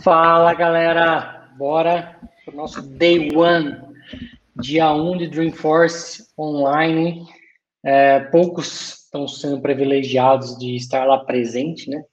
Fala 0.00 0.54
galera, 0.54 1.50
bora 1.56 2.16
pro 2.44 2.54
nosso 2.54 2.80
Day 2.80 3.34
One, 3.34 3.76
dia 4.54 4.92
1 4.92 5.10
um 5.10 5.16
de 5.16 5.26
Dreamforce 5.26 6.24
online. 6.38 7.26
É, 7.82 8.20
poucos 8.20 9.02
estão 9.04 9.26
sendo 9.26 9.60
privilegiados 9.60 10.56
de 10.56 10.76
estar 10.76 11.04
lá 11.04 11.18
presente, 11.18 11.90
né? 11.90 12.04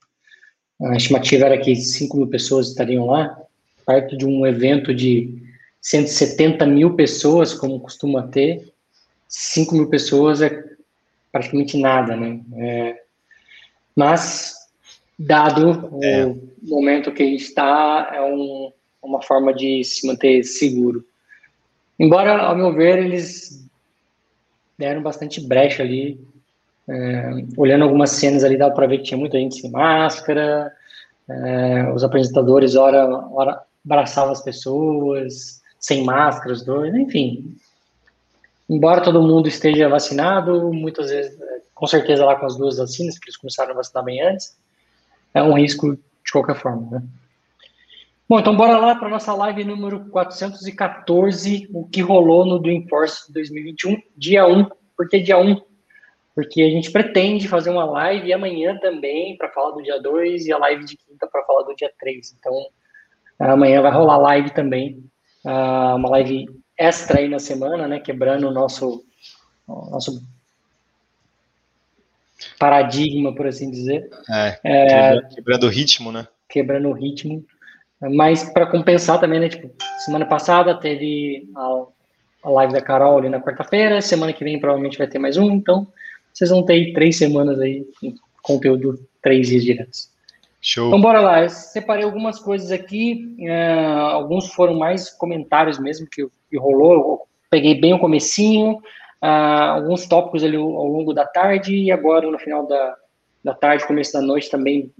A 0.82 0.96
estimativa 0.96 1.46
era 1.46 1.58
que 1.58 1.76
5 1.76 2.16
mil 2.16 2.26
pessoas 2.26 2.70
estariam 2.70 3.06
lá, 3.06 3.38
perto 3.86 4.16
de 4.16 4.26
um 4.26 4.44
evento 4.44 4.92
de 4.92 5.40
170 5.80 6.66
mil 6.66 6.96
pessoas, 6.96 7.54
como 7.54 7.78
costuma 7.78 8.26
ter. 8.26 8.68
5 9.28 9.76
mil 9.76 9.88
pessoas 9.88 10.42
é 10.42 10.64
praticamente 11.30 11.78
nada, 11.78 12.16
né? 12.16 12.40
É, 12.56 13.02
mas 13.94 14.55
dado 15.18 15.98
é. 16.02 16.26
o 16.26 16.38
momento 16.62 17.12
que 17.12 17.22
a 17.22 17.26
gente 17.26 17.42
está, 17.42 18.10
é 18.14 18.22
um, 18.22 18.72
uma 19.02 19.22
forma 19.22 19.54
de 19.54 19.82
se 19.84 20.06
manter 20.06 20.42
seguro. 20.44 21.04
Embora, 21.98 22.42
ao 22.42 22.56
meu 22.56 22.72
ver, 22.72 22.98
eles 22.98 23.66
deram 24.78 25.02
bastante 25.02 25.40
brecha 25.40 25.82
ali. 25.82 26.20
É, 26.88 27.30
olhando 27.56 27.82
algumas 27.82 28.10
cenas 28.10 28.44
ali, 28.44 28.56
dá 28.56 28.70
para 28.70 28.86
ver 28.86 28.98
que 28.98 29.04
tinha 29.04 29.18
muita 29.18 29.38
gente 29.38 29.60
sem 29.60 29.70
máscara, 29.70 30.72
é, 31.28 31.92
os 31.92 32.04
apresentadores, 32.04 32.76
ora, 32.76 33.08
ora 33.32 33.60
abraçavam 33.84 34.32
as 34.32 34.42
pessoas, 34.42 35.62
sem 35.80 36.04
máscara, 36.04 36.52
os 36.52 36.64
dois, 36.64 36.94
enfim. 36.94 37.56
Embora 38.68 39.02
todo 39.02 39.22
mundo 39.22 39.48
esteja 39.48 39.88
vacinado, 39.88 40.72
muitas 40.72 41.10
vezes, 41.10 41.36
com 41.74 41.86
certeza 41.86 42.24
lá 42.24 42.36
com 42.36 42.46
as 42.46 42.56
duas 42.56 42.78
vacinas, 42.78 43.14
porque 43.14 43.30
eles 43.30 43.36
começaram 43.36 43.72
a 43.72 43.76
vacinar 43.76 44.04
bem 44.04 44.20
antes, 44.22 44.56
é 45.36 45.42
um 45.42 45.52
risco 45.52 45.94
de 45.94 46.32
qualquer 46.32 46.56
forma, 46.56 46.90
né? 46.90 47.02
Bom, 48.26 48.40
então 48.40 48.56
bora 48.56 48.78
lá 48.78 48.94
para 48.94 49.08
nossa 49.08 49.34
live 49.34 49.64
número 49.64 50.06
414, 50.06 51.68
o 51.72 51.86
que 51.86 52.00
rolou 52.00 52.46
no 52.46 52.58
Dreamforce 52.58 53.30
2021, 53.32 54.02
dia 54.16 54.46
1. 54.46 54.66
Por 54.96 55.08
que 55.08 55.20
dia 55.20 55.38
1? 55.38 55.60
Porque 56.34 56.62
a 56.62 56.70
gente 56.70 56.90
pretende 56.90 57.46
fazer 57.46 57.70
uma 57.70 57.84
live 57.84 58.32
amanhã 58.32 58.78
também 58.78 59.36
para 59.36 59.50
falar 59.50 59.72
do 59.72 59.82
dia 59.82 60.00
2 60.00 60.46
e 60.46 60.52
a 60.52 60.58
live 60.58 60.84
de 60.86 60.96
quinta 60.96 61.26
para 61.26 61.44
falar 61.44 61.62
do 61.64 61.76
dia 61.76 61.92
3. 62.00 62.34
Então, 62.38 62.52
amanhã 63.38 63.82
vai 63.82 63.92
rolar 63.92 64.16
live 64.16 64.50
também, 64.50 65.04
ah, 65.44 65.94
uma 65.96 66.08
live 66.10 66.46
extra 66.78 67.20
aí 67.20 67.28
na 67.28 67.38
semana, 67.38 67.86
né, 67.86 68.00
quebrando 68.00 68.48
o 68.48 68.52
nosso, 68.52 69.04
nosso 69.68 70.22
paradigma, 72.58 73.34
por 73.34 73.46
assim 73.46 73.70
dizer. 73.70 74.08
É, 74.30 74.58
é 74.64 75.20
quebrando 75.34 75.66
o 75.66 75.70
ritmo, 75.70 76.12
né? 76.12 76.26
Quebrando 76.48 76.88
o 76.88 76.92
ritmo. 76.92 77.44
Mas 78.00 78.44
para 78.44 78.66
compensar 78.66 79.18
também, 79.18 79.40
né? 79.40 79.48
Tipo, 79.48 79.70
semana 80.04 80.26
passada 80.26 80.78
teve 80.78 81.48
a, 81.56 81.84
a 82.44 82.50
live 82.50 82.72
da 82.72 82.80
Carol 82.80 83.18
ali 83.18 83.28
na 83.28 83.40
quarta-feira, 83.40 84.00
semana 84.00 84.32
que 84.32 84.44
vem 84.44 84.60
provavelmente 84.60 84.98
vai 84.98 85.06
ter 85.06 85.18
mais 85.18 85.36
um, 85.36 85.50
então 85.50 85.86
vocês 86.32 86.50
vão 86.50 86.62
ter 86.62 86.92
três 86.92 87.16
semanas 87.16 87.58
aí 87.58 87.86
com 88.00 88.14
conteúdo 88.42 89.00
três 89.22 89.48
dias 89.48 89.64
diretos. 89.64 90.10
Show. 90.60 90.88
Então 90.88 91.00
bora 91.00 91.20
lá, 91.20 91.42
eu 91.42 91.48
separei 91.48 92.04
algumas 92.04 92.38
coisas 92.38 92.70
aqui, 92.70 93.36
uh, 93.38 94.10
alguns 94.10 94.52
foram 94.52 94.74
mais 94.74 95.08
comentários 95.10 95.78
mesmo 95.78 96.06
que, 96.10 96.26
que 96.50 96.58
rolou, 96.58 96.92
eu 96.92 97.20
peguei 97.48 97.74
bem 97.80 97.94
o 97.94 97.98
comecinho, 97.98 98.82
uh, 99.22 99.74
alguns 99.74 100.06
tópicos 100.06 100.44
ali 100.44 100.56
ao 100.56 100.86
longo 100.86 101.12
da 101.12 101.24
tarde 101.24 101.74
e 101.74 101.90
agora 101.90 102.30
no 102.30 102.38
final 102.38 102.66
da, 102.66 102.96
da 103.42 103.54
tarde, 103.54 103.86
começo 103.86 104.12
da 104.12 104.20
noite 104.20 104.50
também 104.50 104.92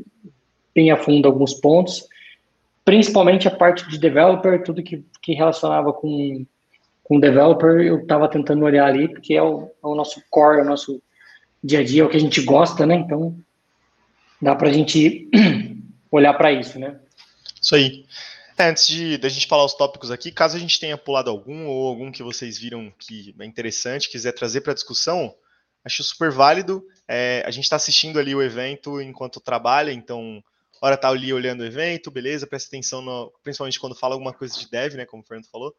bem 0.74 0.90
a 0.90 0.96
fundo 0.96 1.26
alguns 1.26 1.54
pontos, 1.54 2.06
principalmente 2.84 3.48
a 3.48 3.50
parte 3.50 3.88
de 3.88 3.98
developer, 3.98 4.62
tudo 4.62 4.82
que, 4.82 5.02
que 5.22 5.32
relacionava 5.32 5.92
com, 5.92 6.44
com 7.02 7.18
developer, 7.18 7.80
eu 7.80 7.98
estava 7.98 8.28
tentando 8.28 8.64
olhar 8.64 8.86
ali, 8.86 9.08
porque 9.08 9.34
é 9.34 9.42
o, 9.42 9.70
é 9.82 9.86
o 9.86 9.94
nosso 9.94 10.22
core, 10.30 10.58
é 10.58 10.62
o 10.62 10.66
nosso 10.66 11.02
dia 11.64 11.80
a 11.80 11.84
dia, 11.84 12.02
é 12.02 12.04
o 12.04 12.08
que 12.08 12.16
a 12.16 12.20
gente 12.20 12.42
gosta, 12.42 12.84
né? 12.84 12.94
Então, 12.94 13.36
dá 14.40 14.54
para 14.54 14.68
a 14.68 14.72
gente 14.72 15.28
olhar 16.12 16.34
para 16.34 16.52
isso, 16.52 16.78
né? 16.78 16.96
Isso 17.60 17.74
aí. 17.74 18.04
É, 18.58 18.70
antes 18.70 18.86
de 18.86 19.18
da 19.18 19.28
gente 19.28 19.46
falar 19.46 19.64
os 19.64 19.74
tópicos 19.74 20.10
aqui, 20.10 20.32
caso 20.32 20.56
a 20.56 20.60
gente 20.60 20.80
tenha 20.80 20.96
pulado 20.96 21.30
algum 21.30 21.66
ou 21.66 21.88
algum 21.88 22.10
que 22.10 22.22
vocês 22.22 22.58
viram 22.58 22.90
que 22.98 23.34
é 23.38 23.44
interessante, 23.44 24.10
quiser 24.10 24.32
trazer 24.32 24.62
para 24.62 24.72
discussão, 24.72 25.34
acho 25.84 26.02
super 26.02 26.30
válido. 26.30 26.82
É, 27.06 27.42
a 27.46 27.50
gente 27.50 27.64
está 27.64 27.76
assistindo 27.76 28.18
ali 28.18 28.34
o 28.34 28.42
evento 28.42 29.00
enquanto 29.00 29.40
trabalha, 29.40 29.92
então, 29.92 30.42
hora 30.80 30.96
tá 30.96 31.08
ali 31.08 31.32
olhando 31.34 31.60
o 31.60 31.66
evento, 31.66 32.10
beleza, 32.10 32.46
presta 32.46 32.68
atenção, 32.68 33.02
no, 33.02 33.30
principalmente 33.42 33.78
quando 33.78 33.94
fala 33.94 34.14
alguma 34.14 34.32
coisa 34.32 34.58
de 34.58 34.70
dev, 34.70 34.94
né, 34.94 35.04
como 35.04 35.22
o 35.22 35.26
Fernando 35.26 35.50
falou. 35.50 35.76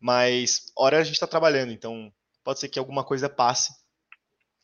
Mas, 0.00 0.72
hora 0.76 0.98
a 0.98 1.04
gente 1.04 1.14
está 1.14 1.28
trabalhando, 1.28 1.72
então 1.72 2.12
pode 2.42 2.58
ser 2.58 2.68
que 2.68 2.78
alguma 2.78 3.04
coisa 3.04 3.28
passe. 3.28 3.72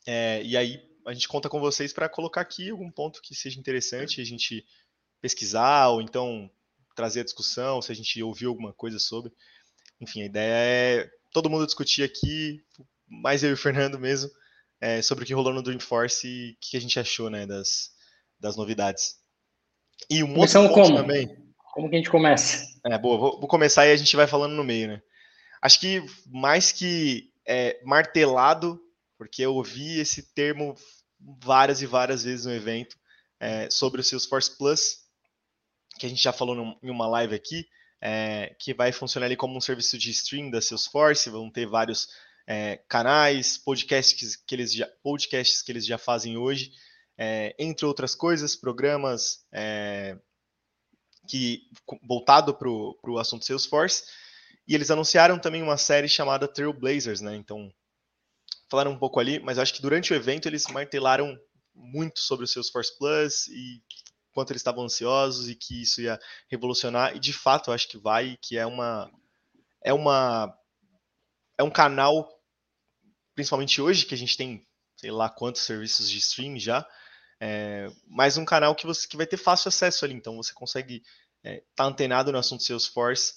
É, 0.05 0.43
e 0.43 0.57
aí 0.57 0.83
a 1.07 1.13
gente 1.13 1.29
conta 1.29 1.49
com 1.49 1.61
vocês 1.61 1.93
para 1.93 2.09
colocar 2.09 2.41
aqui 2.41 2.69
algum 2.69 2.91
ponto 2.91 3.21
que 3.21 3.33
seja 3.33 3.57
interessante 3.57 4.19
a 4.19 4.25
gente 4.25 4.65
pesquisar, 5.21 5.87
ou 5.87 6.01
então 6.01 6.51
trazer 6.95 7.21
a 7.21 7.23
discussão, 7.23 7.81
se 7.81 7.91
a 7.91 7.95
gente 7.95 8.21
ouviu 8.21 8.49
alguma 8.49 8.73
coisa 8.73 8.99
sobre. 8.99 9.31
Enfim, 9.99 10.23
a 10.23 10.25
ideia 10.25 10.53
é 10.53 11.09
todo 11.31 11.49
mundo 11.49 11.65
discutir 11.65 12.03
aqui, 12.03 12.63
mais 13.07 13.43
eu 13.43 13.51
e 13.51 13.53
o 13.53 13.57
Fernando 13.57 13.99
mesmo, 13.99 14.29
é, 14.79 15.01
sobre 15.01 15.23
o 15.23 15.27
que 15.27 15.33
rolou 15.33 15.53
no 15.53 15.61
Dreamforce 15.61 16.27
e 16.27 16.51
o 16.51 16.55
que 16.59 16.77
a 16.77 16.81
gente 16.81 16.99
achou 16.99 17.29
né, 17.29 17.45
das, 17.45 17.91
das 18.39 18.55
novidades. 18.55 19.15
E 20.09 20.23
um 20.23 20.37
outro 20.37 20.61
ponto 20.61 20.73
como? 20.73 20.97
também. 20.97 21.37
Como 21.73 21.89
que 21.89 21.95
a 21.95 21.99
gente 21.99 22.09
começa? 22.09 22.65
É, 22.85 22.97
boa, 22.97 23.17
vou, 23.17 23.39
vou, 23.39 23.47
começar 23.47 23.87
e 23.87 23.91
a 23.91 23.95
gente 23.95 24.15
vai 24.15 24.27
falando 24.27 24.53
no 24.53 24.63
meio, 24.63 24.87
né? 24.87 25.01
Acho 25.61 25.79
que 25.79 26.03
mais 26.25 26.71
que 26.71 27.31
é, 27.47 27.79
martelado, 27.83 28.81
porque 29.17 29.43
eu 29.43 29.55
ouvi 29.55 29.99
esse 29.99 30.33
termo 30.33 30.75
várias 31.19 31.81
e 31.81 31.85
várias 31.85 32.23
vezes 32.23 32.45
no 32.45 32.51
evento, 32.51 32.97
é, 33.39 33.69
sobre 33.69 34.01
o 34.01 34.03
Salesforce 34.03 34.57
Plus, 34.57 35.00
que 36.01 36.07
a 36.07 36.09
gente 36.09 36.23
já 36.23 36.33
falou 36.33 36.75
em 36.81 36.89
uma 36.89 37.07
live 37.07 37.35
aqui, 37.35 37.69
é, 38.01 38.55
que 38.57 38.73
vai 38.73 38.91
funcionar 38.91 39.27
ali 39.27 39.35
como 39.35 39.55
um 39.55 39.61
serviço 39.61 39.99
de 39.99 40.09
stream 40.09 40.49
da 40.49 40.59
Salesforce, 40.59 41.29
vão 41.29 41.47
ter 41.47 41.67
vários 41.67 42.07
é, 42.47 42.77
canais, 42.89 43.55
podcasts 43.55 44.35
que, 44.35 44.55
eles 44.55 44.73
já, 44.73 44.87
podcasts 45.03 45.61
que 45.61 45.71
eles 45.71 45.85
já 45.85 45.99
fazem 45.99 46.37
hoje, 46.37 46.71
é, 47.15 47.55
entre 47.59 47.85
outras 47.85 48.15
coisas, 48.15 48.55
programas 48.55 49.45
é, 49.53 50.17
que 51.29 51.67
voltado 52.01 52.51
para 52.55 52.67
o 52.67 53.19
assunto 53.19 53.45
Salesforce, 53.45 54.03
e 54.67 54.73
eles 54.73 54.89
anunciaram 54.89 55.37
também 55.37 55.61
uma 55.61 55.77
série 55.77 56.09
chamada 56.09 56.47
Trailblazers, 56.47 57.21
né? 57.21 57.35
Então, 57.35 57.71
falaram 58.71 58.89
um 58.89 58.97
pouco 58.97 59.19
ali, 59.19 59.39
mas 59.39 59.59
acho 59.59 59.75
que 59.75 59.83
durante 59.83 60.11
o 60.11 60.15
evento 60.15 60.47
eles 60.47 60.65
martelaram 60.65 61.39
muito 61.75 62.19
sobre 62.19 62.45
o 62.45 62.47
Salesforce 62.47 62.97
Plus 62.97 63.47
e 63.49 63.83
quanto 64.31 64.51
eles 64.51 64.61
estavam 64.61 64.83
ansiosos 64.83 65.49
e 65.49 65.55
que 65.55 65.81
isso 65.81 66.01
ia 66.01 66.19
revolucionar. 66.49 67.15
E 67.15 67.19
de 67.19 67.33
fato 67.33 67.69
eu 67.69 67.73
acho 67.73 67.87
que 67.87 67.97
vai 67.97 68.37
que 68.41 68.57
é 68.57 68.65
uma 68.65 69.11
é 69.83 69.93
uma 69.93 70.53
é 71.57 71.63
um 71.63 71.71
canal 71.71 72.29
principalmente 73.35 73.81
hoje 73.81 74.05
que 74.05 74.15
a 74.15 74.17
gente 74.17 74.37
tem 74.37 74.65
sei 74.95 75.11
lá 75.11 75.29
quantos 75.29 75.61
serviços 75.61 76.09
de 76.09 76.17
streaming 76.17 76.59
já 76.59 76.87
é, 77.43 77.91
mas 78.05 78.37
um 78.37 78.45
canal 78.45 78.75
que 78.75 78.85
você 78.85 79.07
que 79.07 79.17
vai 79.17 79.25
ter 79.25 79.37
fácil 79.37 79.69
acesso 79.69 80.05
ali. 80.05 80.13
Então 80.13 80.35
você 80.35 80.53
consegue 80.53 81.01
estar 81.43 81.49
é, 81.49 81.63
tá 81.75 81.85
antenado 81.85 82.31
no 82.31 82.37
assunto 82.37 82.61
Salesforce 82.61 83.33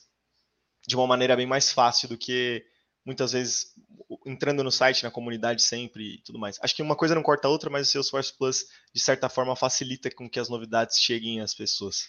de 0.86 0.94
uma 0.94 1.06
maneira 1.06 1.34
bem 1.34 1.46
mais 1.46 1.72
fácil 1.72 2.06
do 2.06 2.18
que 2.18 2.62
muitas 3.04 3.32
vezes 3.32 3.66
entrando 4.26 4.62
no 4.64 4.70
site, 4.70 5.04
na 5.04 5.10
comunidade 5.10 5.62
sempre 5.62 6.14
e 6.14 6.18
tudo 6.22 6.38
mais. 6.38 6.58
Acho 6.62 6.74
que 6.74 6.82
uma 6.82 6.96
coisa 6.96 7.14
não 7.14 7.22
corta 7.22 7.48
a 7.48 7.50
outra, 7.50 7.70
mas 7.70 7.88
o 7.88 7.90
Salesforce 7.90 8.36
Plus, 8.36 8.66
de 8.94 9.00
certa 9.00 9.28
forma, 9.28 9.54
facilita 9.56 10.10
com 10.10 10.28
que 10.28 10.40
as 10.40 10.48
novidades 10.48 10.98
cheguem 10.98 11.40
às 11.40 11.54
pessoas. 11.54 12.08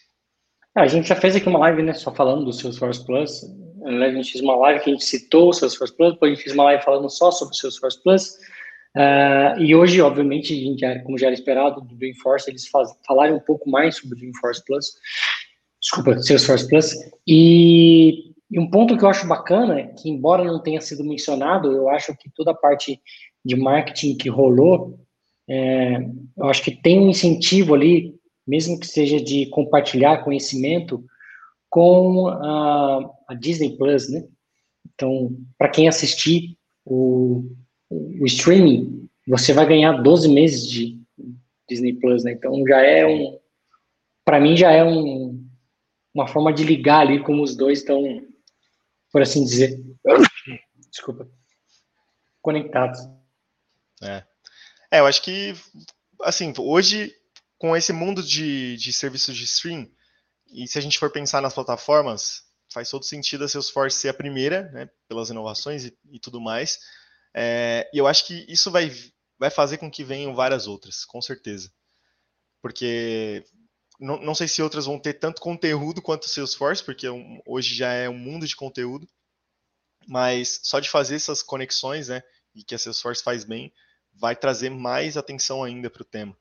É, 0.78 0.82
a 0.82 0.88
gente 0.88 1.08
já 1.08 1.16
fez 1.16 1.36
aqui 1.36 1.48
uma 1.48 1.60
live, 1.60 1.84
né, 1.84 1.94
só 1.94 2.14
falando 2.14 2.46
do 2.46 2.54
Salesforce 2.54 3.06
Plus. 3.06 3.44
A 3.86 4.12
gente 4.12 4.32
fez 4.32 4.44
uma 4.44 4.56
live 4.56 4.84
que 4.84 4.90
a 4.90 4.94
gente 4.94 5.06
citou 5.06 5.50
o 5.50 5.54
Salesforce 5.54 5.96
Plus, 5.96 6.14
depois 6.14 6.32
a 6.32 6.36
gente 6.36 6.44
fez 6.44 6.54
uma 6.54 6.66
live 6.66 6.84
falando 6.84 7.10
só 7.10 7.32
sobre 7.32 7.54
o 7.54 7.58
Salesforce 7.58 8.02
Plus. 8.02 8.36
Uh, 8.96 9.60
e 9.60 9.76
hoje, 9.76 10.02
obviamente, 10.02 10.54
a 10.54 10.56
gente 10.56 11.04
como 11.04 11.18
já 11.18 11.28
era 11.28 11.36
esperado 11.36 11.82
do 11.82 11.96
Dreamforce, 11.96 12.50
eles 12.50 12.68
faz, 12.68 12.90
falaram 13.06 13.36
um 13.36 13.42
pouco 13.42 13.70
mais 13.70 13.98
sobre 13.98 14.16
o 14.16 14.20
Dreamforce 14.20 14.64
Plus. 14.66 14.94
Desculpa, 15.82 16.20
Salesforce 16.22 16.68
Plus. 16.68 16.94
E 17.28 18.35
e 18.50 18.60
um 18.60 18.70
ponto 18.70 18.98
que 18.98 19.04
eu 19.04 19.10
acho 19.10 19.28
bacana, 19.28 19.88
que 19.88 20.10
embora 20.10 20.44
não 20.44 20.62
tenha 20.62 20.80
sido 20.82 21.04
mencionado, 21.04 21.72
eu 21.72 21.90
acho 21.90 22.16
que 22.16 22.30
toda 22.30 22.52
a 22.52 22.56
parte 22.56 23.02
de 23.44 23.56
marketing 23.56 24.16
que 24.16 24.30
rolou, 24.30 25.00
é, 25.48 25.98
eu 26.38 26.46
acho 26.46 26.64
que 26.64 26.72
tem 26.72 27.00
um 27.00 27.10
incentivo 27.10 27.74
ali, 27.74 28.16
mesmo 28.48 28.80
que 28.80 28.88
seja 28.88 29.20
de 29.20 29.48
compartilhar 29.48 30.24
conhecimento, 30.24 31.04
com 31.70 32.28
a, 32.28 33.12
a 33.28 33.34
Disney 33.34 33.76
Plus, 33.76 34.10
né? 34.10 34.24
Então, 34.94 35.36
para 35.58 35.70
quem 35.70 35.88
assistir 35.88 36.56
o, 36.86 37.44
o 37.90 38.26
streaming, 38.26 39.10
você 39.28 39.54
vai 39.54 39.66
ganhar 39.66 39.94
12 39.94 40.30
meses 40.30 40.68
de 40.70 41.00
Disney 41.68 41.94
Plus, 41.94 42.24
né? 42.24 42.34
Então 42.34 42.64
já 42.68 42.82
é 42.82 43.06
um, 43.06 43.38
para 44.24 44.40
mim 44.40 44.56
já 44.56 44.72
é 44.72 44.84
um, 44.84 45.44
uma 46.14 46.28
forma 46.28 46.54
de 46.54 46.64
ligar 46.64 47.02
ali 47.02 47.22
como 47.22 47.44
os 47.44 47.56
dois 47.56 47.80
estão, 47.80 48.22
por 49.16 49.22
assim 49.22 49.46
dizer, 49.46 49.82
desculpa, 50.92 51.26
conectados. 52.42 53.00
É. 54.04 54.26
é, 54.92 55.00
eu 55.00 55.06
acho 55.06 55.22
que, 55.22 55.56
assim, 56.22 56.54
hoje, 56.58 57.16
com 57.58 57.78
esse 57.78 57.94
mundo 57.94 58.22
de, 58.22 58.76
de 58.76 58.92
serviços 58.92 59.34
de 59.34 59.46
stream, 59.46 59.90
e 60.52 60.68
se 60.68 60.78
a 60.78 60.82
gente 60.82 61.00
for 61.00 61.10
pensar 61.10 61.42
nas 61.42 61.54
plataformas, 61.54 62.44
faz 62.70 62.90
todo 62.90 63.06
sentido 63.06 63.46
a 63.46 63.48
Salesforce 63.48 63.98
ser 63.98 64.10
a 64.10 64.14
primeira, 64.14 64.64
né, 64.74 64.90
pelas 65.08 65.30
inovações 65.30 65.86
e, 65.86 65.98
e 66.12 66.20
tudo 66.20 66.42
mais. 66.42 66.78
É, 67.34 67.90
e 67.94 67.98
eu 67.98 68.08
acho 68.08 68.28
que 68.28 68.46
isso 68.50 68.70
vai, 68.70 68.92
vai 69.40 69.50
fazer 69.50 69.78
com 69.78 69.90
que 69.90 70.04
venham 70.04 70.36
várias 70.36 70.68
outras, 70.68 71.06
com 71.06 71.22
certeza. 71.22 71.72
Porque 72.62 73.46
não, 74.00 74.20
não 74.22 74.36
sei 74.36 74.48
se 74.48 74.62
outras 74.62 74.86
vão 74.86 75.00
ter 75.00 75.14
tanto 75.14 75.42
conteúdo 75.42 76.02
quanto 76.02 76.24
o 76.24 76.30
Salesforce, 76.30 76.84
porque 76.84 77.08
hoje 77.46 77.76
já 77.76 77.92
é 77.92 78.10
um 78.10 78.18
mundo 78.18 78.48
de 78.48 78.56
conteúdo. 78.56 79.08
Mas 80.08 80.60
só 80.64 80.80
de 80.80 80.90
fazer 80.90 81.16
essas 81.16 81.42
conexões, 81.42 82.10
né, 82.10 82.22
e 82.54 82.64
que 82.64 82.76
a 82.76 82.78
Salesforce 82.78 83.24
faz 83.24 83.44
bem, 83.44 83.74
vai 84.14 84.36
trazer 84.36 84.70
mais 84.70 85.18
atenção 85.18 85.64
ainda 85.64 85.90
para 85.90 86.02
o 86.02 86.06
tema. 86.06 86.38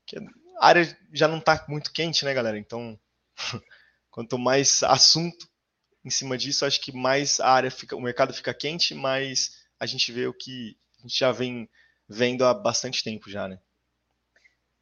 Porque 0.00 0.16
a 0.58 0.66
área 0.66 0.98
já 1.12 1.26
não 1.26 1.38
está 1.38 1.64
muito 1.68 1.92
quente, 1.92 2.24
né, 2.24 2.32
galera? 2.32 2.58
Então, 2.58 2.98
quanto 4.10 4.38
mais 4.38 4.82
assunto, 4.82 5.48
em 6.04 6.10
cima 6.10 6.38
disso, 6.38 6.64
acho 6.64 6.80
que 6.80 6.92
mais 6.92 7.40
a 7.40 7.50
área 7.50 7.70
fica, 7.70 7.96
o 7.96 8.00
mercado 8.00 8.32
fica 8.32 8.54
quente, 8.54 8.94
mas 8.94 9.58
a 9.78 9.86
gente 9.86 10.10
vê 10.12 10.26
o 10.26 10.34
que 10.34 10.78
a 10.98 11.02
gente 11.02 11.18
já 11.18 11.32
vem 11.32 11.68
vendo 12.08 12.44
há 12.44 12.54
bastante 12.54 13.02
tempo 13.02 13.30
já, 13.30 13.48
né? 13.48 13.60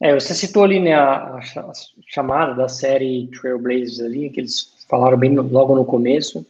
É, 0.01 0.15
você 0.15 0.35
citou 0.35 0.65
ali 0.65 0.79
né, 0.79 0.95
a, 0.95 1.37
a 1.37 1.73
chamada 2.07 2.55
da 2.55 2.69
série 2.69 3.29
Trailblazers 3.29 4.01
ali, 4.01 4.31
que 4.31 4.41
eles 4.41 4.73
falaram 4.89 5.19
bem 5.19 5.31
no, 5.31 5.43
logo 5.43 5.75
no 5.75 5.85
começo, 5.85 6.47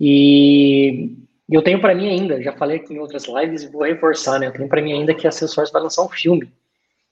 e 0.00 1.12
eu 1.50 1.62
tenho 1.62 1.80
para 1.80 1.94
mim 1.94 2.08
ainda, 2.08 2.40
já 2.42 2.52
falei 2.52 2.76
aqui 2.76 2.94
em 2.94 2.98
outras 2.98 3.24
lives 3.26 3.62
e 3.62 3.68
vou 3.68 3.82
reforçar, 3.82 4.38
né, 4.38 4.46
eu 4.46 4.52
tenho 4.52 4.68
para 4.68 4.82
mim 4.82 4.92
ainda 4.92 5.14
que 5.14 5.26
a 5.26 5.32
Salesforce 5.32 5.72
vai 5.72 5.82
lançar 5.82 6.04
um 6.04 6.08
filme 6.08 6.48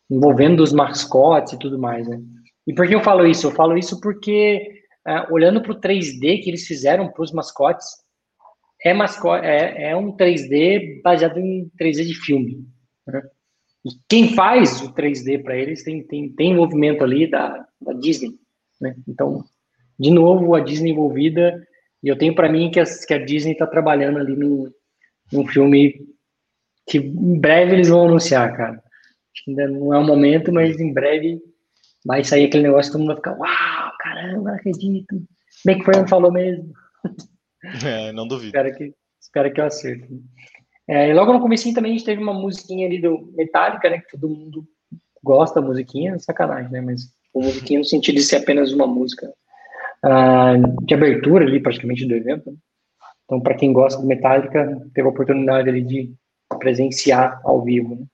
envolvendo 0.09 0.61
os 0.61 0.73
mascotes 0.73 1.55
e 1.55 1.59
tudo 1.59 1.79
mais, 1.79 2.06
né. 2.06 2.20
E 2.67 2.73
por 2.73 2.87
que 2.87 2.94
eu 2.94 3.03
falo 3.03 3.27
isso? 3.27 3.47
Eu 3.47 3.50
falo 3.50 3.77
isso 3.77 4.00
porque 4.00 4.85
uh, 5.06 5.32
olhando 5.32 5.61
para 5.61 5.73
o 5.73 5.81
3D 5.81 6.43
que 6.43 6.49
eles 6.49 6.67
fizeram 6.67 7.09
para 7.09 7.23
os 7.23 7.32
mascotes, 7.32 7.87
é, 8.82 8.93
mascote, 8.93 9.47
é, 9.47 9.91
é, 9.91 9.97
um 9.97 10.15
3D 10.17 11.03
baseado 11.03 11.38
em 11.38 11.70
3D 11.79 12.05
de 12.05 12.15
filme. 12.15 12.67
Né? 13.06 13.23
E 13.84 13.90
quem 14.08 14.34
faz 14.34 14.81
o 14.81 14.94
3D 14.94 15.42
para 15.42 15.56
eles 15.56 15.82
tem, 15.82 16.02
tem, 16.02 16.31
tem 16.31 16.52
envolvimento 16.52 17.04
ali 17.04 17.26
da, 17.31 17.66
da 17.81 17.92
Disney. 17.92 18.34
Né? 18.81 18.96
Então, 19.06 19.44
de 19.98 20.10
novo, 20.10 20.54
a 20.54 20.60
Disney 20.60 20.90
envolvida. 20.90 21.66
E 22.02 22.08
eu 22.08 22.16
tenho 22.16 22.34
para 22.34 22.50
mim 22.50 22.70
que 22.70 22.81
a, 22.81 22.84
que 22.84 23.14
a 23.14 23.25
Disney 23.25 23.52
está 23.52 23.66
trabalhando 23.66 24.19
ali 24.19 24.34
num, 24.34 24.70
num 25.32 25.46
filme 25.46 26.00
que 26.86 26.98
em 26.98 27.38
breve 27.38 27.75
eles 27.75 27.88
vão 27.88 28.06
anunciar, 28.06 28.56
cara. 28.56 28.75
Acho 28.75 29.44
que 29.44 29.50
ainda 29.50 29.69
não 29.69 29.92
é 29.92 29.98
o 29.98 30.04
momento, 30.04 30.52
mas 30.52 30.78
em 30.78 30.92
breve 30.92 31.40
vai 32.04 32.22
sair 32.22 32.44
aquele 32.44 32.64
negócio 32.64 32.90
que 32.90 32.98
todo 32.98 33.00
mundo 33.00 33.08
vai 33.08 33.16
ficar, 33.16 33.38
uau, 33.38 33.92
caramba, 33.98 34.50
não 34.50 34.54
acredito. 34.54 35.22
Bem 35.64 35.76
que 35.76 35.82
o 35.82 35.84
Fernando 35.84 36.08
falou 36.08 36.31
mesmo. 36.31 36.72
É, 37.84 38.12
não 38.12 38.28
duvido. 38.28 38.48
espero, 38.48 38.76
que, 38.76 38.94
espero 39.20 39.52
que 39.52 39.60
eu 39.60 39.64
acerte. 39.64 40.06
É, 40.86 41.14
logo 41.14 41.32
no 41.32 41.40
começo 41.40 41.72
também 41.72 41.92
a 41.92 41.94
gente 41.94 42.04
teve 42.04 42.22
uma 42.22 42.34
musiquinha 42.34 42.86
ali 42.86 43.00
do 43.00 43.32
Metallica, 43.34 43.88
né? 43.88 43.98
Que 43.98 44.19
todo 44.19 44.28
mundo 44.28 44.64
gosta 45.22 45.60
da 45.60 45.66
musiquinha, 45.66 46.19
sacanagem, 46.19 46.70
né? 46.70 46.81
Mas 46.81 47.08
musiquinha 47.34 47.78
no 47.78 47.84
sentido 47.84 48.16
de 48.16 48.22
ser 48.22 48.36
apenas 48.36 48.72
uma 48.72 48.86
música 48.86 49.32
uh, 50.04 50.84
de 50.84 50.94
abertura 50.94 51.44
ali, 51.44 51.60
praticamente, 51.60 52.06
do 52.06 52.14
evento. 52.14 52.50
Né? 52.50 52.56
Então, 53.25 53.40
para 53.40 53.54
quem 53.54 53.72
gosta 53.72 54.00
do 54.00 54.06
Metallica, 54.06 54.81
teve 54.94 55.08
a 55.08 55.10
oportunidade 55.10 55.69
ali 55.69 55.82
de 55.82 56.14
presenciar 56.58 57.40
ao 57.42 57.62
vivo. 57.62 57.96
Né? 57.96 58.06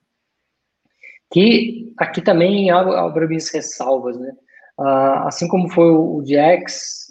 Que 1.31 1.93
aqui 1.97 2.21
também 2.21 2.71
abre 2.71 3.27
minhas 3.27 3.49
ressalvas, 3.49 4.17
né? 4.19 4.33
Uh, 4.79 5.27
assim 5.27 5.47
como 5.47 5.69
foi 5.69 5.91
o 5.91 6.23
Jax, 6.25 7.07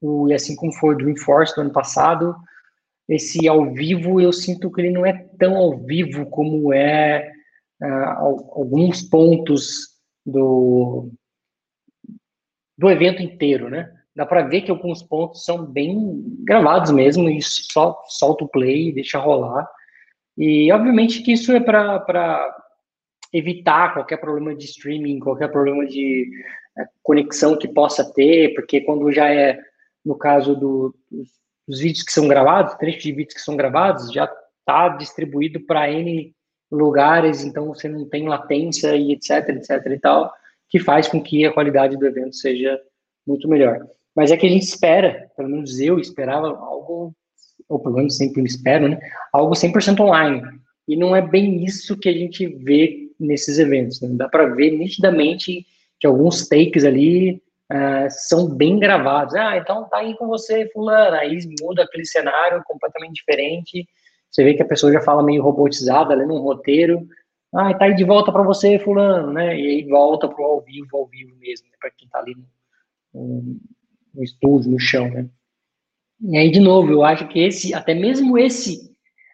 o, 0.00 0.28
e 0.28 0.34
assim 0.34 0.54
como 0.54 0.72
foi 0.74 0.94
o 0.94 0.98
Dreamforce 0.98 1.54
do 1.54 1.62
ano 1.62 1.72
passado, 1.72 2.36
esse 3.10 3.48
ao 3.48 3.72
vivo 3.72 4.20
eu 4.20 4.32
sinto 4.32 4.70
que 4.70 4.80
ele 4.80 4.90
não 4.90 5.04
é 5.04 5.12
tão 5.36 5.56
ao 5.56 5.76
vivo 5.76 6.26
como 6.26 6.72
é 6.72 7.32
uh, 7.82 8.48
alguns 8.52 9.02
pontos 9.02 9.88
do, 10.24 11.10
do 12.78 12.88
evento 12.88 13.20
inteiro, 13.20 13.68
né? 13.68 13.92
Dá 14.14 14.24
para 14.24 14.42
ver 14.42 14.62
que 14.62 14.70
alguns 14.70 15.02
pontos 15.02 15.44
são 15.44 15.66
bem 15.66 16.22
gravados 16.44 16.92
mesmo 16.92 17.28
e 17.28 17.42
só 17.42 18.00
solta 18.06 18.44
o 18.44 18.48
play 18.48 18.92
deixa 18.92 19.18
rolar. 19.18 19.68
E 20.38 20.70
obviamente 20.72 21.22
que 21.22 21.32
isso 21.32 21.52
é 21.52 21.60
para 21.60 22.56
evitar 23.32 23.92
qualquer 23.92 24.18
problema 24.18 24.54
de 24.54 24.66
streaming, 24.66 25.18
qualquer 25.18 25.50
problema 25.50 25.84
de 25.84 26.30
é, 26.78 26.84
conexão 27.02 27.58
que 27.58 27.66
possa 27.66 28.12
ter, 28.12 28.54
porque 28.54 28.80
quando 28.82 29.10
já 29.10 29.32
é 29.32 29.58
no 30.04 30.16
caso 30.16 30.54
do, 30.54 30.94
dos, 31.10 31.39
dos 31.70 31.80
vídeos 31.80 32.04
que 32.04 32.12
são 32.12 32.26
gravados, 32.28 32.74
trechos 32.74 33.02
de 33.02 33.12
vídeos 33.12 33.34
que 33.34 33.40
são 33.40 33.56
gravados, 33.56 34.12
já 34.12 34.30
está 34.58 34.88
distribuído 34.88 35.60
para 35.60 35.90
N 35.90 36.34
lugares, 36.70 37.44
então 37.44 37.68
você 37.68 37.88
não 37.88 38.08
tem 38.08 38.28
latência 38.28 38.94
e 38.94 39.12
etc, 39.12 39.48
etc 39.50 39.86
e 39.86 39.98
tal, 39.98 40.32
que 40.68 40.78
faz 40.78 41.08
com 41.08 41.22
que 41.22 41.44
a 41.44 41.52
qualidade 41.52 41.96
do 41.96 42.06
evento 42.06 42.36
seja 42.36 42.80
muito 43.26 43.48
melhor. 43.48 43.86
Mas 44.14 44.30
é 44.30 44.36
que 44.36 44.46
a 44.46 44.50
gente 44.50 44.64
espera, 44.64 45.30
pelo 45.36 45.48
menos 45.48 45.80
eu 45.80 45.98
esperava 45.98 46.48
algo, 46.48 47.14
ou 47.68 47.78
pelo 47.78 47.96
menos 47.96 48.16
sempre 48.16 48.42
espero, 48.42 48.88
né, 48.88 48.98
algo 49.32 49.54
100% 49.54 50.00
online. 50.00 50.42
E 50.86 50.96
não 50.96 51.14
é 51.14 51.22
bem 51.22 51.64
isso 51.64 51.96
que 51.96 52.08
a 52.08 52.12
gente 52.12 52.46
vê 52.46 53.10
nesses 53.18 53.58
eventos. 53.58 54.00
Né? 54.00 54.08
Dá 54.12 54.28
para 54.28 54.46
ver 54.46 54.72
nitidamente 54.72 55.66
que 55.98 56.06
alguns 56.06 56.48
takes 56.48 56.84
ali 56.84 57.40
uh, 57.72 58.08
são 58.08 58.48
bem 58.48 58.78
gravados. 58.78 59.34
Ah, 59.34 59.56
então 59.56 59.88
tá 59.88 59.98
aí 59.98 60.16
com 60.16 60.26
você, 60.26 60.68
fulano. 60.72 61.16
Aí 61.16 61.38
muda 61.60 61.84
aquele 61.84 62.04
cenário 62.04 62.62
completamente 62.64 63.14
diferente. 63.14 63.86
Você 64.30 64.44
vê 64.44 64.54
que 64.54 64.62
a 64.62 64.68
pessoa 64.68 64.92
já 64.92 65.00
fala 65.00 65.22
meio 65.22 65.42
robotizada, 65.42 66.14
lendo 66.14 66.34
um 66.34 66.42
roteiro. 66.42 67.06
Ah, 67.52 67.74
tá 67.74 67.86
aí 67.86 67.94
de 67.94 68.04
volta 68.04 68.30
para 68.30 68.42
você, 68.42 68.78
fulano, 68.78 69.32
né? 69.32 69.58
E 69.58 69.66
aí 69.66 69.88
volta 69.88 70.28
pro 70.28 70.44
ao 70.44 70.60
vivo, 70.60 70.96
ao 70.96 71.06
vivo 71.06 71.34
mesmo, 71.36 71.66
né? 71.66 71.76
para 71.80 71.90
quem 71.90 72.08
tá 72.08 72.20
ali 72.20 72.36
no, 73.12 73.56
no 74.14 74.22
estúdio, 74.22 74.70
no 74.70 74.78
chão, 74.78 75.08
né? 75.08 75.28
E 76.22 76.36
aí, 76.36 76.50
de 76.50 76.60
novo, 76.60 76.92
eu 76.92 77.02
acho 77.02 77.26
que 77.28 77.40
esse, 77.40 77.74
até 77.74 77.94
mesmo 77.94 78.38
esse 78.38 78.90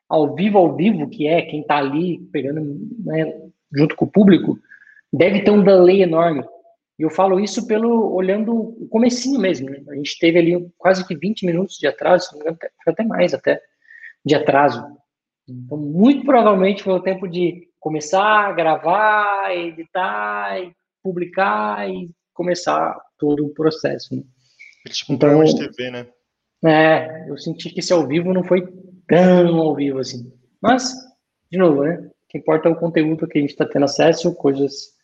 ao 0.09 0.35
vivo, 0.35 0.59
ao 0.59 0.75
vivo, 0.75 1.09
que 1.09 1.27
é 1.27 1.43
quem 1.43 1.63
tá 1.63 1.79
ali 1.79 2.19
pegando, 2.33 2.61
né, 3.05 3.41
junto 3.75 3.97
com 3.97 4.05
o 4.05 4.11
público, 4.11 4.59
deve 5.13 5.43
ter 5.43 5.51
um 5.51 5.63
delay 5.63 6.03
enorme. 6.03 6.45
E 6.99 7.03
eu 7.03 7.11
falo 7.11 7.39
isso 7.39 7.67
pelo 7.67 8.15
olhando 8.15 8.55
o 8.55 8.89
comecinho 8.89 9.39
mesmo. 9.39 9.69
Né? 9.69 9.83
A 9.89 9.95
gente 9.95 10.19
teve 10.19 10.39
ali 10.39 10.71
quase 10.79 11.07
que 11.07 11.17
20 11.17 11.45
minutos 11.45 11.77
de 11.77 11.87
atraso, 11.87 12.31
até, 12.47 12.71
até 12.87 13.05
mais 13.05 13.35
até, 13.35 13.61
de 14.25 14.35
atraso. 14.35 14.85
Então, 15.49 15.79
muito 15.79 16.25
provavelmente 16.25 16.83
foi 16.83 16.95
o 16.95 17.03
tempo 17.03 17.29
de 17.29 17.69
começar, 17.79 18.53
gravar, 18.55 19.55
editar, 19.55 20.57
publicar 21.03 21.89
e 21.89 22.11
começar 22.33 22.99
todo 23.19 23.47
o 23.47 23.55
processo. 23.55 24.17
Né? 24.17 24.23
Tipo 24.89 25.13
então, 25.13 25.45
de 25.45 25.57
TV, 25.57 25.91
né? 25.91 26.07
É, 26.65 27.31
eu 27.31 27.37
senti 27.37 27.71
que 27.71 27.81
esse 27.81 27.93
ao 27.93 28.07
vivo 28.07 28.33
não 28.33 28.43
foi 28.43 28.67
tão 29.07 29.57
ao 29.59 29.75
vivo 29.75 29.99
assim. 29.99 30.33
Mas, 30.61 30.95
de 31.51 31.59
novo, 31.59 31.85
né? 31.85 31.97
O 31.99 32.29
que 32.29 32.39
importa 32.39 32.69
é 32.69 32.73
o 32.73 32.77
conteúdo 32.77 33.27
que 33.29 33.39
a 33.39 33.41
gente 33.41 33.51
está 33.51 33.67
tendo 33.67 33.85
acesso, 33.85 34.35
coisas 34.35 34.95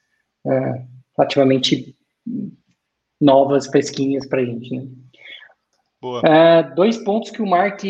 é, 0.47 0.85
relativamente 1.17 1.97
novas, 3.21 3.67
fresquinhas 3.67 4.27
para 4.27 4.41
a 4.41 4.45
gente. 4.45 4.75
Né? 4.75 4.89
É, 6.25 6.63
dois 6.75 6.99
pontos 6.99 7.31
que 7.31 7.41
o 7.41 7.47
Mark, 7.47 7.83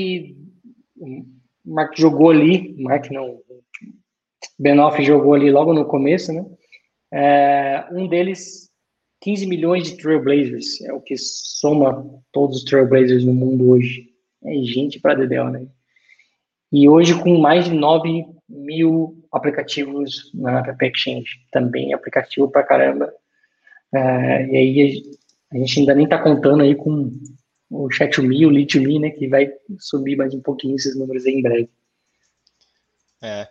o 0.96 1.24
Mark 1.64 1.96
jogou 1.96 2.30
ali, 2.30 2.74
Mark 2.82 3.10
não, 3.10 3.40
Benoff 4.58 5.02
jogou 5.02 5.34
ali 5.34 5.50
logo 5.50 5.72
no 5.72 5.86
começo, 5.86 6.32
né? 6.32 6.44
É, 7.12 7.86
um 7.92 8.06
deles, 8.06 8.70
15 9.20 9.46
milhões 9.46 9.84
de 9.84 9.96
Trailblazers, 9.96 10.80
é 10.82 10.92
o 10.92 11.00
que 11.00 11.16
soma 11.16 12.04
todos 12.32 12.58
os 12.58 12.64
Trailblazers 12.64 13.24
no 13.24 13.32
mundo 13.32 13.70
hoje. 13.70 14.10
É 14.44 14.54
gente 14.62 15.00
para 15.00 15.14
dedéu, 15.14 15.50
né? 15.50 15.66
E 16.70 16.88
hoje 16.88 17.20
com 17.22 17.38
mais 17.38 17.66
de 17.66 17.74
9 17.74 18.26
mil 18.48 19.21
aplicativos 19.32 20.30
na 20.34 20.60
App 20.60 20.84
Exchange, 20.86 21.46
também 21.50 21.94
aplicativo 21.94 22.50
para 22.50 22.62
caramba. 22.62 23.12
É, 23.94 24.46
e 24.46 24.56
aí 24.56 25.02
a 25.52 25.56
gente 25.56 25.80
ainda 25.80 25.94
nem 25.94 26.04
está 26.04 26.18
contando 26.22 26.62
aí 26.62 26.74
com 26.74 27.10
o 27.70 27.88
Chat2Me, 27.88 28.46
o 28.46 28.50
Lead2Me, 28.50 29.00
né, 29.00 29.10
que 29.10 29.26
vai 29.28 29.50
subir 29.78 30.16
mais 30.16 30.34
um 30.34 30.40
pouquinho 30.40 30.76
esses 30.76 30.96
números 30.96 31.24
aí 31.24 31.32
em 31.32 31.42
breve. 31.42 31.70
É. 33.22 33.48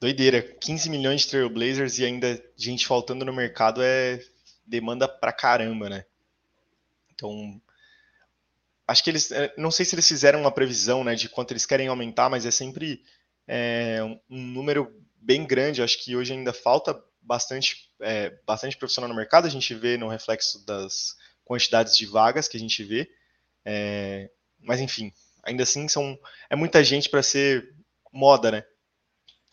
Doideira, 0.00 0.40
15 0.42 0.88
milhões 0.88 1.22
de 1.22 1.28
Trailblazers 1.28 1.98
e 1.98 2.04
ainda 2.04 2.42
gente 2.56 2.86
faltando 2.86 3.24
no 3.24 3.32
mercado 3.32 3.82
é 3.82 4.20
demanda 4.64 5.08
pra 5.08 5.32
caramba, 5.32 5.88
né? 5.88 6.04
Então, 7.12 7.60
acho 8.86 9.02
que 9.02 9.10
eles, 9.10 9.32
é, 9.32 9.52
não 9.58 9.70
sei 9.70 9.84
se 9.84 9.94
eles 9.94 10.06
fizeram 10.06 10.40
uma 10.40 10.52
previsão, 10.52 11.02
né, 11.02 11.14
de 11.14 11.28
quanto 11.28 11.52
eles 11.52 11.66
querem 11.66 11.88
aumentar, 11.88 12.30
mas 12.30 12.46
é 12.46 12.50
sempre 12.50 13.02
é, 13.48 13.98
um 14.28 14.40
número 14.40 14.94
bem 15.16 15.46
grande. 15.46 15.82
Acho 15.82 15.98
que 16.04 16.14
hoje 16.14 16.34
ainda 16.34 16.52
falta 16.52 17.02
bastante, 17.20 17.90
é, 18.00 18.38
bastante 18.46 18.76
profissional 18.76 19.08
no 19.08 19.16
mercado. 19.16 19.46
A 19.46 19.50
gente 19.50 19.74
vê 19.74 19.96
no 19.96 20.08
reflexo 20.08 20.64
das 20.66 21.16
quantidades 21.44 21.96
de 21.96 22.06
vagas 22.06 22.46
que 22.46 22.58
a 22.58 22.60
gente 22.60 22.84
vê. 22.84 23.10
É, 23.64 24.30
mas 24.60 24.80
enfim, 24.80 25.12
ainda 25.42 25.62
assim 25.62 25.88
são 25.88 26.18
é 26.50 26.54
muita 26.54 26.84
gente 26.84 27.08
para 27.08 27.22
ser 27.22 27.74
moda, 28.12 28.50
né? 28.50 28.64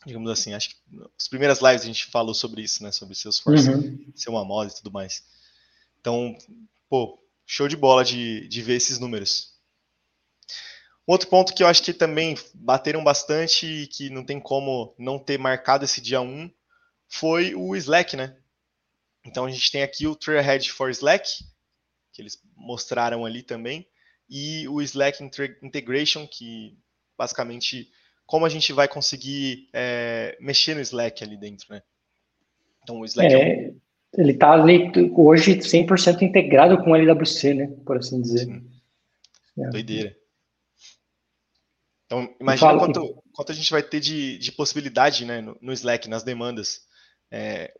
Digamos 0.05 0.29
assim, 0.29 0.53
acho 0.53 0.69
que 0.69 0.75
as 1.17 1.27
primeiras 1.27 1.61
lives 1.61 1.81
a 1.81 1.85
gente 1.85 2.05
falou 2.05 2.35
sobre 2.35 2.61
isso, 2.61 2.83
né? 2.83 2.91
Sobre 2.91 3.15
Salesforce 3.15 3.69
uhum. 3.69 4.11
ser 4.13 4.29
uma 4.29 4.45
moda 4.45 4.71
e 4.71 4.75
tudo 4.75 4.91
mais. 4.91 5.23
Então, 5.99 6.37
pô, 6.87 7.19
show 7.45 7.67
de 7.67 7.75
bola 7.75 8.05
de, 8.05 8.47
de 8.47 8.61
ver 8.61 8.75
esses 8.75 8.99
números. 8.99 9.54
Outro 11.07 11.27
ponto 11.27 11.53
que 11.53 11.61
eu 11.61 11.67
acho 11.67 11.83
que 11.83 11.93
também 11.93 12.35
bateram 12.53 13.03
bastante 13.03 13.65
e 13.67 13.87
que 13.87 14.09
não 14.09 14.23
tem 14.23 14.39
como 14.39 14.93
não 14.97 15.19
ter 15.19 15.37
marcado 15.37 15.85
esse 15.85 16.01
dia 16.01 16.19
1 16.19 16.49
foi 17.07 17.53
o 17.53 17.75
Slack, 17.75 18.17
né? 18.17 18.35
Então 19.23 19.45
a 19.45 19.51
gente 19.51 19.71
tem 19.71 19.83
aqui 19.83 20.07
o 20.07 20.15
Trailhead 20.15 20.71
for 20.71 20.89
Slack, 20.89 21.29
que 22.11 22.21
eles 22.21 22.41
mostraram 22.55 23.23
ali 23.23 23.43
também, 23.43 23.87
e 24.27 24.67
o 24.67 24.81
Slack 24.81 25.23
Integration, 25.61 26.27
que 26.27 26.75
basicamente 27.15 27.89
como 28.25 28.45
a 28.45 28.49
gente 28.49 28.73
vai 28.73 28.87
conseguir 28.87 29.69
é, 29.71 30.35
mexer 30.39 30.73
no 30.73 30.81
Slack 30.81 31.23
ali 31.23 31.37
dentro, 31.37 31.67
né? 31.69 31.83
Então 32.81 32.99
o 32.99 33.05
Slack 33.05 33.31
é, 33.31 33.65
é 33.65 33.69
um... 33.69 33.79
ele 34.17 34.31
está 34.31 34.53
ali 34.53 34.91
hoje 35.15 35.57
100% 35.57 36.23
integrado 36.23 36.83
com 36.83 36.91
o 36.91 36.95
LWC, 36.95 37.53
né? 37.53 37.67
Por 37.85 37.97
assim 37.97 38.19
dizer. 38.21 38.45
Sim. 38.45 38.67
É. 39.59 39.69
Doideira. 39.69 40.24
Então, 42.05 42.35
imagina 42.39 42.69
falo, 42.69 42.79
quanto, 42.79 43.23
quanto 43.33 43.51
a 43.51 43.55
gente 43.55 43.71
vai 43.71 43.81
ter 43.81 43.99
de, 43.99 44.37
de 44.37 44.51
possibilidade 44.51 45.25
né, 45.25 45.41
no, 45.41 45.57
no 45.61 45.73
Slack, 45.73 46.07
nas 46.07 46.23
demandas. 46.23 46.81
É, 47.31 47.73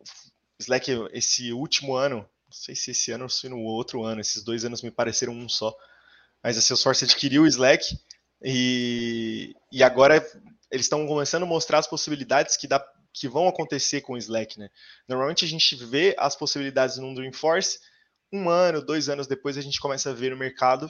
Slack, 0.60 0.92
esse 1.14 1.54
último 1.54 1.96
ano, 1.96 2.18
não 2.18 2.52
sei 2.52 2.76
se 2.76 2.92
esse 2.92 3.12
ano 3.12 3.24
ou 3.24 3.30
se 3.30 3.48
no 3.48 3.60
outro 3.60 4.04
ano, 4.04 4.22
esses 4.22 4.44
dois 4.44 4.66
anos 4.66 4.82
me 4.82 4.90
pareceram 4.90 5.34
um 5.34 5.48
só, 5.48 5.76
mas 6.44 6.58
a 6.58 6.62
Salesforce 6.62 7.06
adquiriu 7.06 7.44
o 7.44 7.48
Slack 7.48 7.98
e, 8.44 9.54
e 9.72 9.84
agora 9.84 10.26
eles 10.72 10.86
estão 10.86 11.06
começando 11.06 11.44
a 11.44 11.48
mostrar 11.48 11.80
as 11.80 11.88
possibilidades 11.88 12.58
que, 12.58 12.68
dá, 12.68 12.84
que 13.14 13.28
vão 13.28 13.48
acontecer 13.48 14.02
com 14.02 14.14
o 14.14 14.18
Slack. 14.18 14.58
Né? 14.58 14.70
Normalmente 15.08 15.46
a 15.46 15.48
gente 15.48 15.76
vê 15.76 16.16
as 16.18 16.36
possibilidades 16.36 16.98
no 16.98 17.14
Dreamforce, 17.14 17.80
um 18.34 18.50
ano, 18.50 18.84
dois 18.84 19.08
anos 19.08 19.28
depois 19.28 19.58
a 19.58 19.62
gente 19.62 19.80
começa 19.80 20.10
a 20.10 20.14
ver 20.14 20.32
no 20.32 20.38
mercado 20.38 20.90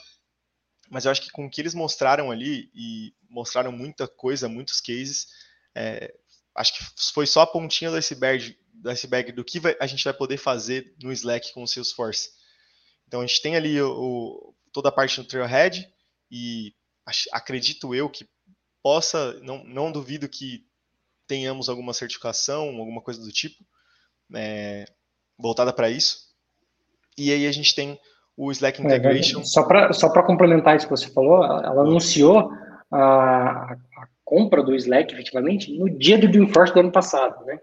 mas 0.90 1.06
eu 1.06 1.12
acho 1.12 1.22
que 1.22 1.32
com 1.32 1.46
o 1.46 1.50
que 1.50 1.62
eles 1.62 1.74
mostraram 1.74 2.32
ali, 2.32 2.70
e 2.74 3.14
mostraram 3.30 3.72
muita 3.72 4.08
coisa, 4.08 4.48
muitos 4.48 4.80
cases, 4.80 5.28
é, 5.74 6.14
acho 6.56 6.74
que 6.74 7.14
foi 7.14 7.28
só 7.28 7.42
a 7.42 7.48
pontinha 7.48 7.92
do 7.92 7.98
iceberg, 7.98 8.58
do, 8.74 8.90
iceberg 8.90 9.32
do 9.32 9.44
que 9.44 9.60
vai, 9.60 9.76
a 9.80 9.88
gente 9.88 10.04
vai 10.04 10.14
poder 10.14 10.38
fazer 10.38 10.96
no 11.02 11.12
Slack 11.12 11.54
com 11.54 11.64
o 11.64 11.68
Salesforce. 11.68 12.30
Então 13.08 13.22
a 13.22 13.26
gente 13.26 13.42
tem 13.42 13.56
ali 13.56 13.82
o, 13.82 14.54
toda 14.72 14.90
a 14.90 14.92
parte 14.92 15.20
do 15.20 15.28
Trailhead, 15.28 15.88
e 16.32 16.74
acredito 17.32 17.94
eu 17.94 18.10
que 18.10 18.28
possa, 18.82 19.34
não, 19.42 19.64
não 19.64 19.92
duvido 19.92 20.30
que 20.30 20.66
tenhamos 21.28 21.70
alguma 21.70 21.94
certificação, 21.94 22.70
alguma 22.78 23.02
coisa 23.02 23.22
do 23.22 23.32
tipo, 23.32 23.66
é, 24.34 24.86
voltada 25.38 25.74
para 25.74 25.90
isso. 25.90 26.34
E 27.18 27.32
aí 27.32 27.48
a 27.48 27.52
gente 27.52 27.74
tem 27.74 28.00
o 28.38 28.52
Slack 28.52 28.82
é, 28.82 28.86
Integration. 28.86 29.42
É, 29.42 29.44
só 29.44 29.64
para 29.64 29.94
só 29.94 30.10
complementar 30.24 30.76
isso 30.76 30.88
que 30.88 30.92
você 30.92 31.08
falou, 31.10 31.44
ela 31.44 31.82
anunciou 31.82 32.52
a, 32.92 33.74
a, 33.74 34.08
compra 34.24 34.64
do 34.64 34.76
Slack, 34.76 35.14
efetivamente, 35.14 35.78
no 35.78 35.90
dia 35.90 36.18
do 36.18 36.28
Dreamforce 36.28 36.74
do 36.74 36.80
ano 36.80 36.92
passado, 36.92 37.46
né? 37.46 37.60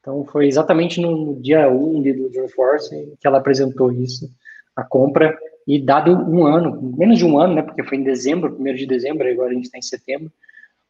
Então, 0.00 0.24
foi 0.24 0.46
exatamente 0.46 1.00
no, 1.00 1.16
no 1.16 1.40
dia 1.40 1.68
1 1.68 2.02
do 2.02 2.30
Dreamforce 2.30 3.16
que 3.20 3.26
ela 3.26 3.38
apresentou 3.38 3.90
isso, 3.90 4.30
a 4.76 4.84
compra, 4.84 5.36
e 5.66 5.80
dado 5.80 6.12
um 6.12 6.46
ano, 6.46 6.80
menos 6.96 7.18
de 7.18 7.24
um 7.24 7.36
ano, 7.40 7.56
né, 7.56 7.62
porque 7.62 7.82
foi 7.82 7.98
em 7.98 8.04
dezembro, 8.04 8.52
primeiro 8.52 8.78
de 8.78 8.86
dezembro, 8.86 9.28
agora 9.28 9.50
a 9.50 9.54
gente 9.54 9.64
está 9.64 9.78
em 9.78 9.82
setembro, 9.82 10.30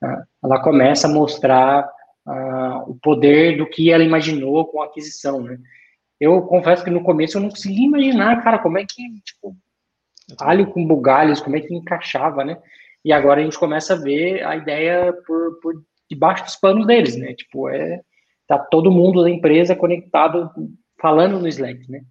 uh, 0.05 0.23
ela 0.45 0.61
começa 0.61 1.07
a 1.07 1.11
mostrar 1.11 1.91
uh, 2.27 2.91
o 2.91 2.99
poder 3.03 3.57
do 3.57 3.67
que 3.67 3.91
ela 3.91 4.05
imaginou 4.05 4.67
com 4.67 4.83
a 4.83 4.85
aquisição, 4.85 5.41
né? 5.41 5.59
Eu 6.21 6.43
confesso 6.43 6.83
que 6.83 6.91
no 6.91 7.03
começo 7.03 7.37
eu 7.37 7.43
não 7.43 7.51
conseguia 7.51 7.87
imaginar, 7.87 8.43
cara, 8.43 8.59
como 8.59 8.79
é 8.79 8.85
que, 8.85 9.21
tipo, 9.21 9.57
alho 10.41 10.71
com 10.71 10.87
bugalhos, 10.87 11.41
como 11.41 11.57
é 11.57 11.61
que 11.61 11.75
encaixava, 11.75 12.45
né? 12.45 12.59
E 13.05 13.13
agora 13.13 13.41
a 13.41 13.45
gente 13.45 13.59
começa 13.59 13.95
a 13.95 13.99
ver 13.99 14.43
a 14.45 14.57
ideia 14.57 15.13
por, 15.27 15.61
por 15.61 15.83
debaixo 16.11 16.45
dos 16.45 16.57
panos 16.57 16.87
deles, 16.87 17.17
né? 17.17 17.35
Tipo, 17.35 17.69
é, 17.69 18.01
tá 18.47 18.59
todo 18.59 18.91
mundo 18.91 19.23
da 19.23 19.31
empresa 19.31 19.77
conectado, 19.77 20.51
falando 21.01 21.39
no 21.39 21.49
Slack, 21.49 21.91
né? 21.91 22.03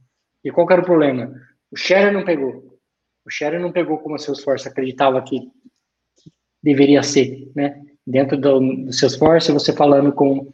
E 0.43 0.51
qual 0.51 0.69
era 0.69 0.81
o 0.81 0.85
problema? 0.85 1.33
O 1.71 1.75
Sharon 1.75 2.11
não 2.11 2.23
pegou. 2.23 2.79
O 3.25 3.31
Sharon 3.31 3.59
não 3.59 3.71
pegou 3.71 3.97
como 3.97 4.15
a 4.15 4.19
Salesforce 4.19 4.67
acreditava 4.67 5.21
que, 5.21 5.39
que 5.39 6.31
deveria 6.61 7.01
ser, 7.01 7.51
né? 7.55 7.81
Dentro 8.05 8.37
do, 8.37 8.59
do 8.59 8.93
Salesforce, 8.93 9.51
você 9.51 9.73
falando 9.73 10.13
com, 10.13 10.53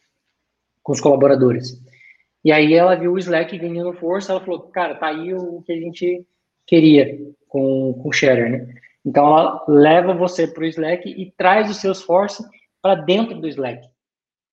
com 0.82 0.94
os 0.94 1.02
colaboradores. 1.02 1.80
E 2.44 2.52
aí 2.52 2.74
ela 2.74 2.96
viu 2.96 3.14
o 3.14 3.20
Slack 3.20 3.58
ganhando 3.58 3.94
força, 3.94 4.32
ela 4.32 4.42
falou, 4.42 4.62
cara, 4.62 4.96
tá 4.96 5.08
aí 5.08 5.34
o 5.34 5.62
que 5.62 5.72
a 5.72 5.80
gente 5.80 6.26
queria 6.66 7.20
com, 7.48 7.94
com 7.94 8.10
o 8.10 8.14
Shader, 8.14 8.50
né? 8.50 8.74
Então 9.06 9.26
ela 9.26 9.64
leva 9.68 10.14
você 10.14 10.48
para 10.48 10.64
o 10.64 10.66
Slack 10.66 11.10
e 11.10 11.32
traz 11.32 11.70
o 11.70 11.74
Salesforce 11.74 12.44
para 12.82 12.96
dentro 12.96 13.40
do 13.40 13.48
Slack. 13.48 13.88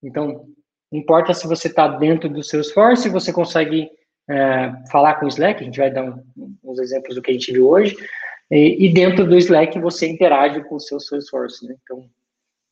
Então, 0.03 0.47
importa 0.93 1.35
se 1.35 1.47
você 1.47 1.69
está 1.69 1.89
dentro 1.89 2.29
do 2.29 2.43
Salesforce, 2.43 3.05
se 3.05 3.09
você 3.09 3.33
consegue 3.33 3.91
é, 4.29 4.73
falar 4.91 5.15
com 5.15 5.27
o 5.27 5.29
Slack, 5.29 5.61
a 5.61 5.65
gente 5.65 5.79
vai 5.79 5.91
dar 5.91 6.05
um, 6.05 6.23
uns 6.63 6.79
exemplos 6.79 7.15
do 7.15 7.23
que 7.23 7.31
a 7.31 7.35
gente 7.35 7.53
viu 7.53 7.69
hoje, 7.69 7.97
e, 8.51 8.87
e, 8.87 8.93
dentro 8.93 9.27
do 9.27 9.37
Slack 9.37 9.79
você 9.79 10.09
interage 10.09 10.63
com 10.65 10.77
o 10.77 10.81
seu 10.81 10.99
Salesforce, 10.99 11.67
né? 11.67 11.75
Então, 11.83 12.09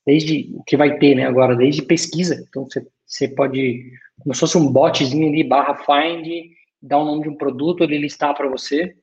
desde 0.06 0.50
o 0.54 0.62
que 0.62 0.76
vai 0.76 0.98
ter, 0.98 1.14
né, 1.14 1.26
agora, 1.26 1.54
desde 1.54 1.82
pesquisa, 1.82 2.46
então 2.48 2.64
você, 2.64 2.86
você 3.06 3.28
pode 3.28 3.92
como 4.20 4.34
se 4.34 4.40
fosse 4.40 4.58
um 4.58 4.70
botzinho 4.70 5.28
ali, 5.28 5.44
barra 5.44 5.76
find, 5.76 6.50
dá 6.80 6.98
o 6.98 7.04
nome 7.04 7.22
de 7.22 7.28
um 7.28 7.36
produto, 7.36 7.82
ele 7.82 7.98
listar 7.98 8.34
para 8.34 8.48
você, 8.48 8.96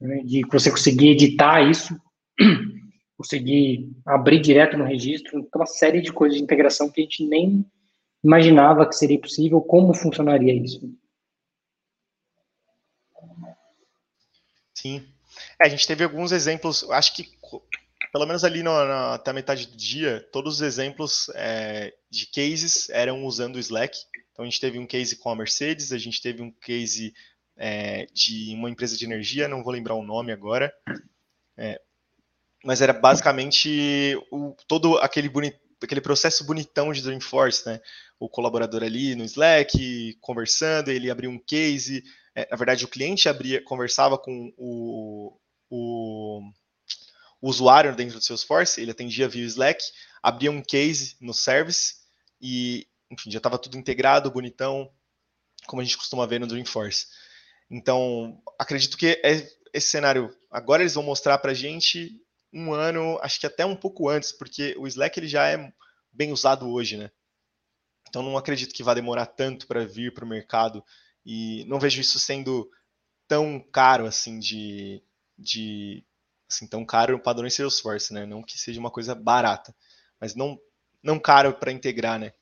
né, 0.00 0.22
de 0.22 0.42
você 0.50 0.70
conseguir 0.70 1.10
editar 1.10 1.62
isso, 1.68 1.98
conseguir 3.16 3.90
abrir 4.04 4.40
direto 4.40 4.76
no 4.76 4.84
registro, 4.84 5.38
então 5.38 5.60
uma 5.60 5.66
série 5.66 6.00
de 6.00 6.12
coisas 6.12 6.36
de 6.36 6.44
integração 6.44 6.90
que 6.90 7.00
a 7.00 7.04
gente 7.04 7.26
nem 7.26 7.64
imaginava 8.22 8.86
que 8.86 8.94
seria 8.94 9.20
possível, 9.20 9.60
como 9.60 9.94
funcionaria 9.94 10.52
isso. 10.52 10.92
Sim. 14.74 15.06
É, 15.60 15.66
a 15.66 15.68
gente 15.68 15.86
teve 15.86 16.04
alguns 16.04 16.32
exemplos, 16.32 16.88
acho 16.90 17.14
que 17.14 17.35
pelo 18.12 18.26
menos 18.26 18.44
ali 18.44 18.62
no, 18.62 18.70
até 18.70 19.30
a 19.30 19.34
metade 19.34 19.66
do 19.66 19.76
dia, 19.76 20.26
todos 20.32 20.56
os 20.56 20.60
exemplos 20.62 21.30
é, 21.34 21.94
de 22.10 22.26
cases 22.26 22.88
eram 22.90 23.24
usando 23.24 23.56
o 23.56 23.60
Slack. 23.60 23.98
Então 24.32 24.44
a 24.44 24.48
gente 24.48 24.60
teve 24.60 24.78
um 24.78 24.86
case 24.86 25.16
com 25.16 25.30
a 25.30 25.36
Mercedes, 25.36 25.92
a 25.92 25.98
gente 25.98 26.20
teve 26.20 26.42
um 26.42 26.50
case 26.50 27.14
é, 27.56 28.06
de 28.12 28.54
uma 28.54 28.70
empresa 28.70 28.96
de 28.96 29.04
energia, 29.04 29.48
não 29.48 29.62
vou 29.62 29.72
lembrar 29.72 29.94
o 29.94 30.04
nome 30.04 30.32
agora, 30.32 30.72
é, 31.56 31.80
mas 32.64 32.80
era 32.80 32.92
basicamente 32.92 34.18
o, 34.30 34.54
todo 34.68 34.98
aquele, 34.98 35.30
aquele 35.82 36.00
processo 36.00 36.44
bonitão 36.44 36.92
de 36.92 37.02
Dreamforce, 37.02 37.66
né? 37.66 37.80
O 38.18 38.28
colaborador 38.28 38.82
ali 38.82 39.14
no 39.14 39.24
Slack, 39.24 40.18
conversando, 40.20 40.90
ele 40.90 41.10
abriu 41.10 41.30
um 41.30 41.38
case, 41.38 42.02
é, 42.34 42.48
na 42.50 42.56
verdade 42.56 42.84
o 42.84 42.88
cliente 42.88 43.28
abria, 43.28 43.62
conversava 43.62 44.18
com 44.18 44.52
o, 44.56 45.38
o, 45.70 46.40
o 47.40 47.48
usuário 47.48 47.94
dentro 47.94 48.18
do 48.18 48.24
Salesforce, 48.24 48.80
ele 48.80 48.90
atendia 48.90 49.28
via 49.28 49.44
Slack, 49.44 49.82
abria 50.22 50.50
um 50.50 50.62
case 50.62 51.16
no 51.20 51.34
service 51.34 51.96
e 52.40 52.86
enfim, 53.10 53.30
já 53.30 53.38
estava 53.38 53.58
tudo 53.58 53.78
integrado, 53.78 54.30
bonitão, 54.30 54.90
como 55.66 55.80
a 55.80 55.84
gente 55.84 55.96
costuma 55.96 56.26
ver 56.26 56.40
no 56.40 56.46
Dreamforce. 56.46 57.06
Então, 57.70 58.42
acredito 58.58 58.96
que 58.96 59.20
é 59.24 59.48
esse 59.72 59.88
cenário, 59.88 60.34
agora 60.50 60.82
eles 60.82 60.94
vão 60.94 61.02
mostrar 61.02 61.38
para 61.38 61.50
a 61.50 61.54
gente 61.54 62.20
um 62.52 62.72
ano, 62.72 63.18
acho 63.20 63.38
que 63.38 63.46
até 63.46 63.64
um 63.64 63.76
pouco 63.76 64.08
antes, 64.08 64.32
porque 64.32 64.74
o 64.78 64.86
Slack 64.86 65.18
ele 65.18 65.28
já 65.28 65.48
é 65.48 65.72
bem 66.12 66.32
usado 66.32 66.68
hoje, 66.68 66.96
né? 66.96 67.10
Então, 68.08 68.22
não 68.22 68.36
acredito 68.36 68.74
que 68.74 68.82
vá 68.82 68.94
demorar 68.94 69.26
tanto 69.26 69.66
para 69.66 69.84
vir 69.84 70.14
para 70.14 70.24
o 70.24 70.28
mercado 70.28 70.82
e 71.24 71.64
não 71.66 71.78
vejo 71.78 72.00
isso 72.00 72.18
sendo 72.18 72.70
tão 73.26 73.60
caro 73.60 74.06
assim 74.06 74.38
de, 74.38 75.02
de 75.36 76.04
assim 76.48 76.66
tão 76.66 76.84
caro 76.84 77.18
padrão 77.18 77.46
em 77.46 77.50
Salesforce, 77.50 78.12
né? 78.12 78.24
Não 78.24 78.42
que 78.42 78.58
seja 78.58 78.80
uma 78.80 78.90
coisa 78.90 79.14
barata, 79.14 79.74
mas 80.20 80.34
não 80.34 80.58
não 81.02 81.18
caro 81.18 81.52
para 81.54 81.70
integrar, 81.70 82.18
né? 82.18 82.32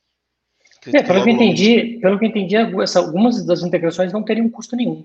É, 0.92 1.02
pelo 1.02 1.22
que 1.22 1.30
eu 1.30 1.34
entendi, 1.34 1.98
pelo 2.00 2.18
que 2.18 2.26
entendi, 2.26 2.56
algumas 2.56 3.44
das 3.44 3.62
integrações 3.62 4.12
não 4.12 4.22
teriam 4.22 4.48
custo 4.50 4.76
nenhum. 4.76 5.04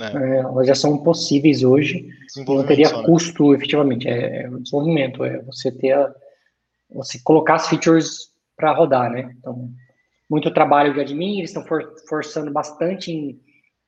é. 0.00 0.38
elas 0.38 0.66
já 0.66 0.74
são 0.74 0.98
possíveis 0.98 1.62
hoje. 1.62 2.08
Não 2.36 2.64
teria 2.64 2.88
só, 2.88 3.00
né? 3.00 3.06
custo, 3.06 3.54
efetivamente. 3.54 4.08
É, 4.08 4.42
é 4.42 4.48
desenvolvimento, 4.48 5.24
é 5.24 5.40
você 5.42 5.70
ter 5.70 5.92
a, 5.92 6.12
você 6.90 7.20
colocar 7.22 7.56
as 7.56 7.68
features 7.68 8.30
para 8.56 8.72
rodar, 8.72 9.10
né? 9.10 9.34
Então, 9.38 9.70
muito 10.28 10.52
trabalho 10.52 10.94
de 10.94 11.00
admin, 11.00 11.38
eles 11.38 11.50
estão 11.50 11.64
for, 11.64 11.94
forçando 12.08 12.50
bastante 12.52 13.12
em. 13.12 13.40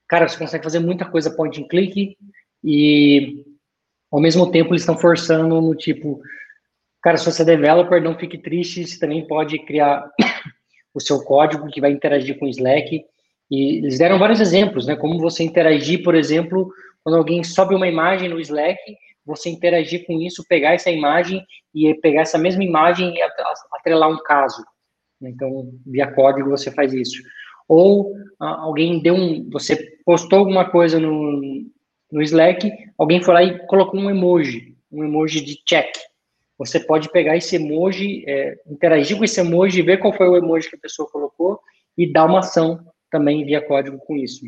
Cara, 0.08 0.28
você 0.28 0.36
consegue 0.36 0.64
fazer 0.64 0.80
muita 0.80 1.04
coisa 1.04 1.30
point 1.30 1.60
and 1.60 1.68
click 1.68 2.16
e 2.62 3.44
ao 4.12 4.20
mesmo 4.20 4.50
tempo 4.50 4.72
eles 4.72 4.82
estão 4.82 4.96
forçando 4.96 5.58
no 5.60 5.74
tipo, 5.74 6.20
cara, 7.02 7.16
se 7.16 7.24
você 7.24 7.40
é 7.40 7.46
developer, 7.46 8.02
não 8.02 8.18
fique 8.18 8.36
triste, 8.36 8.86
você 8.86 8.98
também 8.98 9.26
pode 9.26 9.58
criar 9.60 10.06
o 10.94 11.00
seu 11.00 11.24
código 11.24 11.68
que 11.68 11.80
vai 11.80 11.90
interagir 11.90 12.38
com 12.38 12.44
o 12.44 12.50
Slack. 12.50 13.02
E 13.50 13.78
eles 13.78 13.98
deram 13.98 14.18
vários 14.18 14.40
exemplos, 14.40 14.86
né? 14.86 14.94
Como 14.94 15.18
você 15.18 15.42
interagir, 15.42 16.02
por 16.02 16.14
exemplo, 16.14 16.70
quando 17.02 17.16
alguém 17.16 17.42
sobe 17.42 17.74
uma 17.74 17.88
imagem 17.88 18.28
no 18.28 18.38
Slack, 18.38 18.78
você 19.24 19.48
interagir 19.48 20.04
com 20.06 20.20
isso, 20.20 20.44
pegar 20.46 20.74
essa 20.74 20.90
imagem 20.90 21.42
e 21.74 21.94
pegar 21.94 22.22
essa 22.22 22.36
mesma 22.36 22.62
imagem 22.62 23.14
e 23.14 23.22
atrelar 23.72 24.10
um 24.10 24.22
caso. 24.22 24.62
Então, 25.22 25.72
via 25.86 26.12
código 26.12 26.50
você 26.50 26.70
faz 26.70 26.92
isso. 26.92 27.22
Ou 27.68 28.12
alguém 28.38 29.00
deu 29.00 29.14
um, 29.14 29.48
você 29.50 29.76
postou 30.04 30.40
alguma 30.40 30.68
coisa 30.68 30.98
no, 30.98 31.40
no 32.12 32.20
Slack, 32.20 32.70
alguém 32.98 33.22
foi 33.22 33.32
lá 33.34 33.42
e 33.42 33.58
colocou 33.66 33.98
um 33.98 34.10
emoji, 34.10 34.76
um 34.92 35.02
emoji 35.02 35.40
de 35.40 35.56
check. 35.64 35.88
Você 36.58 36.78
pode 36.78 37.10
pegar 37.10 37.36
esse 37.36 37.56
emoji, 37.56 38.22
é, 38.28 38.58
interagir 38.66 39.16
com 39.16 39.24
esse 39.24 39.40
emoji, 39.40 39.80
ver 39.80 39.98
qual 39.98 40.12
foi 40.12 40.28
o 40.28 40.36
emoji 40.36 40.68
que 40.68 40.76
a 40.76 40.80
pessoa 40.80 41.08
colocou 41.10 41.58
e 41.96 42.06
dar 42.06 42.26
uma 42.26 42.40
ação 42.40 42.86
também 43.10 43.44
via 43.46 43.66
código 43.66 43.98
com 43.98 44.14
isso. 44.14 44.44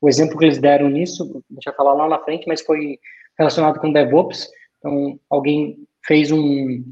O 0.00 0.08
exemplo 0.08 0.38
que 0.38 0.44
eles 0.44 0.58
deram 0.58 0.88
nisso, 0.88 1.24
a 1.50 1.54
gente 1.54 1.64
vai 1.64 1.74
falar 1.74 1.92
lá 1.92 2.08
na 2.08 2.20
frente, 2.20 2.46
mas 2.46 2.60
foi 2.60 2.98
relacionado 3.36 3.80
com 3.80 3.92
DevOps. 3.92 4.48
Então, 4.78 5.18
alguém 5.28 5.76
fez 6.06 6.30
um, 6.30 6.84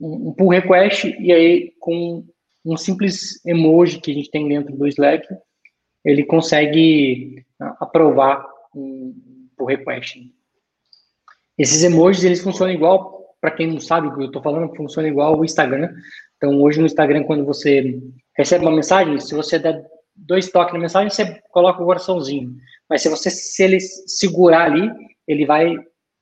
um 0.00 0.32
pull 0.32 0.48
request 0.48 1.14
e 1.20 1.30
aí 1.30 1.72
com 1.78 2.24
um 2.64 2.76
simples 2.78 3.44
emoji 3.44 4.00
que 4.00 4.10
a 4.10 4.14
gente 4.14 4.30
tem 4.30 4.48
dentro 4.48 4.74
do 4.74 4.86
Slack, 4.86 5.26
ele 6.02 6.24
consegue 6.24 7.44
aprovar 7.78 8.46
um 8.74 9.33
pull 9.64 9.66
request. 9.66 10.18
Esses 11.58 11.82
emojis, 11.82 12.24
eles 12.24 12.42
funcionam 12.42 12.74
igual, 12.74 13.36
para 13.40 13.50
quem 13.50 13.66
não 13.68 13.80
sabe 13.80 14.08
o 14.08 14.14
que 14.14 14.22
eu 14.22 14.26
estou 14.26 14.42
falando, 14.42 14.74
funciona 14.74 15.08
igual 15.08 15.38
o 15.38 15.44
Instagram. 15.44 15.94
Então, 16.36 16.60
hoje 16.60 16.80
no 16.80 16.86
Instagram, 16.86 17.24
quando 17.24 17.44
você 17.44 18.00
recebe 18.36 18.64
uma 18.64 18.74
mensagem, 18.74 19.18
se 19.20 19.34
você 19.34 19.58
der 19.58 19.84
dois 20.14 20.50
toques 20.50 20.74
na 20.74 20.80
mensagem, 20.80 21.10
você 21.10 21.40
coloca 21.50 21.82
o 21.82 21.86
coraçãozinho. 21.86 22.56
Mas 22.88 23.02
se 23.02 23.08
você 23.08 23.30
se 23.30 23.62
ele 23.62 23.80
segurar 23.80 24.64
ali, 24.64 24.90
ele 25.26 25.46
vai 25.46 25.76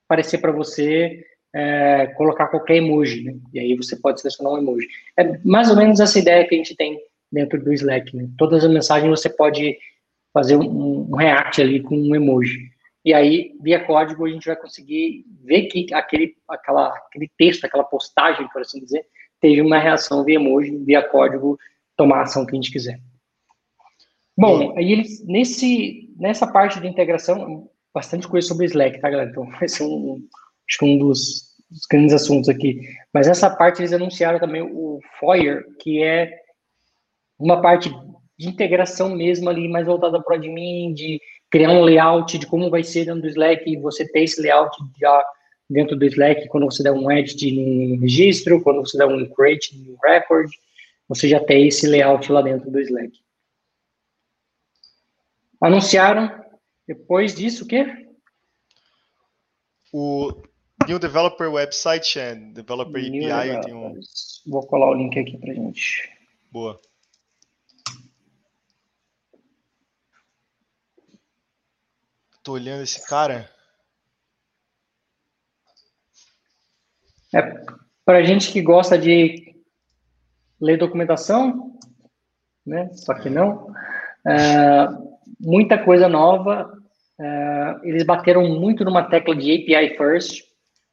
aparecer 0.06 0.38
para 0.38 0.52
você 0.52 1.25
é, 1.54 2.06
colocar 2.16 2.49
qualquer 2.49 2.76
emoji, 2.76 3.25
né? 3.25 3.34
E 3.52 3.61
aí 3.61 3.76
você 3.76 3.96
pode 3.96 4.20
selecionar 4.20 4.54
um 4.54 4.58
emoji. 4.58 4.87
É 5.18 5.38
mais 5.44 5.70
ou 5.70 5.76
menos 5.76 6.00
essa 6.00 6.18
ideia 6.18 6.46
que 6.46 6.54
a 6.54 6.58
gente 6.58 6.76
tem 6.76 6.99
dentro 7.30 7.62
do 7.62 7.72
Slack. 7.72 8.14
Né? 8.14 8.28
Todas 8.37 8.64
as 8.64 8.70
mensagens 8.70 9.11
você 9.11 9.28
pode 9.28 9.76
fazer 10.32 10.56
um, 10.56 11.11
um 11.11 11.16
react 11.16 11.61
ali 11.61 11.80
com 11.80 11.96
um 11.96 12.14
emoji. 12.14 12.72
E 13.04 13.12
aí, 13.12 13.56
via 13.61 13.85
código, 13.85 14.25
a 14.25 14.30
gente 14.30 14.47
vai 14.47 14.56
conseguir 14.56 15.25
ver 15.42 15.62
que 15.62 15.92
aquele, 15.92 16.37
aquela, 16.49 16.88
aquele 16.88 17.30
texto, 17.37 17.64
aquela 17.64 17.82
postagem, 17.82 18.49
por 18.49 18.62
assim 18.62 18.80
dizer, 18.80 19.04
teve 19.40 19.61
uma 19.61 19.78
reação 19.78 20.25
via 20.25 20.37
emoji, 20.37 20.76
via 20.78 21.02
código, 21.02 21.59
tomar 21.97 22.18
a 22.18 22.23
ação 22.23 22.47
que 22.47 22.52
a 22.52 22.54
gente 22.54 22.71
quiser. 22.71 23.00
Bom, 24.37 24.76
aí 24.76 24.92
eles, 24.92 25.25
nesse, 25.26 26.09
nessa 26.16 26.47
parte 26.47 26.80
de 26.80 26.87
integração, 26.87 27.68
bastante 27.92 28.28
coisa 28.28 28.47
sobre 28.47 28.67
Slack, 28.67 29.00
tá, 29.00 29.10
galera? 29.10 29.30
Então, 29.30 29.45
vai 29.58 29.69
ser 29.69 29.82
um, 29.82 30.26
acho 30.69 30.78
que 30.78 30.84
um 30.84 30.99
dos, 30.99 31.56
dos 31.71 31.86
grandes 31.91 32.15
assuntos 32.15 32.49
aqui. 32.49 32.80
Mas 33.12 33.26
essa 33.26 33.50
parte 33.50 33.80
eles 33.80 33.93
anunciaram 33.93 34.38
também 34.38 34.62
o 34.62 35.00
Foyer, 35.19 35.67
que 35.80 36.02
é 36.02 36.41
uma 37.38 37.60
parte 37.60 37.93
de 38.38 38.49
integração 38.49 39.15
mesmo 39.15 39.50
ali, 39.50 39.69
mais 39.69 39.86
voltada 39.86 40.23
para 40.23 40.34
o 40.34 40.36
admin, 40.38 40.95
de 40.95 41.21
criar 41.52 41.71
um 41.71 41.82
layout 41.82 42.38
de 42.38 42.47
como 42.47 42.71
vai 42.71 42.82
ser 42.82 43.04
dentro 43.04 43.21
do 43.21 43.28
Slack, 43.28 43.71
e 43.71 43.76
você 43.76 44.08
ter 44.08 44.25
esse 44.25 44.41
layout 44.41 44.75
já 44.99 45.25
dentro 45.69 45.95
do 45.95 46.04
Slack, 46.06 46.49
quando 46.49 46.65
você 46.65 46.82
der 46.82 46.93
um 46.93 47.12
edit 47.12 47.52
no 47.52 48.00
registro, 48.00 48.62
quando 48.62 48.80
você 48.80 48.97
der 48.97 49.06
um 49.06 49.28
create 49.34 49.76
no 49.76 49.97
record, 50.02 50.50
você 51.06 51.28
já 51.28 51.38
tem 51.38 51.69
esse 51.69 51.86
layout 51.86 52.32
lá 52.32 52.41
dentro 52.41 52.71
do 52.71 52.80
Slack. 52.80 53.12
Anunciaram, 55.60 56.43
depois 56.88 57.34
disso, 57.34 57.65
o 57.65 57.69
quê? 57.69 58.08
O 59.93 60.32
New 60.88 60.99
Developer 60.99 61.52
Website 61.52 62.19
and 62.19 62.54
Developer 62.54 63.10
New 63.10 63.32
API. 63.32 63.73
Um... 63.75 64.00
Vou 64.47 64.67
colar 64.67 64.91
o 64.91 64.95
link 64.95 65.19
aqui 65.19 65.36
pra 65.36 65.52
gente. 65.52 66.10
Boa. 66.50 66.80
Tô 72.43 72.52
olhando 72.52 72.83
esse 72.83 73.07
cara. 73.07 73.49
É, 77.35 77.41
para 78.05 78.25
gente 78.25 78.52
que 78.52 78.61
gosta 78.61 78.99
de 78.99 79.55
ler 80.61 80.76
documentação, 80.76 81.78
né? 82.67 82.91
Só 82.95 83.15
que 83.15 83.31
não. 83.31 83.73
É, 84.26 84.89
muita 85.41 85.83
coisa 85.83 86.09
nova. 86.09 86.73
É, 87.21 87.81
eles 87.85 88.05
bateram 88.05 88.49
muito 88.49 88.85
numa 88.85 89.09
tecla 89.09 89.37
de 89.37 89.52
API 89.52 89.97
first, 89.97 90.43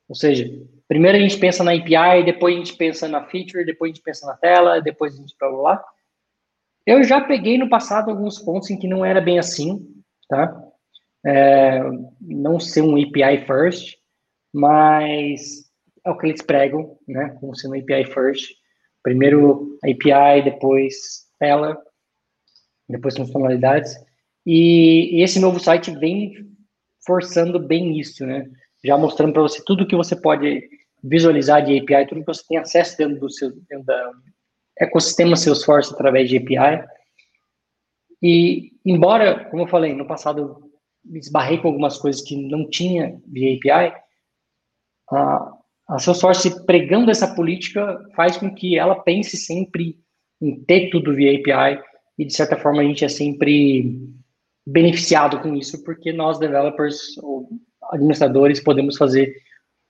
ou 0.08 0.16
seja, 0.16 0.48
primeiro 0.88 1.18
a 1.18 1.22
gente 1.22 1.38
pensa 1.38 1.64
na 1.64 1.74
API, 1.74 2.24
depois 2.26 2.54
a 2.54 2.58
gente 2.58 2.76
pensa 2.76 3.08
na 3.08 3.26
feature, 3.26 3.66
depois 3.66 3.92
a 3.92 3.94
gente 3.96 4.04
pensa 4.04 4.28
na 4.28 4.36
tela, 4.36 4.82
depois 4.82 5.16
a 5.16 5.18
gente 5.18 5.36
para 5.36 5.50
lá. 5.50 5.84
Eu 6.86 7.04
já 7.04 7.22
peguei 7.22 7.58
no 7.58 7.70
passado 7.70 8.12
alguns 8.12 8.38
pontos 8.38 8.70
em 8.70 8.78
que 8.78 8.88
não 8.88 9.04
era 9.04 9.20
bem 9.20 9.40
assim, 9.40 9.88
tá? 10.28 10.68
É, 11.25 11.82
não 12.21 12.60
ser 12.60 12.82
um 12.82 12.95
API 12.95 13.45
first, 13.45 13.97
mas 14.53 15.69
é 16.05 16.10
o 16.10 16.17
que 16.17 16.27
eles 16.27 16.41
pregam, 16.41 16.97
né? 17.08 17.36
Como 17.39 17.55
sendo 17.55 17.75
API 17.75 18.05
first. 18.05 18.53
Primeiro 19.03 19.77
API, 19.84 20.43
depois 20.43 21.27
tela, 21.39 21.77
depois 22.88 23.15
funcionalidades. 23.15 23.95
E, 24.45 25.17
e 25.17 25.23
esse 25.23 25.39
novo 25.39 25.60
site 25.60 25.91
vem 25.91 26.34
forçando 27.05 27.60
bem 27.60 27.99
isso, 27.99 28.25
né? 28.25 28.49
Já 28.84 28.97
mostrando 28.97 29.34
para 29.34 29.41
você 29.41 29.63
tudo 29.65 29.88
que 29.88 29.95
você 29.95 30.15
pode 30.15 30.67
visualizar 31.03 31.63
de 31.63 31.77
API, 31.77 32.08
tudo 32.08 32.21
que 32.21 32.27
você 32.27 32.43
tem 32.47 32.58
acesso 32.58 32.97
dentro 32.97 33.19
do 33.19 33.29
seu 33.29 33.51
dentro 33.69 33.86
da 33.86 34.12
ecossistema 34.77 35.36
Salesforce 35.36 35.93
através 35.93 36.29
de 36.29 36.38
API. 36.38 36.86
E 38.21 38.71
embora, 38.86 39.45
como 39.45 39.63
eu 39.63 39.67
falei, 39.67 39.93
no 39.93 40.08
passado 40.08 40.68
me 41.10 41.19
esbarrei 41.19 41.58
com 41.58 41.67
algumas 41.67 41.98
coisas 41.98 42.22
que 42.22 42.36
não 42.36 42.69
tinha 42.69 43.19
via 43.28 43.56
API, 43.56 43.93
a, 45.12 45.54
a 45.89 46.00
Salesforce 46.00 46.65
pregando 46.65 47.10
essa 47.10 47.34
política 47.34 48.00
faz 48.15 48.38
com 48.38 48.54
que 48.54 48.78
ela 48.78 48.95
pense 48.95 49.36
sempre 49.36 49.98
em 50.39 50.63
ter 50.63 50.89
tudo 50.89 51.15
via 51.15 51.38
API 51.38 51.82
e, 52.17 52.26
de 52.26 52.34
certa 52.34 52.56
forma, 52.56 52.82
a 52.82 52.86
gente 52.86 53.04
é 53.04 53.10
sempre 53.10 53.98
beneficiado 54.65 55.41
com 55.41 55.56
isso, 55.56 55.84
porque 55.84 56.13
nós, 56.13 56.38
developers 56.38 57.17
ou 57.17 57.50
administradores, 57.91 58.63
podemos 58.63 58.98
fazer 58.98 59.34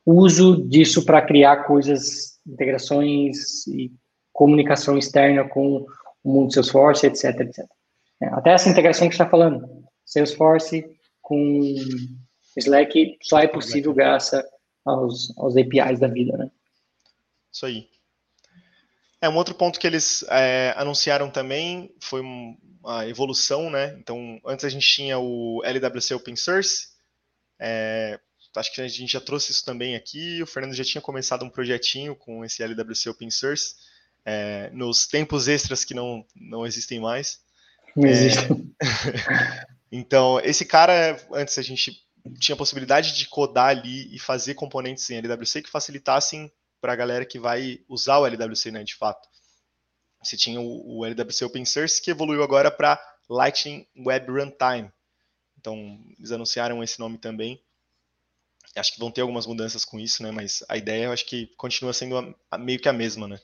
uso 0.05 0.65
disso 0.67 1.05
para 1.05 1.21
criar 1.21 1.65
coisas, 1.65 2.39
integrações 2.47 3.67
e 3.67 3.91
comunicação 4.31 4.97
externa 4.97 5.43
com 5.43 5.85
o 6.23 6.31
mundo 6.31 6.53
Salesforce, 6.53 7.05
etc, 7.05 7.41
etc. 7.41 7.65
É, 8.21 8.27
até 8.27 8.51
essa 8.51 8.69
integração 8.69 9.07
que 9.07 9.13
está 9.13 9.27
falando, 9.27 9.67
Salesforce 10.05 10.85
com 11.29 11.75
Slack 12.57 13.19
só 13.21 13.37
é 13.37 13.47
possível 13.47 13.93
graças 13.93 14.43
aos, 14.83 15.31
aos 15.37 15.55
APIs 15.55 15.99
da 15.99 16.07
vida, 16.07 16.35
né? 16.35 16.49
Isso 17.53 17.67
aí. 17.67 17.87
É, 19.21 19.29
um 19.29 19.35
outro 19.35 19.53
ponto 19.53 19.79
que 19.79 19.85
eles 19.85 20.25
é, 20.29 20.73
anunciaram 20.75 21.29
também 21.29 21.93
foi 21.99 22.21
uma 22.21 23.07
evolução, 23.07 23.69
né? 23.69 23.95
Então, 23.99 24.39
antes 24.43 24.65
a 24.65 24.69
gente 24.69 24.87
tinha 24.87 25.19
o 25.19 25.61
LWC 25.63 26.15
Open 26.15 26.35
Source, 26.35 26.87
é, 27.59 28.19
acho 28.55 28.73
que 28.73 28.81
a 28.81 28.87
gente 28.87 29.11
já 29.11 29.21
trouxe 29.21 29.51
isso 29.51 29.63
também 29.63 29.95
aqui, 29.95 30.41
o 30.41 30.47
Fernando 30.47 30.73
já 30.73 30.83
tinha 30.83 31.01
começado 31.01 31.45
um 31.45 31.49
projetinho 31.49 32.15
com 32.15 32.43
esse 32.43 32.63
LWC 32.63 33.09
Open 33.09 33.29
Source, 33.29 33.75
é, 34.25 34.71
nos 34.73 35.05
tempos 35.05 35.47
extras 35.47 35.85
que 35.85 35.93
não, 35.93 36.25
não 36.35 36.65
existem 36.65 36.99
mais. 36.99 37.39
Não 37.95 38.07
existem. 38.07 38.73
Então, 39.91 40.39
esse 40.41 40.65
cara, 40.65 41.19
antes 41.31 41.57
a 41.57 41.61
gente 41.61 42.05
tinha 42.39 42.53
a 42.53 42.57
possibilidade 42.57 43.15
de 43.17 43.27
codar 43.27 43.69
ali 43.69 44.13
e 44.13 44.19
fazer 44.19 44.53
componentes 44.53 45.09
em 45.09 45.17
LWC 45.17 45.63
que 45.63 45.69
facilitassem 45.69 46.51
para 46.81 46.93
a 46.93 46.95
galera 46.95 47.25
que 47.25 47.39
vai 47.39 47.79
usar 47.87 48.19
o 48.19 48.25
LWC, 48.25 48.71
né, 48.71 48.83
de 48.83 48.95
fato. 48.95 49.27
Você 50.23 50.37
tinha 50.37 50.59
o, 50.59 50.99
o 50.99 51.05
LWC 51.05 51.45
Open 51.45 51.65
Source 51.65 52.01
que 52.01 52.11
evoluiu 52.11 52.43
agora 52.43 52.69
para 52.69 53.01
Lightning 53.29 53.87
Web 54.05 54.31
Runtime. 54.31 54.91
Então, 55.57 55.99
eles 56.17 56.31
anunciaram 56.31 56.83
esse 56.83 56.99
nome 56.99 57.17
também. 57.17 57.61
Acho 58.75 58.93
que 58.93 58.99
vão 58.99 59.11
ter 59.11 59.21
algumas 59.21 59.47
mudanças 59.47 59.83
com 59.83 59.99
isso, 59.99 60.21
né? 60.21 60.31
Mas 60.31 60.63
a 60.69 60.77
ideia, 60.77 61.05
eu 61.05 61.11
acho 61.11 61.25
que 61.25 61.47
continua 61.57 61.91
sendo 61.91 62.17
a, 62.17 62.35
a, 62.51 62.57
meio 62.57 62.79
que 62.79 62.87
a 62.87 62.93
mesma, 62.93 63.27
né? 63.27 63.39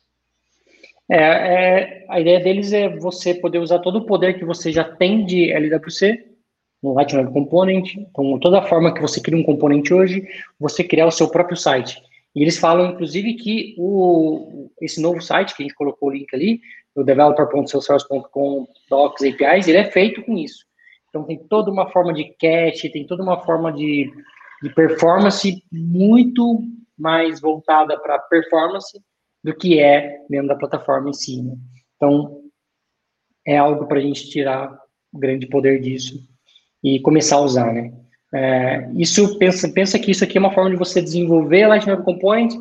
É, 1.10 1.17
é, 1.17 2.05
a 2.10 2.19
ideia 2.19 2.39
deles 2.39 2.73
é 2.73 2.89
você 2.89 3.34
poder 3.34 3.60
usar 3.60 3.79
todo 3.79 3.99
o 3.99 4.05
poder 4.05 4.38
que 4.38 4.45
você 4.45 4.71
já 4.71 4.84
tem 4.84 5.25
de 5.25 5.51
LWC 5.51 6.34
no 6.81 6.93
Lightning 6.93 7.31
Component, 7.31 7.95
com 8.13 8.38
toda 8.39 8.59
a 8.59 8.67
forma 8.67 8.93
que 8.93 9.01
você 9.01 9.21
cria 9.21 9.38
um 9.38 9.43
componente 9.43 9.93
hoje, 9.93 10.27
você 10.59 10.83
criar 10.83 11.07
o 11.07 11.11
seu 11.11 11.29
próprio 11.29 11.57
site. 11.57 12.01
E 12.35 12.41
eles 12.41 12.57
falam, 12.57 12.91
inclusive, 12.91 13.33
que 13.35 13.75
o, 13.77 14.69
esse 14.81 15.01
novo 15.01 15.21
site, 15.21 15.55
que 15.55 15.63
a 15.63 15.65
gente 15.65 15.75
colocou 15.75 16.09
o 16.09 16.11
link 16.11 16.27
ali, 16.33 16.59
o 16.93 17.03
developer.salesforce.com 17.03 18.67
docs 18.89 19.23
APIs, 19.23 19.67
ele 19.67 19.77
é 19.77 19.85
feito 19.85 20.21
com 20.23 20.38
isso. 20.38 20.65
Então, 21.09 21.23
tem 21.23 21.38
toda 21.47 21.71
uma 21.71 21.89
forma 21.91 22.13
de 22.13 22.25
cache, 22.39 22.89
tem 22.89 23.07
toda 23.07 23.23
uma 23.23 23.41
forma 23.43 23.71
de, 23.71 24.11
de 24.61 24.69
performance 24.73 25.63
muito 25.71 26.61
mais 26.97 27.39
voltada 27.39 27.97
para 27.99 28.19
performance 28.19 28.99
do 29.43 29.55
que 29.55 29.79
é 29.79 30.17
dentro 30.29 30.49
da 30.49 30.55
plataforma 30.55 31.09
em 31.09 31.13
si. 31.13 31.41
Né? 31.41 31.55
Então, 31.95 32.41
é 33.47 33.57
algo 33.57 33.88
para 33.88 33.99
a 33.99 34.01
gente 34.01 34.29
tirar 34.29 34.77
o 35.13 35.19
grande 35.19 35.47
poder 35.47 35.79
disso 35.79 36.34
e 36.85 36.99
começar 36.99 37.37
a 37.37 37.41
usar, 37.41 37.73
né? 37.73 37.91
É, 38.31 38.87
isso 38.95 39.39
pensa, 39.39 39.67
pensa 39.69 39.97
que 39.97 40.11
isso 40.11 40.23
aqui 40.23 40.37
é 40.37 40.39
uma 40.39 40.53
forma 40.53 40.69
de 40.69 40.75
você 40.75 41.01
desenvolver 41.01 41.65
Lightning 41.65 41.93
Web 41.93 42.05
Component 42.05 42.53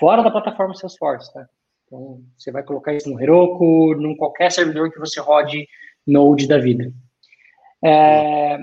fora 0.00 0.20
da 0.20 0.32
plataforma 0.32 0.74
Salesforce, 0.74 1.32
tá? 1.32 1.46
Então, 1.86 2.20
você 2.36 2.50
vai 2.50 2.64
colocar 2.64 2.92
isso 2.92 3.08
no 3.08 3.20
Heroku, 3.20 3.94
num 3.94 4.16
qualquer 4.16 4.50
servidor 4.50 4.90
que 4.90 4.98
você 4.98 5.20
rode 5.20 5.68
Node 6.04 6.48
da 6.48 6.58
vida. 6.58 6.92
É, 7.84 8.58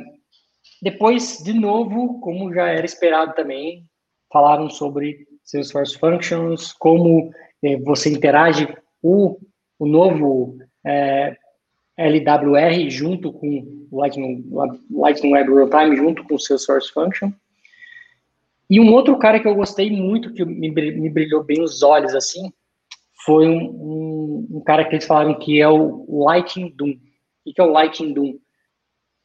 depois, 0.82 1.38
de 1.38 1.54
novo, 1.54 2.20
como 2.20 2.54
já 2.54 2.68
era 2.68 2.86
esperado 2.86 3.34
também, 3.36 3.86
falaram 4.32 4.70
sobre 4.70 5.26
Salesforce 5.46 5.98
Functions, 5.98 6.74
como 6.74 7.32
é, 7.64 7.78
você 7.78 8.10
interage 8.10 8.68
o, 9.02 9.40
o 9.78 9.86
novo 9.86 10.58
é, 10.86 11.38
LWR 12.00 12.90
junto 12.90 13.34
com 13.34 13.88
Lightning, 13.92 14.46
Lightning 14.90 15.34
Web 15.34 15.52
Runtime 15.52 15.98
junto 15.98 16.24
com 16.24 16.36
o 16.36 16.40
Salesforce 16.40 16.92
Function. 16.94 17.32
E 18.70 18.80
um 18.80 18.94
outro 18.94 19.18
cara 19.18 19.40
que 19.40 19.48
eu 19.48 19.56
gostei 19.56 19.92
muito, 19.92 20.32
que 20.32 20.46
me, 20.46 20.72
brilhou 20.72 21.44
bem 21.44 21.62
os 21.62 21.84
olhos 21.84 22.16
assim, 22.16 22.54
foi 23.26 23.48
um, 23.48 23.58
um, 23.58 24.48
um, 24.58 24.62
cara 24.62 24.86
que 24.86 24.96
eles 24.96 25.06
falaram 25.06 25.38
que 25.38 25.60
é 25.60 25.68
o 25.68 26.06
Lightning 26.08 26.74
Doom. 26.76 26.94
O 27.46 27.54
que 27.54 27.60
é 27.60 27.64
o 27.64 27.72
Lightning 27.72 28.14
Doom? 28.14 28.38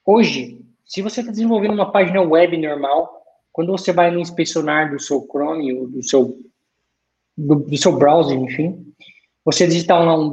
Hoje, 0.05 0.61
se 0.85 1.03
você 1.03 1.21
está 1.21 1.31
desenvolvendo 1.31 1.75
uma 1.75 1.93
página 1.93 2.23
web 2.23 2.57
normal, 2.57 3.23
quando 3.53 3.71
você 3.71 3.93
vai 3.93 4.11
no 4.11 4.19
inspecionar 4.19 4.91
do 4.91 4.99
seu 4.99 5.27
Chrome, 5.31 5.73
ou 5.73 5.89
do 5.89 6.03
seu, 6.03 6.37
do, 7.37 7.55
do 7.57 7.77
seu 7.77 7.97
browser, 7.97 8.37
enfim, 8.37 8.85
você 9.45 9.67
digita 9.67 9.97
lá 9.97 10.17
um 10.17 10.33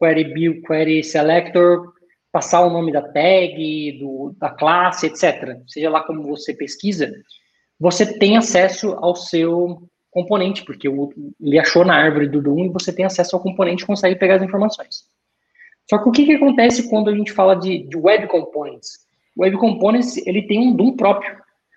document.query 0.00 0.34
build, 0.34 0.62
query 0.62 1.04
selector, 1.04 1.92
passar 2.32 2.62
o 2.62 2.70
nome 2.70 2.92
da 2.92 3.02
tag, 3.02 3.98
do, 3.98 4.34
da 4.38 4.50
classe, 4.50 5.06
etc. 5.06 5.58
Seja 5.66 5.90
lá 5.90 6.02
como 6.02 6.22
você 6.22 6.54
pesquisa, 6.54 7.12
você 7.78 8.18
tem 8.18 8.36
acesso 8.36 8.92
ao 8.94 9.14
seu 9.14 9.88
componente, 10.10 10.64
porque 10.64 10.88
ele 11.40 11.58
achou 11.58 11.84
na 11.84 11.96
árvore 11.96 12.28
do 12.28 12.40
Doom 12.40 12.66
e 12.66 12.68
você 12.68 12.92
tem 12.92 13.04
acesso 13.04 13.34
ao 13.34 13.42
componente 13.42 13.82
e 13.82 13.86
consegue 13.86 14.16
pegar 14.16 14.36
as 14.36 14.42
informações. 14.42 15.04
Só 15.88 15.98
que 15.98 16.08
o 16.08 16.12
que, 16.12 16.24
que 16.24 16.34
acontece 16.34 16.88
quando 16.88 17.10
a 17.10 17.14
gente 17.14 17.32
fala 17.32 17.54
de, 17.54 17.84
de 17.84 17.96
Web 17.96 18.28
Components? 18.28 19.04
Web 19.36 19.56
Components, 19.58 20.16
ele 20.26 20.42
tem 20.42 20.60
um 20.60 20.74
Doom 20.74 20.96
próprio, 20.96 21.36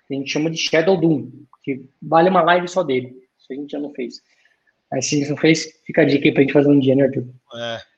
a 0.10 0.14
gente 0.14 0.30
chama 0.30 0.50
de 0.50 0.58
Shadow 0.58 0.96
Doom, 0.96 1.30
que 1.64 1.84
vale 2.02 2.30
uma 2.30 2.42
live 2.44 2.68
só 2.68 2.84
dele. 2.84 3.16
Isso 3.38 3.52
a 3.52 3.56
gente 3.56 3.72
já 3.72 3.80
não 3.80 3.92
fez. 3.92 4.22
Aí, 4.94 5.02
se 5.02 5.16
a 5.16 5.20
gente 5.20 5.30
não 5.30 5.38
fez, 5.38 5.66
fica 5.86 6.04
a 6.04 6.06
dica 6.06 6.26
aí 6.26 6.34
pra 6.34 6.44
gente 6.44 6.54
fazer 6.54 6.70
um 6.70 6.80
dia, 6.80 6.96
né, 6.96 7.04
Arthur? 7.04 7.28
É. 7.56 7.97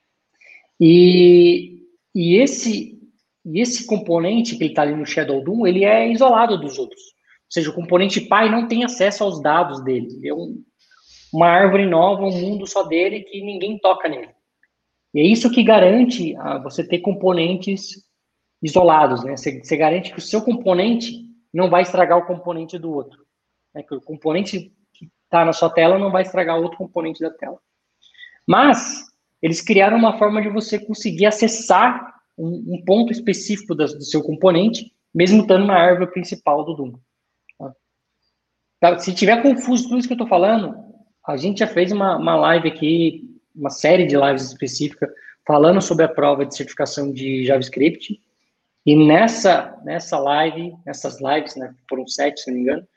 E, 0.80 1.84
e 2.16 2.38
esse, 2.38 2.98
e 3.46 3.60
esse 3.60 3.86
componente 3.86 4.56
que 4.56 4.64
ele 4.64 4.72
está 4.72 4.84
ali 4.84 4.96
no 4.96 5.06
Shadow 5.06 5.44
Doom, 5.44 5.68
ele 5.68 5.84
é 5.84 6.12
isolado 6.12 6.58
dos 6.58 6.80
outros. 6.80 7.02
Ou 7.02 7.52
seja, 7.52 7.70
o 7.70 7.76
componente 7.76 8.22
pai 8.22 8.50
não 8.50 8.68
tem 8.68 8.84
acesso 8.84 9.24
aos 9.24 9.42
dados 9.42 9.84
dele. 9.84 10.08
Ele 10.18 10.30
é 10.30 10.34
um, 10.34 10.64
uma 11.34 11.48
árvore 11.48 11.86
nova, 11.86 12.24
um 12.24 12.40
mundo 12.40 12.66
só 12.68 12.84
dele 12.84 13.22
que 13.22 13.42
ninguém 13.42 13.78
toca 13.80 14.08
nele. 14.08 14.30
E 15.14 15.20
é 15.20 15.24
isso 15.24 15.52
que 15.52 15.64
garante 15.64 16.36
ah, 16.38 16.60
você 16.60 16.88
ter 16.88 17.00
componentes 17.00 18.04
isolados, 18.62 19.24
né? 19.24 19.36
Você, 19.36 19.64
você, 19.64 19.76
garante 19.76 20.12
que 20.12 20.20
o 20.20 20.22
seu 20.22 20.42
componente 20.42 21.26
não 21.54 21.70
vai 21.70 21.82
estragar 21.82 22.18
o 22.18 22.26
componente 22.28 22.78
do 22.78 22.92
outro. 22.92 23.26
Né? 23.74 23.82
Que 23.82 23.96
o 23.96 24.02
componente 24.02 24.72
que 24.94 25.10
está 25.24 25.44
na 25.44 25.54
sua 25.54 25.70
tela 25.70 25.98
não 25.98 26.12
vai 26.12 26.22
estragar 26.22 26.60
outro 26.60 26.78
componente 26.78 27.22
da 27.22 27.32
tela. 27.32 27.58
Mas 28.48 29.09
eles 29.42 29.62
criaram 29.62 29.98
uma 29.98 30.18
forma 30.18 30.42
de 30.42 30.50
você 30.50 30.78
conseguir 30.78 31.26
acessar 31.26 32.16
um, 32.38 32.76
um 32.76 32.84
ponto 32.86 33.12
específico 33.12 33.76
do, 33.76 33.88
seu 34.04 34.22
componente, 34.22 34.92
mesmo 35.14 35.42
estando 35.42 35.66
na 35.66 35.76
árvore 35.76 36.12
principal 36.12 36.64
do 36.64 36.74
Doom. 36.74 36.94
Tá? 38.80 38.98
Se 38.98 39.14
tiver 39.14 39.42
confuso 39.42 39.84
tudo 39.84 39.98
isso 39.98 40.08
que 40.08 40.14
eu 40.14 40.16
estou 40.16 40.28
falando, 40.28 40.76
a 41.28 41.36
gente 41.36 41.60
já 41.60 41.68
fez 41.68 41.92
uma, 41.92 42.18
uma 42.18 42.36
live 42.36 42.70
aqui 42.70 43.30
uma 43.56 43.70
série 43.70 44.06
de 44.06 44.16
lives 44.16 44.44
específica 44.44 45.12
falando 45.46 45.82
sobre 45.82 46.06
a 46.06 46.10
prova 46.10 46.46
de 46.46 46.56
certificação 46.56 47.12
de 47.12 47.46
JavaScript. 47.46 48.22
E 48.86 48.96
nessa, 48.96 49.78
nessa 49.84 50.18
live, 50.18 50.74
nessas 50.86 51.20
lives, 51.22 51.56
né, 51.56 51.74
foram 51.90 52.08
sete, 52.08 52.42
se 52.42 52.50
não 52.50 52.58
me 52.58 52.64
engano, 52.64 52.88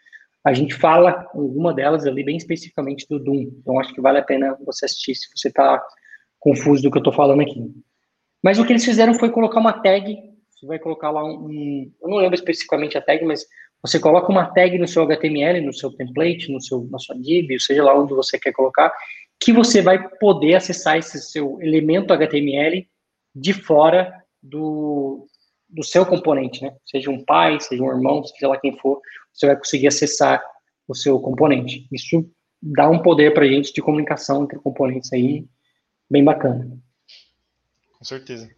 a 0.44 0.52
gente 0.52 0.74
fala 0.74 1.26
alguma 1.35 1.74
delas 1.74 2.07
ali 2.07 2.22
bem 2.22 2.37
especificamente 2.37 3.07
do 3.09 3.18
Doom. 3.18 3.50
Então 3.59 3.78
acho 3.81 3.92
que 3.92 4.00
vale 4.00 4.18
a 4.18 4.24
pena 4.24 4.57
você 4.64 4.85
assistir 4.85 5.14
se 5.14 5.28
você 5.35 5.48
está 5.48 5.83
confuso 6.42 6.83
do 6.83 6.90
que 6.90 6.98
eu 6.98 7.00
estou 7.00 7.12
falando 7.12 7.40
aqui. 7.40 7.64
Mas 8.42 8.59
o 8.59 8.66
que 8.66 8.72
eles 8.72 8.85
fizeram 8.85 9.14
foi 9.14 9.31
colocar 9.31 9.61
uma 9.61 9.72
tag. 9.72 10.18
Você 10.50 10.66
vai 10.66 10.78
colocar 10.78 11.11
lá 11.11 11.24
um, 11.24 11.46
um, 11.46 11.92
eu 12.02 12.09
não 12.09 12.16
lembro 12.18 12.35
especificamente 12.35 12.98
a 12.98 13.00
tag, 13.00 13.24
mas 13.24 13.46
você 13.81 13.98
coloca 14.00 14.31
uma 14.31 14.46
tag 14.46 14.76
no 14.76 14.88
seu 14.88 15.05
HTML, 15.05 15.61
no 15.61 15.72
seu 15.72 15.92
template, 15.92 16.52
no 16.52 16.61
seu, 16.61 16.87
na 16.90 16.98
sua 16.98 17.16
div, 17.16 17.59
seja 17.61 17.85
lá 17.85 17.96
onde 17.96 18.12
você 18.12 18.38
quer 18.38 18.52
colocar, 18.52 18.92
que 19.40 19.52
você 19.52 19.81
vai 19.81 20.09
poder 20.18 20.57
acessar 20.57 20.98
esse 20.98 21.20
seu 21.20 21.61
elemento 21.61 22.12
HTML 22.12 22.87
de 23.35 23.52
fora 23.52 24.12
do, 24.42 25.28
do 25.68 25.85
seu 25.85 26.05
componente, 26.05 26.62
né? 26.62 26.74
Seja 26.85 27.11
um 27.11 27.24
pai, 27.24 27.61
seja 27.61 27.83
um 27.83 27.90
irmão, 27.90 28.24
seja 28.24 28.48
lá 28.48 28.59
quem 28.59 28.76
for, 28.78 29.00
você 29.33 29.46
vai 29.46 29.57
conseguir 29.57 29.87
acessar 29.87 30.42
o 30.88 30.94
seu 30.94 31.20
componente. 31.20 31.87
Isso 31.92 32.28
dá 32.61 32.88
um 32.88 33.00
poder 33.00 33.33
para 33.33 33.44
a 33.44 33.48
gente 33.48 33.72
de 33.72 33.81
comunicação 33.81 34.44
entre 34.44 34.59
componentes 34.59 35.12
aí, 35.12 35.44
bem 36.12 36.22
bacana. 36.22 36.70
Com 37.98 38.05
certeza. 38.05 38.51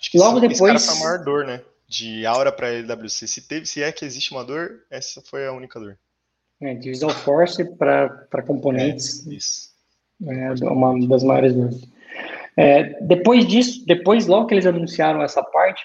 Acho 0.00 0.10
que 0.10 0.18
Logo 0.18 0.40
depois. 0.40 0.74
Essa 0.74 0.92
a 0.92 1.04
maior 1.04 1.22
dor, 1.22 1.44
né? 1.44 1.60
De 1.86 2.24
Aura 2.24 2.50
para 2.50 2.72
LWC. 2.72 3.26
Se 3.26 3.46
teve, 3.46 3.66
se 3.66 3.82
é 3.82 3.92
que 3.92 4.04
existe 4.04 4.32
uma 4.32 4.44
dor, 4.44 4.84
essa 4.90 5.20
foi 5.20 5.46
a 5.46 5.52
única 5.52 5.78
dor. 5.78 5.98
É, 6.60 6.74
de 6.74 6.88
Visual 6.88 7.12
Force 7.12 7.64
para 7.76 8.42
componentes. 8.46 9.26
É, 9.26 9.34
isso. 9.34 9.68
É 10.26 10.50
uma 10.64 11.06
das 11.06 11.22
maiores 11.22 11.54
dores. 11.54 11.88
É, 12.56 13.00
depois 13.02 13.46
disso, 13.46 13.86
depois, 13.86 14.26
logo 14.26 14.46
que 14.46 14.54
eles 14.54 14.66
anunciaram 14.66 15.22
essa 15.22 15.42
parte, 15.42 15.84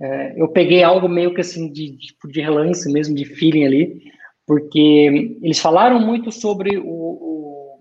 é, 0.00 0.40
eu 0.40 0.48
peguei 0.48 0.82
algo 0.82 1.08
meio 1.08 1.32
que 1.32 1.40
assim, 1.40 1.70
de, 1.70 1.96
tipo, 1.96 2.26
de 2.26 2.40
relance 2.40 2.90
mesmo, 2.90 3.14
de 3.14 3.24
feeling 3.24 3.64
ali, 3.64 4.12
porque 4.46 5.38
eles 5.40 5.60
falaram 5.60 6.00
muito 6.00 6.32
sobre 6.32 6.76
o, 6.78 7.78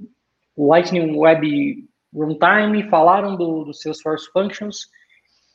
o 0.55 0.67
Lightning 0.67 1.15
Web 1.15 1.86
Runtime, 2.23 2.89
falaram 2.89 3.35
do, 3.35 3.63
do 3.65 3.73
Salesforce 3.73 4.29
Functions, 4.31 4.87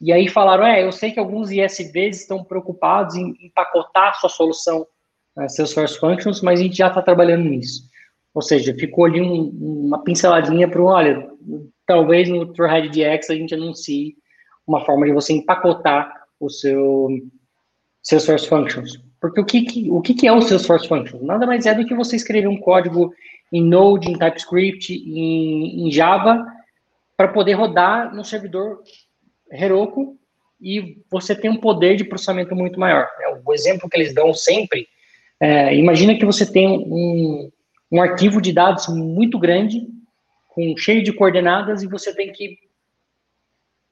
e 0.00 0.12
aí 0.12 0.28
falaram, 0.28 0.66
é, 0.66 0.84
eu 0.84 0.90
sei 0.90 1.12
que 1.12 1.20
alguns 1.20 1.50
ISVs 1.50 2.22
estão 2.22 2.42
preocupados 2.42 3.14
em 3.14 3.36
empacotar 3.40 4.18
sua 4.18 4.28
solução 4.28 4.86
uh, 5.38 5.48
Salesforce 5.48 5.98
Functions, 5.98 6.40
mas 6.40 6.58
a 6.58 6.62
gente 6.64 6.76
já 6.76 6.88
está 6.88 7.00
trabalhando 7.00 7.48
nisso. 7.48 7.84
Ou 8.34 8.42
seja, 8.42 8.74
ficou 8.74 9.04
ali 9.04 9.20
um, 9.20 9.50
uma 9.86 10.02
pinceladinha 10.02 10.68
para 10.68 10.82
o, 10.82 10.86
olha, 10.86 11.28
talvez 11.86 12.28
no 12.28 12.52
Trailhead 12.52 12.88
DX 12.88 13.30
a 13.30 13.34
gente 13.34 13.54
anuncie 13.54 14.16
uma 14.66 14.84
forma 14.84 15.06
de 15.06 15.12
você 15.12 15.34
empacotar 15.34 16.12
o 16.40 16.50
seu 16.50 17.08
Salesforce 18.02 18.48
Functions. 18.48 19.00
Porque 19.20 19.40
o 19.40 19.44
que, 19.44 19.62
que, 19.62 19.90
o 19.90 20.00
que, 20.00 20.14
que 20.14 20.26
é 20.26 20.32
o 20.32 20.40
Salesforce 20.40 20.88
Functions? 20.88 21.22
Nada 21.22 21.46
mais 21.46 21.64
é 21.64 21.74
do 21.74 21.86
que 21.86 21.94
você 21.94 22.16
escrever 22.16 22.48
um 22.48 22.58
código 22.58 23.14
em 23.52 23.62
Node, 23.62 24.10
em 24.10 24.18
TypeScript, 24.18 24.94
em, 24.94 25.86
em 25.86 25.90
Java, 25.92 26.44
para 27.16 27.28
poder 27.28 27.52
rodar 27.52 28.14
no 28.14 28.24
servidor 28.24 28.82
Heroku 29.52 30.18
e 30.60 30.98
você 31.10 31.34
tem 31.34 31.50
um 31.50 31.60
poder 31.60 31.96
de 31.96 32.04
processamento 32.04 32.54
muito 32.54 32.80
maior. 32.80 33.08
O 33.44 33.52
exemplo 33.52 33.88
que 33.88 33.96
eles 33.96 34.14
dão 34.14 34.32
sempre, 34.32 34.86
é, 35.40 35.74
imagina 35.74 36.16
que 36.16 36.24
você 36.24 36.50
tem 36.50 36.68
um, 36.68 37.50
um 37.90 38.00
arquivo 38.00 38.40
de 38.40 38.52
dados 38.52 38.86
muito 38.88 39.38
grande, 39.38 39.86
com 40.48 40.76
cheio 40.76 41.02
de 41.02 41.12
coordenadas, 41.12 41.82
e 41.82 41.88
você 41.88 42.14
tem 42.14 42.30
que 42.32 42.56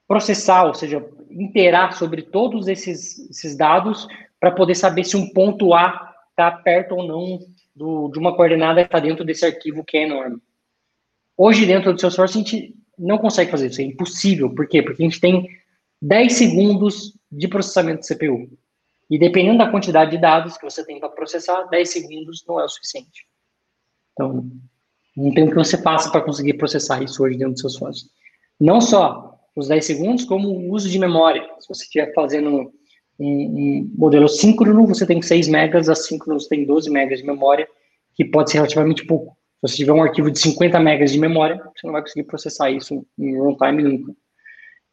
processar, 0.07 0.65
ou 0.65 0.73
seja, 0.73 1.05
interar 1.29 1.93
sobre 1.93 2.21
todos 2.21 2.67
esses, 2.67 3.29
esses 3.29 3.55
dados 3.55 4.07
para 4.39 4.51
poder 4.51 4.75
saber 4.75 5.03
se 5.03 5.15
um 5.15 5.31
ponto 5.31 5.73
A 5.73 6.13
está 6.29 6.51
perto 6.51 6.95
ou 6.95 7.07
não 7.07 7.39
do, 7.75 8.09
de 8.09 8.19
uma 8.19 8.35
coordenada 8.35 8.81
está 8.81 8.99
dentro 8.99 9.23
desse 9.23 9.45
arquivo 9.45 9.83
que 9.83 9.97
é 9.97 10.03
enorme. 10.03 10.37
Hoje, 11.37 11.65
dentro 11.65 11.93
do 11.93 11.99
Salesforce, 11.99 12.37
a 12.37 12.41
gente 12.41 12.75
não 12.97 13.17
consegue 13.17 13.51
fazer 13.51 13.67
isso, 13.67 13.81
é 13.81 13.85
impossível. 13.85 14.53
Por 14.53 14.67
quê? 14.67 14.81
Porque 14.81 15.01
a 15.01 15.05
gente 15.05 15.19
tem 15.19 15.47
10 16.01 16.33
segundos 16.33 17.17
de 17.31 17.47
processamento 17.47 18.01
de 18.01 18.07
CPU. 18.07 18.49
E 19.09 19.17
dependendo 19.17 19.57
da 19.57 19.69
quantidade 19.69 20.11
de 20.11 20.17
dados 20.17 20.57
que 20.57 20.63
você 20.63 20.85
tem 20.85 20.99
para 20.99 21.09
processar, 21.09 21.63
10 21.63 21.89
segundos 21.89 22.45
não 22.47 22.59
é 22.59 22.63
o 22.63 22.69
suficiente. 22.69 23.27
Então, 24.13 24.49
não 25.15 25.33
tem 25.33 25.45
o 25.45 25.49
que 25.49 25.55
você 25.55 25.81
faça 25.81 26.09
para 26.11 26.21
conseguir 26.21 26.53
processar 26.53 27.01
isso 27.03 27.23
hoje 27.23 27.37
dentro 27.37 27.53
do 27.53 27.59
Salesforce. 27.59 28.09
Não 28.59 28.79
só 28.79 29.37
os 29.55 29.67
10 29.67 29.85
segundos, 29.85 30.25
como 30.25 30.47
o 30.49 30.71
uso 30.71 30.89
de 30.89 30.97
memória. 30.97 31.43
Se 31.59 31.67
você 31.67 31.83
estiver 31.83 32.13
fazendo 32.13 32.73
um, 33.21 33.25
um, 33.25 33.91
modelo 33.95 34.27
síncrono, 34.27 34.87
você 34.87 35.05
tem 35.05 35.21
6 35.21 35.47
megas, 35.47 35.89
assíncrono 35.89 36.39
você 36.39 36.49
tem 36.49 36.65
12 36.65 36.89
megas 36.89 37.19
de 37.19 37.25
memória, 37.25 37.67
que 38.15 38.25
pode 38.25 38.51
ser 38.51 38.57
relativamente 38.57 39.05
pouco. 39.05 39.37
Se 39.65 39.69
você 39.69 39.75
tiver 39.77 39.93
um 39.93 40.01
arquivo 40.01 40.31
de 40.31 40.39
50 40.39 40.79
megas 40.79 41.11
de 41.11 41.19
memória, 41.19 41.57
você 41.57 41.85
não 41.85 41.93
vai 41.93 42.01
conseguir 42.01 42.23
processar 42.23 42.71
isso 42.71 43.05
em 43.17 43.37
runtime 43.37 43.83
nunca. 43.83 44.13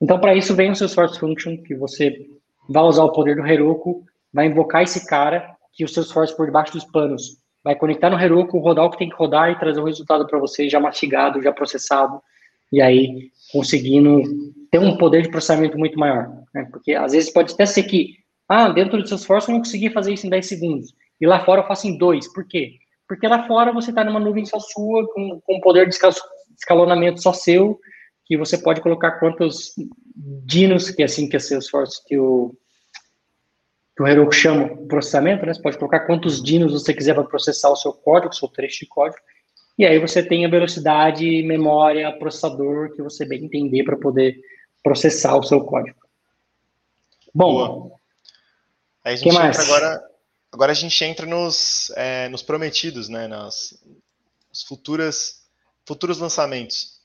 Então, 0.01 0.21
para 0.21 0.35
isso, 0.35 0.55
vem 0.55 0.71
o 0.71 0.77
seu 0.77 0.89
source 0.89 1.19
function, 1.19 1.57
que 1.63 1.75
você 1.75 2.27
vai 2.69 2.83
usar 2.83 3.05
o 3.05 3.13
poder 3.13 3.35
do 3.35 3.47
Heroku, 3.47 4.05
vai 4.33 4.47
invocar 4.47 4.83
esse 4.83 5.07
cara, 5.07 5.57
que 5.73 5.85
o 5.85 5.89
seu 5.89 6.03
source 6.03 6.37
por 6.37 6.47
debaixo 6.47 6.73
dos 6.73 6.85
panos 6.85 7.39
vai 7.65 7.75
conectar 7.75 8.11
no 8.11 8.21
Heroku, 8.21 8.59
rodar 8.59 8.85
o 8.85 8.91
que 8.91 8.99
tem 8.99 9.09
que 9.09 9.17
rodar 9.17 9.51
e 9.51 9.59
trazer 9.59 9.81
o 9.81 9.85
resultado 9.85 10.27
para 10.27 10.39
você 10.39 10.69
já 10.69 10.79
mastigado, 10.79 11.43
já 11.43 11.53
processado, 11.53 12.21
e 12.71 12.81
aí 12.81 13.31
conseguindo 13.53 14.23
ter 14.71 14.79
um 14.79 14.97
poder 14.97 15.23
de 15.23 15.31
processamento 15.31 15.79
muito 15.79 15.99
maior. 15.99 16.31
Né? 16.59 16.69
Porque 16.71 16.95
às 16.95 17.13
vezes 17.13 17.31
pode 17.31 17.55
até 17.55 17.65
ser 17.65 17.85
que, 17.85 18.17
ah, 18.49 18.69
dentro 18.69 19.01
do 19.01 19.07
seu 19.07 19.17
esforço 19.17 19.51
eu 19.51 19.55
não 19.55 19.61
consegui 19.61 19.91
fazer 19.91 20.13
isso 20.13 20.27
em 20.27 20.31
10 20.31 20.47
segundos, 20.47 20.95
e 21.21 21.27
lá 21.27 21.45
fora 21.45 21.63
eu 21.63 21.67
faço 21.67 21.87
em 21.87 21.97
2. 21.97 22.33
Por 22.33 22.47
quê? 22.47 22.75
Porque 23.07 23.27
lá 23.27 23.47
fora 23.47 23.73
você 23.73 23.91
está 23.91 24.05
numa 24.05 24.21
nuvem 24.21 24.45
só 24.45 24.59
sua, 24.59 25.07
com, 25.13 25.41
com 25.41 25.61
poder 25.61 25.89
de 25.89 25.97
escalonamento 26.57 27.23
só 27.23 27.33
seu, 27.33 27.79
que 28.27 28.37
você 28.37 28.59
pode 28.59 28.81
colocar 28.81 29.13
quantos 29.13 29.73
dinos, 30.45 30.91
que 30.91 31.03
é 31.03 31.05
assim 31.07 31.29
que 31.29 31.37
é 31.37 31.39
Salesforce, 31.39 32.05
que 32.05 32.19
o, 32.19 32.55
que 33.97 34.03
o 34.03 34.07
Heroku 34.07 34.33
chama 34.33 34.77
processamento, 34.89 35.47
né? 35.47 35.55
Você 35.55 35.63
pode 35.63 35.79
colocar 35.79 36.01
quantos 36.01 36.43
dinos 36.43 36.73
você 36.73 36.93
quiser 36.93 37.15
para 37.15 37.25
processar 37.25 37.71
o 37.71 37.77
seu 37.77 37.93
código, 37.93 38.33
o 38.33 38.37
seu 38.37 38.49
trecho 38.49 38.81
de 38.81 38.87
código, 38.87 39.19
e 39.79 39.87
aí 39.87 39.99
você 39.99 40.23
tem 40.23 40.45
a 40.45 40.51
velocidade, 40.51 41.43
memória, 41.45 42.13
processador 42.19 42.93
que 42.95 43.03
você 43.03 43.25
bem 43.25 43.45
entender 43.45 43.85
para 43.85 43.97
poder 43.97 44.37
processar 44.83 45.37
o 45.37 45.43
seu 45.43 45.63
código. 45.63 46.08
Bom, 47.35 47.53
Boa. 47.53 47.99
Aí 49.05 49.15
a 49.15 49.17
gente 49.17 49.33
mais? 49.33 49.59
agora 49.59 50.09
Agora 50.51 50.73
a 50.73 50.75
gente 50.75 51.05
entra 51.05 51.27
nos, 51.27 51.91
é, 51.95 52.29
nos 52.29 52.43
prometidos, 52.43 53.09
né? 53.09 53.27
Nas, 53.27 53.79
nas 54.49 54.63
futuras, 54.63 55.43
futuros 55.87 56.19
lançamentos. 56.19 57.01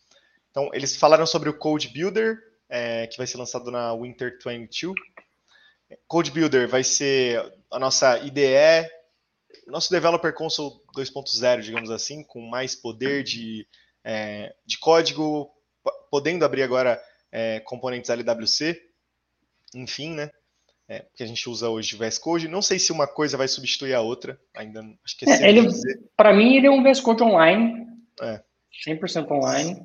Então, 0.49 0.69
eles 0.73 0.95
falaram 0.95 1.25
sobre 1.25 1.49
o 1.49 1.57
Code 1.57 1.89
Builder, 1.89 2.37
é, 2.69 3.07
que 3.07 3.17
vai 3.17 3.27
ser 3.27 3.37
lançado 3.37 3.69
na 3.69 3.93
Winter 3.93 4.37
22. 4.43 4.95
Code 6.07 6.31
Builder 6.31 6.69
vai 6.69 6.83
ser 6.83 7.53
a 7.69 7.77
nossa 7.77 8.17
IDE, 8.19 8.89
nosso 9.67 9.91
Developer 9.91 10.33
Console 10.33 10.75
2.0, 10.95 11.61
digamos 11.61 11.91
assim, 11.91 12.23
com 12.23 12.39
mais 12.41 12.75
poder 12.75 13.23
de, 13.23 13.67
é, 14.03 14.55
de 14.65 14.79
código, 14.79 15.51
podendo 16.09 16.45
abrir 16.45 16.63
agora 16.63 17.01
é, 17.31 17.59
componentes 17.59 18.09
LWC, 18.09 18.81
enfim, 19.75 20.13
né? 20.13 20.29
é, 20.87 21.05
que 21.15 21.23
a 21.23 21.25
gente 21.25 21.49
usa 21.49 21.69
hoje 21.69 21.95
o 21.95 21.97
VS 21.97 22.17
Code. 22.17 22.47
Não 22.47 22.61
sei 22.61 22.77
se 22.77 22.91
uma 22.91 23.07
coisa 23.07 23.37
vai 23.37 23.47
substituir 23.47 23.93
a 23.93 24.01
outra, 24.01 24.39
ainda 24.55 24.81
acho 25.03 25.17
que 25.17 25.29
é, 25.29 25.43
é 25.43 25.49
ele, 25.49 25.67
Para 26.15 26.33
mim, 26.33 26.55
ele 26.55 26.67
é 26.67 26.71
um 26.71 26.83
VS 26.83 26.99
Code 26.99 27.23
online, 27.23 27.87
é. 28.21 28.41
100% 28.87 29.31
online. 29.31 29.81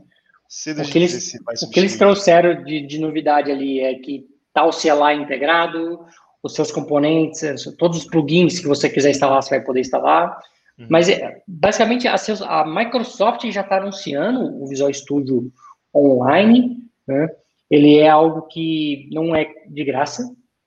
Cedo 0.49 0.83
o 0.83 0.85
que, 0.85 0.99
eles, 0.99 1.35
o 1.63 1.71
que 1.71 1.79
eles 1.79 1.99
trouxeram 1.99 2.65
de, 2.65 2.87
de 2.87 2.99
novidade 2.99 3.51
ali 3.51 3.81
é 3.81 3.95
que 3.97 4.27
tá 4.53 4.65
o 4.65 4.71
CLI 4.71 5.23
integrado, 5.23 6.01
os 6.43 6.55
seus 6.55 6.73
componentes, 6.73 7.65
todos 7.77 7.99
os 7.99 8.07
plugins 8.07 8.59
que 8.59 8.67
você 8.67 8.89
quiser 8.89 9.11
instalar, 9.11 9.43
você 9.43 9.51
vai 9.51 9.61
poder 9.65 9.81
instalar. 9.81 10.39
Uhum. 10.79 10.87
Mas, 10.89 11.09
é, 11.09 11.43
basicamente, 11.47 12.09
a, 12.09 12.17
seus, 12.17 12.41
a 12.41 12.65
Microsoft 12.65 13.45
já 13.51 13.61
está 13.61 13.77
anunciando 13.77 14.63
o 14.63 14.67
Visual 14.67 14.93
Studio 14.93 15.53
online, 15.95 16.79
né? 17.07 17.29
Ele 17.71 17.99
é 17.99 18.09
algo 18.09 18.43
que 18.43 19.09
não 19.13 19.35
é 19.35 19.53
de 19.69 19.85
graça, 19.85 20.25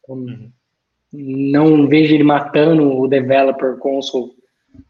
Uhum. 0.08 0.52
Não 1.14 1.88
vejo 1.88 2.14
ele 2.14 2.24
matando 2.24 3.00
o 3.00 3.08
developer 3.08 3.78
console 3.78 4.32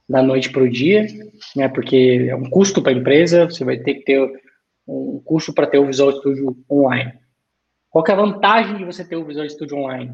da 0.07 0.21
noite 0.21 0.51
para 0.51 0.63
o 0.63 0.69
dia, 0.69 1.07
né? 1.55 1.67
Porque 1.67 2.27
é 2.29 2.35
um 2.35 2.49
custo 2.49 2.81
para 2.81 2.91
a 2.91 2.95
empresa, 2.95 3.45
você 3.45 3.63
vai 3.63 3.77
ter 3.77 3.95
que 3.95 4.05
ter 4.05 4.41
um 4.87 5.21
custo 5.23 5.53
para 5.53 5.67
ter 5.67 5.79
o 5.79 5.85
Visual 5.85 6.11
Studio 6.11 6.55
online. 6.69 7.13
Qual 7.89 8.03
é 8.07 8.11
a 8.11 8.15
vantagem 8.15 8.77
de 8.77 8.85
você 8.85 9.03
ter 9.03 9.15
o 9.15 9.25
Visual 9.25 9.49
Studio 9.49 9.77
online? 9.77 10.11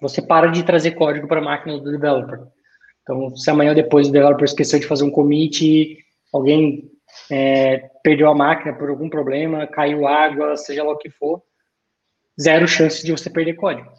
Você 0.00 0.20
para 0.20 0.48
de 0.48 0.64
trazer 0.64 0.92
código 0.92 1.28
para 1.28 1.40
a 1.40 1.44
máquina 1.44 1.78
do 1.78 1.90
developer. 1.90 2.40
Então, 3.02 3.36
se 3.36 3.50
amanhã 3.50 3.70
ou 3.70 3.76
depois 3.76 4.08
o 4.08 4.12
developer 4.12 4.44
esqueceu 4.44 4.80
de 4.80 4.86
fazer 4.86 5.04
um 5.04 5.10
commit, 5.10 5.98
alguém 6.32 6.90
é, 7.30 7.90
perdeu 8.02 8.28
a 8.28 8.34
máquina 8.34 8.74
por 8.74 8.88
algum 8.88 9.08
problema, 9.08 9.66
caiu 9.66 10.06
água, 10.06 10.56
seja 10.56 10.82
lá 10.84 10.92
o 10.92 10.98
que 10.98 11.10
for, 11.10 11.42
zero 12.40 12.66
chance 12.66 13.04
de 13.04 13.12
você 13.12 13.30
perder 13.30 13.54
código, 13.54 13.90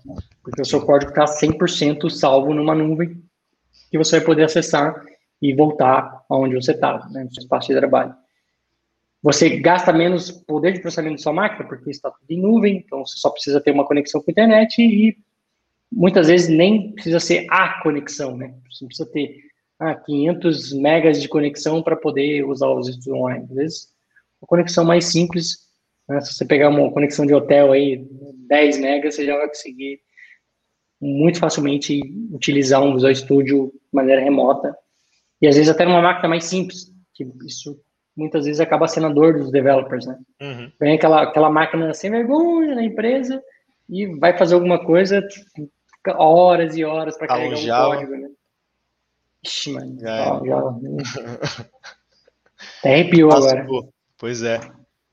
porque 0.44 0.62
o 0.62 0.66
seu 0.66 0.86
código 0.86 1.12
está 1.12 1.26
100% 1.26 2.10
salvo 2.10 2.54
numa 2.54 2.76
nuvem 2.76 3.24
que 3.90 3.98
você 3.98 4.18
vai 4.18 4.26
poder 4.26 4.44
acessar 4.44 4.96
e 5.42 5.54
voltar 5.54 6.24
aonde 6.30 6.56
você 6.56 6.72
está, 6.72 7.08
né, 7.10 7.24
no 7.24 7.34
seu 7.34 7.42
espaço 7.42 7.68
de 7.68 7.78
trabalho. 7.78 8.16
Você 9.22 9.58
gasta 9.60 9.92
menos 9.92 10.32
poder 10.32 10.74
de 10.74 10.82
processamento 10.82 11.16
da 11.16 11.22
sua 11.24 11.34
máquina, 11.34 11.68
porque 11.68 11.90
está 11.90 12.12
tudo 12.12 12.30
em 12.30 12.42
nuvem, 12.42 12.78
então 12.78 13.06
você 13.06 13.18
só 13.18 13.30
precisa 13.30 13.60
ter 13.60 13.72
uma 13.72 13.86
conexão 13.86 14.22
com 14.22 14.30
a 14.30 14.32
internet 14.32 14.80
e 14.82 15.18
muitas 15.92 16.28
vezes 16.28 16.48
nem 16.48 16.92
precisa 16.92 17.20
ser 17.20 17.48
a 17.50 17.82
conexão, 17.82 18.38
né? 18.38 18.54
Você 18.70 18.86
precisa 18.86 19.10
ter 19.12 19.36
ah, 19.80 19.96
500 19.96 20.74
megas 20.74 21.22
de 21.22 21.28
conexão 21.28 21.84
para 21.84 21.96
poder 21.96 22.46
usar 22.46 22.70
os 22.70 22.88
estudos 22.88 23.20
online. 23.20 23.46
Às 23.50 23.56
vezes, 23.56 23.88
a 24.42 24.46
conexão 24.46 24.86
mais 24.86 25.06
simples 25.06 25.66
né? 26.08 26.22
Se 26.22 26.34
você 26.34 26.46
pegar 26.46 26.70
uma 26.70 26.92
conexão 26.92 27.26
de 27.26 27.34
hotel 27.34 27.72
aí, 27.72 28.06
10 28.48 28.78
megas, 28.80 29.16
você 29.16 29.26
já 29.26 29.36
vai 29.38 29.48
conseguir 29.48 30.00
muito 31.02 31.40
facilmente 31.40 32.02
utilizar 32.32 32.82
um 32.82 32.94
Visual 32.94 33.14
Studio 33.14 33.72
de 33.74 33.80
maneira 33.92 34.22
remota. 34.22 34.76
E 35.42 35.48
às 35.48 35.56
vezes 35.56 35.70
até 35.70 35.86
numa 35.86 36.02
máquina 36.02 36.30
mais 36.30 36.46
simples, 36.46 36.92
que 37.14 37.28
isso 37.46 37.80
muitas 38.16 38.46
vezes 38.46 38.62
acaba 38.62 38.88
sendo 38.88 39.08
a 39.08 39.14
dor 39.14 39.38
dos 39.38 39.52
developers, 39.52 40.06
né? 40.06 40.18
Uhum. 40.42 40.72
Vem 40.80 40.96
aquela, 40.96 41.24
aquela 41.24 41.50
máquina 41.50 41.94
sem 41.94 42.10
vergonha 42.10 42.76
na 42.76 42.84
empresa 42.84 43.44
e 43.90 44.08
vai 44.18 44.38
fazer 44.38 44.56
alguma 44.56 44.84
coisa, 44.84 45.22
fica 45.98 46.18
horas 46.18 46.78
e 46.78 46.86
horas 46.86 47.18
para 47.18 47.28
carregar 47.28 47.88
um 47.88 47.92
código, 47.92 48.16
né? 48.16 48.25
Mano, 49.68 50.00
já, 50.00 50.42
já, 50.46 50.60
até 52.80 52.94
arrepiou 52.94 53.32
agora. 53.32 53.68
Pois 54.18 54.42
é, 54.44 54.60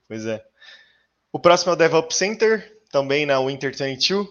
pois 0.09 0.27
é. 0.27 0.45
O 1.33 1.39
próximo 1.39 1.73
é 1.73 1.75
o 1.75 1.77
DevOps 1.77 2.17
Center, 2.17 2.81
também 2.91 3.25
na 3.27 3.41
Winter 3.41 3.75
22. 3.77 4.29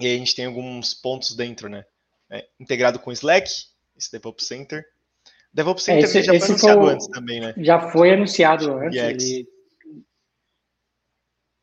E 0.00 0.06
aí 0.06 0.14
a 0.14 0.18
gente 0.18 0.34
tem 0.34 0.46
alguns 0.46 0.94
pontos 0.94 1.36
dentro, 1.36 1.68
né? 1.68 1.84
É, 2.30 2.46
integrado 2.58 2.98
com 2.98 3.12
Slack, 3.12 3.50
esse 3.96 4.10
DevOps 4.10 4.46
Center. 4.46 4.84
DevOps 5.52 5.84
Center 5.84 6.04
esse, 6.04 6.22
já 6.22 6.32
foi 6.32 6.46
anunciado 6.46 6.80
foi, 6.80 6.92
antes 6.92 7.06
também, 7.08 7.40
né? 7.40 7.54
Já 7.58 7.90
foi 7.90 8.12
anunciado 8.12 8.72
antes. 8.72 8.96
Ele... 8.96 9.48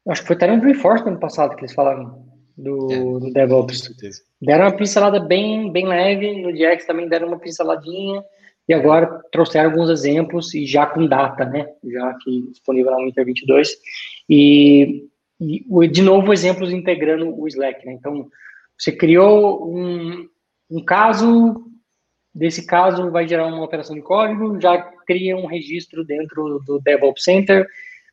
Acho 0.07 0.21
que 0.21 0.27
foi 0.27 0.35
até 0.35 0.47
no 0.47 0.61
Dreamforce 0.61 1.03
no 1.03 1.11
ano 1.11 1.19
passado 1.19 1.55
que 1.55 1.61
eles 1.61 1.73
falaram 1.73 2.26
do, 2.57 2.91
é, 2.91 2.99
do 2.99 3.31
DevOps. 3.31 3.93
Deram 4.41 4.65
uma 4.65 4.75
pincelada 4.75 5.19
bem, 5.19 5.71
bem 5.71 5.85
leve, 5.85 6.41
no 6.41 6.51
DX 6.51 6.85
também 6.85 7.07
deram 7.07 7.27
uma 7.27 7.39
pinceladinha. 7.39 8.23
E 8.67 8.73
agora 8.73 9.21
trouxeram 9.31 9.69
alguns 9.69 9.89
exemplos 9.89 10.53
e 10.53 10.65
já 10.65 10.85
com 10.85 11.07
data, 11.07 11.45
né? 11.45 11.69
Já 11.85 12.09
aqui 12.09 12.49
disponível 12.51 12.91
na 12.91 12.97
Winter 12.97 13.23
22. 13.23 13.77
E, 14.29 15.07
e 15.39 15.87
de 15.87 16.01
novo, 16.01 16.33
exemplos 16.33 16.71
integrando 16.71 17.33
o 17.33 17.47
Slack, 17.47 17.85
né? 17.85 17.93
Então, 17.93 18.27
você 18.77 18.91
criou 18.91 19.73
um, 19.73 20.27
um 20.69 20.83
caso, 20.83 21.65
desse 22.35 22.65
caso 22.65 23.09
vai 23.09 23.25
gerar 23.25 23.47
uma 23.47 23.63
operação 23.63 23.95
de 23.95 24.01
código, 24.01 24.59
já 24.59 24.77
cria 25.05 25.37
um 25.37 25.45
registro 25.45 26.03
dentro 26.03 26.61
do 26.65 26.79
DevOps 26.79 27.23
Center, 27.23 27.65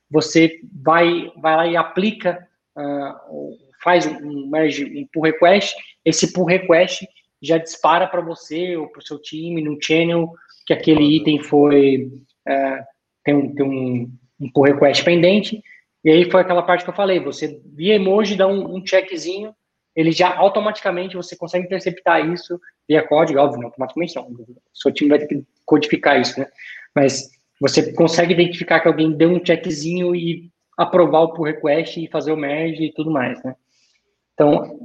você 0.09 0.61
vai, 0.73 1.33
vai 1.37 1.57
lá 1.57 1.67
e 1.67 1.77
aplica, 1.77 2.47
uh, 2.77 3.59
faz 3.85 4.07
um 4.07 4.49
merge, 4.49 4.85
um 4.85 5.07
pull 5.13 5.23
request, 5.23 5.77
esse 6.05 6.33
pull 6.33 6.47
request 6.47 7.07
já 7.43 7.59
dispara 7.59 8.07
para 8.07 8.23
você 8.23 8.77
ou 8.77 8.89
para 8.89 9.01
o 9.01 9.07
seu 9.07 9.21
time 9.21 9.63
no 9.63 9.79
channel 9.81 10.33
que 10.67 10.73
aquele 10.73 11.17
item 11.17 11.43
foi 11.43 12.11
é, 12.49 12.85
tem, 13.23 13.35
um, 13.35 13.55
tem 13.55 13.67
um, 13.67 14.11
um 14.41 14.51
pull 14.51 14.65
request 14.65 15.05
pendente 15.05 15.63
E 16.03 16.11
aí 16.11 16.31
foi 16.31 16.41
aquela 16.41 16.63
parte 16.63 16.85
que 16.85 16.91
eu 16.91 16.95
falei, 16.95 17.21
você 17.21 17.61
via 17.67 17.95
emoji, 17.97 18.37
dá 18.37 18.47
um, 18.47 18.77
um 18.77 18.85
checkzinho, 18.85 19.55
ele 19.95 20.11
já 20.11 20.35
automaticamente 20.35 21.17
você 21.17 21.37
consegue 21.37 21.67
interceptar 21.67 22.27
isso 22.33 22.59
via 22.89 23.07
código, 23.07 23.39
óbvio, 23.39 23.61
não 23.61 23.69
automaticamente 23.69 24.17
não, 24.17 24.25
o 24.25 24.57
seu 24.73 24.93
time 24.93 25.11
vai 25.11 25.19
ter 25.19 25.27
que 25.27 25.45
codificar 25.65 26.21
isso, 26.21 26.41
né? 26.41 26.47
Mas 26.95 27.31
você 27.61 27.93
consegue 27.93 28.33
identificar 28.35 28.81
que 28.81 28.89
alguém 28.89 29.13
deu 29.13 29.31
um 29.31 29.45
checkzinho 29.45 30.15
e 30.15 30.51
aprovar 30.77 31.21
o 31.21 31.33
pull 31.33 31.45
request 31.45 32.03
e 32.03 32.11
fazer 32.11 32.33
o 32.33 32.37
merge 32.37 32.85
e 32.85 32.93
tudo 32.93 33.11
mais, 33.11 33.43
né? 33.45 33.55
Então, 34.35 34.79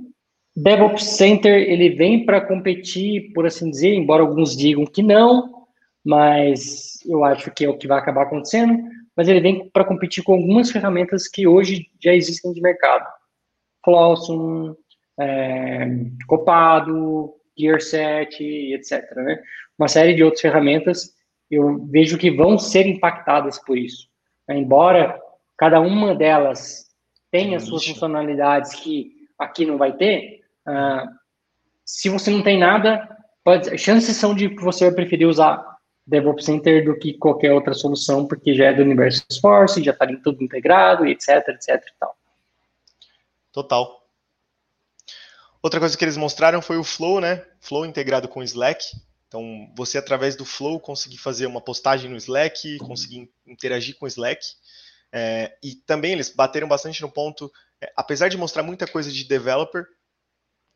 DevOps 0.55 1.03
Center, 1.03 1.53
ele 1.53 1.89
vem 1.89 2.25
para 2.25 2.41
competir, 2.41 3.31
por 3.33 3.45
assim 3.45 3.69
dizer, 3.69 3.93
embora 3.93 4.23
alguns 4.23 4.55
digam 4.55 4.85
que 4.85 5.03
não, 5.03 5.67
mas 6.03 6.99
eu 7.05 7.23
acho 7.23 7.51
que 7.51 7.65
é 7.65 7.69
o 7.69 7.77
que 7.77 7.87
vai 7.87 7.99
acabar 7.99 8.23
acontecendo, 8.23 8.77
mas 9.15 9.27
ele 9.27 9.41
vem 9.41 9.69
para 9.69 9.83
competir 9.83 10.23
com 10.23 10.33
algumas 10.33 10.71
ferramentas 10.71 11.27
que 11.27 11.47
hoje 11.47 11.87
já 12.01 12.13
existem 12.13 12.53
de 12.53 12.61
mercado. 12.61 13.05
Flossum, 13.83 14.75
é, 15.19 15.87
Copado, 16.27 17.33
Gearset, 17.57 18.41
etc. 18.73 19.15
Né? 19.15 19.41
Uma 19.77 19.87
série 19.87 20.13
de 20.13 20.23
outras 20.23 20.41
ferramentas 20.41 21.13
eu 21.49 21.85
vejo 21.87 22.17
que 22.17 22.29
vão 22.29 22.57
ser 22.57 22.85
impactadas 22.85 23.57
por 23.59 23.77
isso. 23.77 24.07
Embora 24.49 25.19
cada 25.57 25.79
uma 25.79 26.15
delas 26.15 26.85
tenha 27.31 27.59
suas 27.59 27.85
funcionalidades 27.85 28.73
que 28.75 29.18
aqui 29.39 29.65
não 29.65 29.77
vai 29.77 29.93
ter, 29.93 30.41
uh, 30.67 31.07
se 31.85 32.09
você 32.09 32.29
não 32.29 32.43
tem 32.43 32.59
nada, 32.59 33.07
pode, 33.43 33.75
chances 33.77 34.15
são 34.17 34.35
de 34.35 34.47
você 34.55 34.91
preferir 34.91 35.27
usar 35.27 35.65
DevOps 36.05 36.45
Center 36.45 36.83
do 36.83 36.97
que 36.97 37.13
qualquer 37.13 37.53
outra 37.53 37.73
solução, 37.73 38.27
porque 38.27 38.53
já 38.53 38.65
é 38.65 38.73
do 38.73 38.81
universo 38.81 39.23
Salesforce, 39.29 39.83
já 39.83 39.91
está 39.91 40.05
tudo 40.23 40.43
integrado, 40.43 41.05
etc, 41.05 41.47
etc 41.49 41.69
e 41.69 41.99
tal. 41.99 42.15
Total. 43.51 43.99
Outra 45.61 45.79
coisa 45.79 45.97
que 45.97 46.03
eles 46.03 46.17
mostraram 46.17 46.61
foi 46.61 46.77
o 46.77 46.83
Flow, 46.83 47.19
né? 47.19 47.45
Flow 47.59 47.85
integrado 47.85 48.27
com 48.27 48.39
o 48.39 48.43
Slack. 48.43 48.85
Então, 49.27 49.71
você 49.75 49.97
através 49.97 50.35
do 50.35 50.45
Flow 50.45 50.79
conseguir 50.79 51.17
fazer 51.17 51.45
uma 51.45 51.61
postagem 51.61 52.09
no 52.09 52.17
Slack, 52.17 52.77
conseguir 52.79 53.29
interagir 53.45 53.95
com 53.97 54.05
o 54.05 54.07
Slack. 54.07 54.43
É, 55.11 55.57
e 55.63 55.75
também 55.75 56.13
eles 56.13 56.29
bateram 56.29 56.67
bastante 56.67 57.01
no 57.01 57.11
ponto, 57.11 57.51
é, 57.81 57.91
apesar 57.95 58.29
de 58.29 58.37
mostrar 58.37 58.63
muita 58.63 58.87
coisa 58.87 59.11
de 59.11 59.23
developer, 59.23 59.85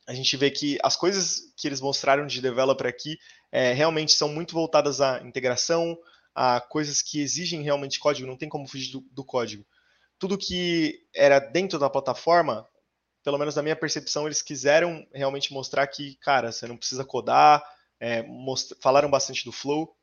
a 0.07 0.13
gente 0.13 0.35
vê 0.35 0.51
que 0.51 0.77
as 0.83 0.95
coisas 0.95 1.53
que 1.55 1.67
eles 1.67 1.79
mostraram 1.79 2.25
de 2.25 2.41
developer 2.41 2.87
aqui 2.87 3.17
é, 3.51 3.71
realmente 3.73 4.13
são 4.13 4.27
muito 4.27 4.53
voltadas 4.53 4.99
à 4.99 5.21
integração, 5.21 5.97
a 6.35 6.59
coisas 6.59 7.01
que 7.01 7.21
exigem 7.21 7.61
realmente 7.61 7.99
código, 7.99 8.27
não 8.27 8.37
tem 8.37 8.49
como 8.49 8.67
fugir 8.67 8.91
do, 8.91 9.01
do 9.11 9.23
código. 9.23 9.65
Tudo 10.19 10.37
que 10.37 11.05
era 11.15 11.39
dentro 11.39 11.77
da 11.77 11.89
plataforma, 11.89 12.67
pelo 13.23 13.37
menos 13.37 13.55
na 13.55 13.61
minha 13.61 13.75
percepção, 13.75 14.25
eles 14.25 14.41
quiseram 14.41 15.07
realmente 15.13 15.53
mostrar 15.53 15.85
que, 15.87 16.15
cara, 16.15 16.51
você 16.51 16.67
não 16.67 16.77
precisa 16.77 17.05
codar, 17.05 17.63
é, 17.99 18.25
falaram 18.81 19.09
bastante 19.09 19.45
do 19.45 19.51
flow, 19.51 19.95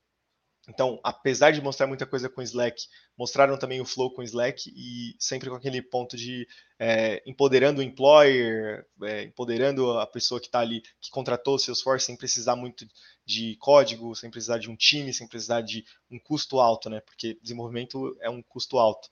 então, 0.69 1.01
apesar 1.03 1.51
de 1.51 1.61
mostrar 1.61 1.87
muita 1.87 2.07
coisa 2.07 2.29
com 2.29 2.43
Slack, 2.43 2.83
mostraram 3.17 3.59
também 3.59 3.81
o 3.81 3.85
Flow 3.85 4.13
com 4.13 4.23
Slack 4.23 4.71
e 4.75 5.17
sempre 5.19 5.49
com 5.49 5.57
aquele 5.57 5.81
ponto 5.83 6.17
de 6.17 6.47
é, 6.79 7.23
empoderando 7.27 7.81
o 7.81 7.83
employer, 7.83 8.87
é, 9.03 9.25
empoderando 9.25 9.99
a 9.99 10.07
pessoa 10.07 10.41
que 10.41 10.47
está 10.47 10.61
ali, 10.61 10.83
que 11.01 11.11
contratou 11.11 11.55
o 11.55 11.59
Salesforce 11.59 12.07
sem 12.07 12.17
precisar 12.17 12.57
muito 12.57 12.87
de 13.25 13.57
código, 13.57 14.15
sem 14.15 14.31
precisar 14.31 14.59
de 14.59 14.71
um 14.71 14.77
time, 14.77 15.13
sem 15.13 15.27
precisar 15.27 15.63
de 15.63 15.85
um 16.11 16.19
custo 16.19 16.61
alto, 16.61 16.91
né? 16.91 17.01
Porque 17.01 17.39
desenvolvimento 17.43 18.17
é 18.21 18.29
um 18.29 18.43
custo 18.43 18.79
alto. 18.79 19.09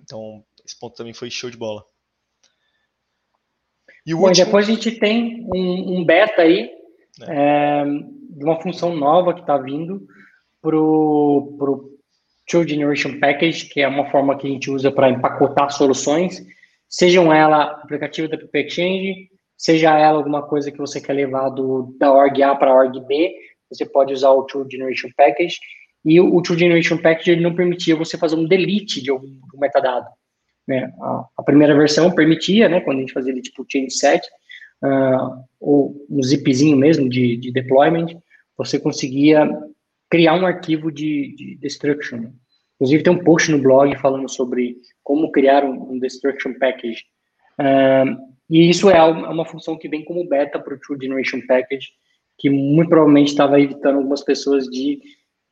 Então, 0.00 0.44
esse 0.64 0.78
ponto 0.78 0.96
também 0.96 1.14
foi 1.14 1.30
show 1.30 1.50
de 1.50 1.56
bola. 1.56 1.84
E 4.06 4.14
Bom, 4.14 4.28
último... 4.28 4.46
depois 4.46 4.68
a 4.68 4.72
gente 4.72 4.92
tem 4.92 5.46
um, 5.54 5.98
um 5.98 6.04
beta 6.04 6.42
aí, 6.42 6.70
é. 7.20 7.82
É, 7.82 7.84
de 7.84 8.44
uma 8.44 8.60
função 8.60 8.96
nova 8.96 9.34
que 9.34 9.40
está 9.40 9.58
vindo, 9.58 10.06
para 10.62 10.76
o 10.76 11.98
Tool 12.48 12.66
Generation 12.66 13.18
Package, 13.20 13.66
que 13.66 13.80
é 13.80 13.88
uma 13.88 14.10
forma 14.10 14.36
que 14.36 14.46
a 14.46 14.50
gente 14.50 14.70
usa 14.70 14.90
para 14.90 15.10
empacotar 15.10 15.70
soluções, 15.70 16.44
sejam 16.88 17.32
ela 17.32 17.64
aplicativo 17.82 18.28
da 18.28 18.36
App 18.36 18.58
Exchange, 18.58 19.28
seja 19.56 19.98
ela 19.98 20.18
alguma 20.18 20.42
coisa 20.42 20.72
que 20.72 20.78
você 20.78 21.00
quer 21.00 21.12
levar 21.12 21.50
do, 21.50 21.94
da 21.98 22.12
org 22.12 22.42
A 22.42 22.54
para 22.54 22.70
a 22.70 22.74
org 22.74 23.00
B, 23.06 23.34
você 23.70 23.84
pode 23.84 24.12
usar 24.12 24.30
o 24.30 24.44
Tool 24.44 24.66
Generation 24.70 25.10
Package, 25.16 25.58
e 26.04 26.20
o, 26.20 26.34
o 26.34 26.42
Tool 26.42 26.56
Generation 26.56 26.96
Package 26.96 27.32
ele 27.32 27.42
não 27.42 27.54
permitia 27.54 27.94
você 27.94 28.16
fazer 28.16 28.36
um 28.36 28.46
delete 28.46 29.02
de 29.02 29.10
algum 29.10 29.28
metadado. 29.54 30.06
Né? 30.66 30.90
A, 31.00 31.24
a, 31.38 31.42
primeira 31.42 31.76
versão 31.76 32.10
permitia, 32.10 32.68
né, 32.68 32.80
quando 32.80 32.98
a 32.98 33.00
gente 33.00 33.12
fazia 33.12 33.34
tipo 33.40 33.66
change 33.70 33.90
set, 33.90 34.26
uh, 34.82 35.44
ou 35.60 36.06
um 36.08 36.22
zipzinho 36.22 36.76
mesmo 36.76 37.08
de, 37.08 37.36
de 37.36 37.52
deployment, 37.52 38.06
você 38.56 38.78
conseguia 38.78 39.48
criar 40.10 40.34
um 40.34 40.46
arquivo 40.46 40.90
de, 40.90 41.34
de 41.36 41.56
destruction. 41.56 42.30
Inclusive 42.76 43.02
tem 43.02 43.12
um 43.12 43.24
post 43.24 43.50
no 43.50 43.60
blog 43.60 43.96
falando 43.98 44.28
sobre 44.28 44.76
como 45.02 45.32
criar 45.32 45.64
um, 45.64 45.92
um 45.92 45.98
destruction 45.98 46.54
package. 46.58 47.04
Uh, 47.58 48.16
e 48.48 48.70
isso 48.70 48.88
é 48.88 49.02
uma 49.02 49.44
função 49.44 49.76
que 49.76 49.88
vem 49.88 50.04
como 50.04 50.26
beta 50.26 50.58
para 50.58 50.74
o 50.74 50.78
True 50.78 50.98
Generation 51.00 51.40
Package, 51.46 51.88
que 52.38 52.48
muito 52.48 52.88
provavelmente 52.88 53.28
estava 53.28 53.60
evitando 53.60 53.96
algumas 53.96 54.22
pessoas 54.22 54.64
de 54.66 55.00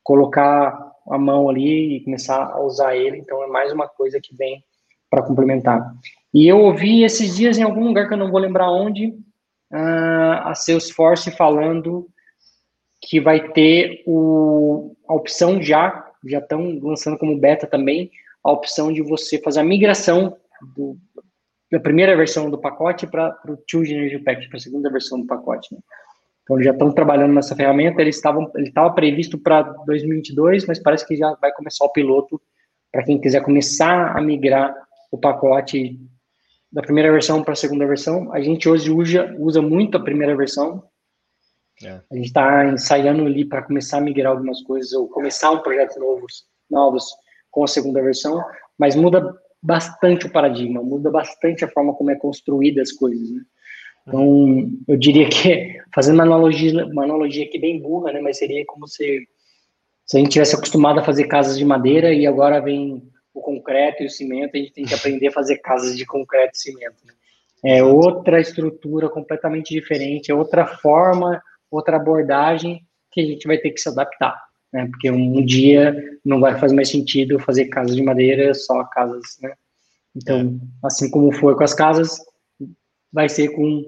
colocar 0.03 0.93
a 1.11 1.19
mão 1.19 1.49
ali 1.49 1.97
e 1.97 2.05
começar 2.05 2.43
a 2.43 2.61
usar 2.61 2.97
ele. 2.97 3.19
Então 3.19 3.43
é 3.43 3.49
mais 3.49 3.73
uma 3.73 3.89
coisa 3.89 4.21
que 4.23 4.35
vem 4.35 4.65
para 5.11 5.23
complementar. 5.23 5.95
E 6.33 6.47
eu 6.47 6.59
ouvi 6.59 7.03
esses 7.03 7.37
dias 7.37 7.59
em 7.59 7.63
algum 7.63 7.87
lugar 7.87 8.09
que 8.09 8.15
eu 8.15 8.19
não 8.19 8.31
vou 8.31 8.41
lembrar 8.41 8.71
onde, 8.71 9.09
uh, 9.73 10.43
a 10.45 10.55
Salesforce 10.55 11.31
falando 11.31 12.09
que 13.07 13.21
vai 13.21 13.53
ter 13.53 14.03
o, 14.05 14.97
a 15.09 15.15
opção 15.15 15.63
já, 15.63 16.11
já 16.27 16.39
estão 16.39 16.77
lançando 16.83 17.17
como 17.17 17.39
beta 17.39 17.65
também, 17.65 18.11
a 18.43 18.51
opção 18.51 18.93
de 18.93 19.01
você 19.01 19.41
fazer 19.41 19.61
a 19.61 19.65
migração 19.65 20.37
do, 20.75 20.99
da 21.71 21.79
primeira 21.79 22.17
versão 22.17 22.51
do 22.51 22.59
pacote 22.59 23.07
para 23.07 23.39
o 23.49 23.57
Two 23.57 23.85
Generation 23.85 24.25
Package, 24.25 24.49
para 24.49 24.57
a 24.57 24.61
segunda 24.61 24.91
versão 24.91 25.21
do 25.21 25.27
pacote. 25.27 25.73
Né? 25.73 25.79
Então, 26.43 26.61
já 26.61 26.73
estão 26.73 26.91
trabalhando 26.91 27.33
nessa 27.33 27.55
ferramenta, 27.55 28.03
eles 28.03 28.17
estavam, 28.17 28.51
ele 28.57 28.69
estava 28.69 28.93
previsto 28.93 29.39
para 29.39 29.63
2022, 29.63 30.67
mas 30.67 30.81
parece 30.81 31.07
que 31.07 31.17
já 31.17 31.33
vai 31.41 31.53
começar 31.53 31.85
o 31.85 31.93
piloto 31.93 32.41
para 32.91 33.05
quem 33.05 33.21
quiser 33.21 33.43
começar 33.43 34.17
a 34.17 34.21
migrar 34.21 34.75
o 35.13 35.19
pacote 35.19 35.97
da 36.73 36.83
primeira 36.83 37.13
versão 37.13 37.43
para 37.43 37.53
a 37.53 37.57
segunda 37.57 37.87
versão. 37.87 38.33
A 38.33 38.41
gente 38.41 38.69
hoje 38.69 38.91
usa, 38.91 39.33
usa 39.39 39.63
muito 39.63 39.97
a 39.97 40.03
primeira 40.03 40.37
versão, 40.37 40.83
é. 41.83 42.01
A 42.11 42.15
gente 42.15 42.27
está 42.27 42.67
ensaiando 42.67 43.25
ali 43.25 43.45
para 43.45 43.63
começar 43.63 43.99
a 43.99 44.01
migrar 44.01 44.33
algumas 44.33 44.63
coisas 44.63 44.93
ou 44.93 45.09
começar 45.09 45.51
um 45.51 45.61
projeto 45.61 45.99
novos, 45.99 46.47
novos 46.71 47.05
com 47.51 47.65
a 47.65 47.69
segunda 47.69 48.03
versão, 48.03 48.43
mas 48.79 48.97
muda 48.97 49.35
bastante 49.63 50.27
o 50.27 50.33
paradigma, 50.33 50.83
muda 50.83 51.11
bastante 51.11 51.65
a 51.65 51.69
forma 51.69 51.95
como 51.95 52.11
é 52.11 52.17
construída 52.17 52.81
as 52.81 52.93
coisas. 52.93 53.31
Né? 53.31 53.43
Então, 54.07 54.71
eu 54.87 54.97
diria 54.97 55.29
que, 55.29 55.81
fazendo 55.95 56.15
uma 56.15 56.25
analogia, 56.25 56.87
uma 56.87 57.05
analogia 57.05 57.45
aqui 57.45 57.59
bem 57.59 57.81
burra, 57.81 58.13
né, 58.13 58.21
mas 58.21 58.39
seria 58.39 58.65
como 58.67 58.87
se, 58.87 59.27
se 60.05 60.17
a 60.17 60.21
gente 60.21 60.33
tivesse 60.33 60.55
acostumado 60.55 61.01
a 61.01 61.05
fazer 61.05 61.25
casas 61.25 61.59
de 61.59 61.65
madeira 61.65 62.13
e 62.13 62.27
agora 62.27 62.61
vem 62.61 63.03
o 63.35 63.41
concreto 63.41 64.03
e 64.03 64.07
o 64.07 64.11
cimento, 64.11 64.57
a 64.57 64.59
gente 64.59 64.73
tem 64.73 64.85
que 64.85 64.95
aprender 64.95 65.29
a 65.29 65.33
fazer 65.33 65.59
casas 65.59 65.97
de 65.97 66.07
concreto 66.07 66.53
e 66.55 66.59
cimento. 66.59 66.97
Né? 67.05 67.13
É 67.65 67.83
outra 67.83 68.41
estrutura 68.41 69.09
completamente 69.09 69.75
diferente, 69.75 70.31
é 70.31 70.35
outra 70.35 70.67
forma 70.67 71.43
outra 71.71 71.97
abordagem 71.97 72.87
que 73.11 73.21
a 73.21 73.25
gente 73.25 73.47
vai 73.47 73.59
ter 73.59 73.71
que 73.71 73.81
se 73.81 73.89
adaptar, 73.89 74.41
né? 74.73 74.87
Porque 74.91 75.11
um 75.11 75.45
dia 75.45 75.95
não 76.25 76.41
vai 76.41 76.59
fazer 76.59 76.75
mais 76.75 76.89
sentido 76.89 77.39
fazer 77.41 77.67
casas 77.67 77.97
de 77.97 78.03
madeira, 78.03 78.55
só 78.55 78.85
casas, 78.85 79.39
né? 79.41 79.55
Então, 80.15 80.59
assim 80.83 81.11
como 81.11 81.33
foi 81.33 81.55
com 81.55 81.65
as 81.65 81.75
casas, 81.75 82.19
vai 83.13 83.29
ser 83.29 83.49
com 83.49 83.85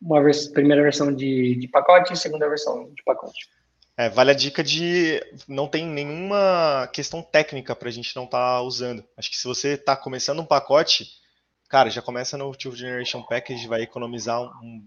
uma 0.00 0.22
vers 0.22 0.48
primeira 0.48 0.82
versão 0.82 1.14
de, 1.14 1.56
de 1.56 1.68
pacote 1.68 2.12
e 2.12 2.16
segunda 2.16 2.48
versão 2.48 2.92
de 2.94 3.02
pacote. 3.04 3.48
É, 3.96 4.08
vale 4.08 4.32
a 4.32 4.34
dica 4.34 4.62
de 4.62 5.20
não 5.46 5.68
tem 5.68 5.86
nenhuma 5.86 6.88
questão 6.92 7.22
técnica 7.22 7.76
para 7.76 7.88
a 7.88 7.92
gente 7.92 8.14
não 8.16 8.24
estar 8.24 8.56
tá 8.56 8.62
usando. 8.62 9.04
Acho 9.16 9.30
que 9.30 9.36
se 9.36 9.46
você 9.46 9.74
está 9.74 9.96
começando 9.96 10.40
um 10.40 10.46
pacote, 10.46 11.06
cara, 11.68 11.88
já 11.90 12.02
começa 12.02 12.36
no 12.36 12.54
Two 12.56 12.74
Generation 12.74 13.22
Package, 13.22 13.68
vai 13.68 13.82
economizar 13.82 14.42
um, 14.42 14.84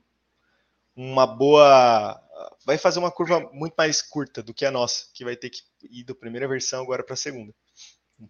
uma 0.97 1.27
boa. 1.27 2.19
Vai 2.65 2.77
fazer 2.77 2.99
uma 2.99 3.11
curva 3.11 3.39
muito 3.53 3.75
mais 3.77 4.01
curta 4.01 4.41
do 4.41 4.53
que 4.53 4.65
a 4.65 4.71
nossa, 4.71 5.05
que 5.13 5.23
vai 5.23 5.35
ter 5.35 5.51
que 5.51 5.59
ir 5.91 6.03
da 6.03 6.15
primeira 6.15 6.47
versão 6.47 6.81
agora 6.81 7.03
para 7.03 7.13
a 7.13 7.17
segunda. 7.17 7.53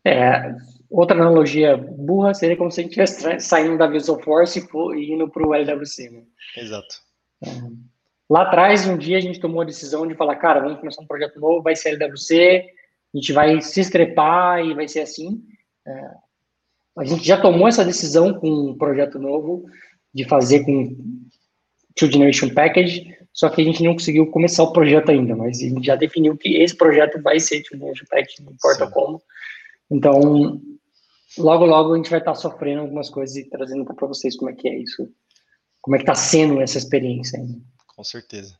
É, 0.05 0.53
outra 0.89 1.15
analogia 1.15 1.77
burra 1.77 2.33
seria 2.33 2.57
como 2.57 2.69
se 2.69 2.81
a 2.81 2.83
gente 2.83 2.99
estivesse 2.99 3.39
saindo 3.39 3.77
da 3.77 3.87
Visual 3.87 4.21
Force 4.21 4.59
e 4.59 5.13
indo 5.13 5.29
para 5.29 5.47
o 5.47 5.55
LWC. 5.55 6.09
Né? 6.09 6.23
Exato. 6.57 6.95
É. 7.45 7.49
Lá 8.29 8.41
atrás, 8.41 8.85
um 8.85 8.97
dia, 8.97 9.17
a 9.17 9.21
gente 9.21 9.39
tomou 9.39 9.61
a 9.61 9.65
decisão 9.65 10.05
de 10.05 10.13
falar, 10.13 10.35
cara, 10.35 10.59
vamos 10.59 10.79
começar 10.79 11.01
um 11.01 11.07
projeto 11.07 11.39
novo, 11.39 11.63
vai 11.63 11.77
ser 11.77 11.91
LWC, 11.91 12.65
a 13.13 13.17
gente 13.17 13.31
vai 13.31 13.61
se 13.61 13.79
estrepar 13.79 14.59
e 14.59 14.73
vai 14.73 14.89
ser 14.89 14.99
assim. 14.99 15.41
É, 15.87 16.11
a 16.97 17.05
gente 17.05 17.25
já 17.25 17.39
tomou 17.39 17.69
essa 17.69 17.85
decisão 17.85 18.33
com 18.33 18.49
um 18.49 18.77
projeto 18.77 19.17
novo 19.17 19.65
de 20.13 20.25
fazer 20.25 20.65
com 20.65 20.97
Two 21.97 22.11
Generation 22.11 22.53
Package, 22.53 23.17
só 23.33 23.49
que 23.49 23.61
a 23.61 23.63
gente 23.63 23.83
não 23.83 23.93
conseguiu 23.93 24.27
começar 24.27 24.63
o 24.63 24.71
projeto 24.71 25.09
ainda, 25.09 25.35
mas 25.35 25.57
a 25.57 25.61
gente 25.61 25.85
já 25.85 25.95
definiu 25.95 26.37
que 26.37 26.57
esse 26.57 26.75
projeto 26.75 27.21
vai 27.21 27.39
ser 27.39 27.63
Two 27.63 27.77
Generation 27.77 28.05
Package, 28.09 28.43
não 28.43 28.53
importa 28.53 28.85
Sim. 28.85 28.91
como. 28.91 29.21
Então, 29.89 30.61
logo, 31.37 31.65
logo 31.65 31.93
a 31.93 31.97
gente 31.97 32.09
vai 32.09 32.19
estar 32.19 32.35
sofrendo 32.35 32.81
algumas 32.81 33.09
coisas 33.09 33.35
e 33.35 33.49
trazendo 33.49 33.85
para 33.85 34.07
vocês 34.07 34.35
como 34.35 34.51
é 34.51 34.53
que 34.53 34.67
é 34.67 34.77
isso, 34.77 35.09
como 35.81 35.95
é 35.95 35.99
que 35.99 36.03
está 36.03 36.15
sendo 36.15 36.61
essa 36.61 36.77
experiência. 36.77 37.39
Ainda. 37.39 37.61
Com 37.87 38.03
certeza. 38.03 38.57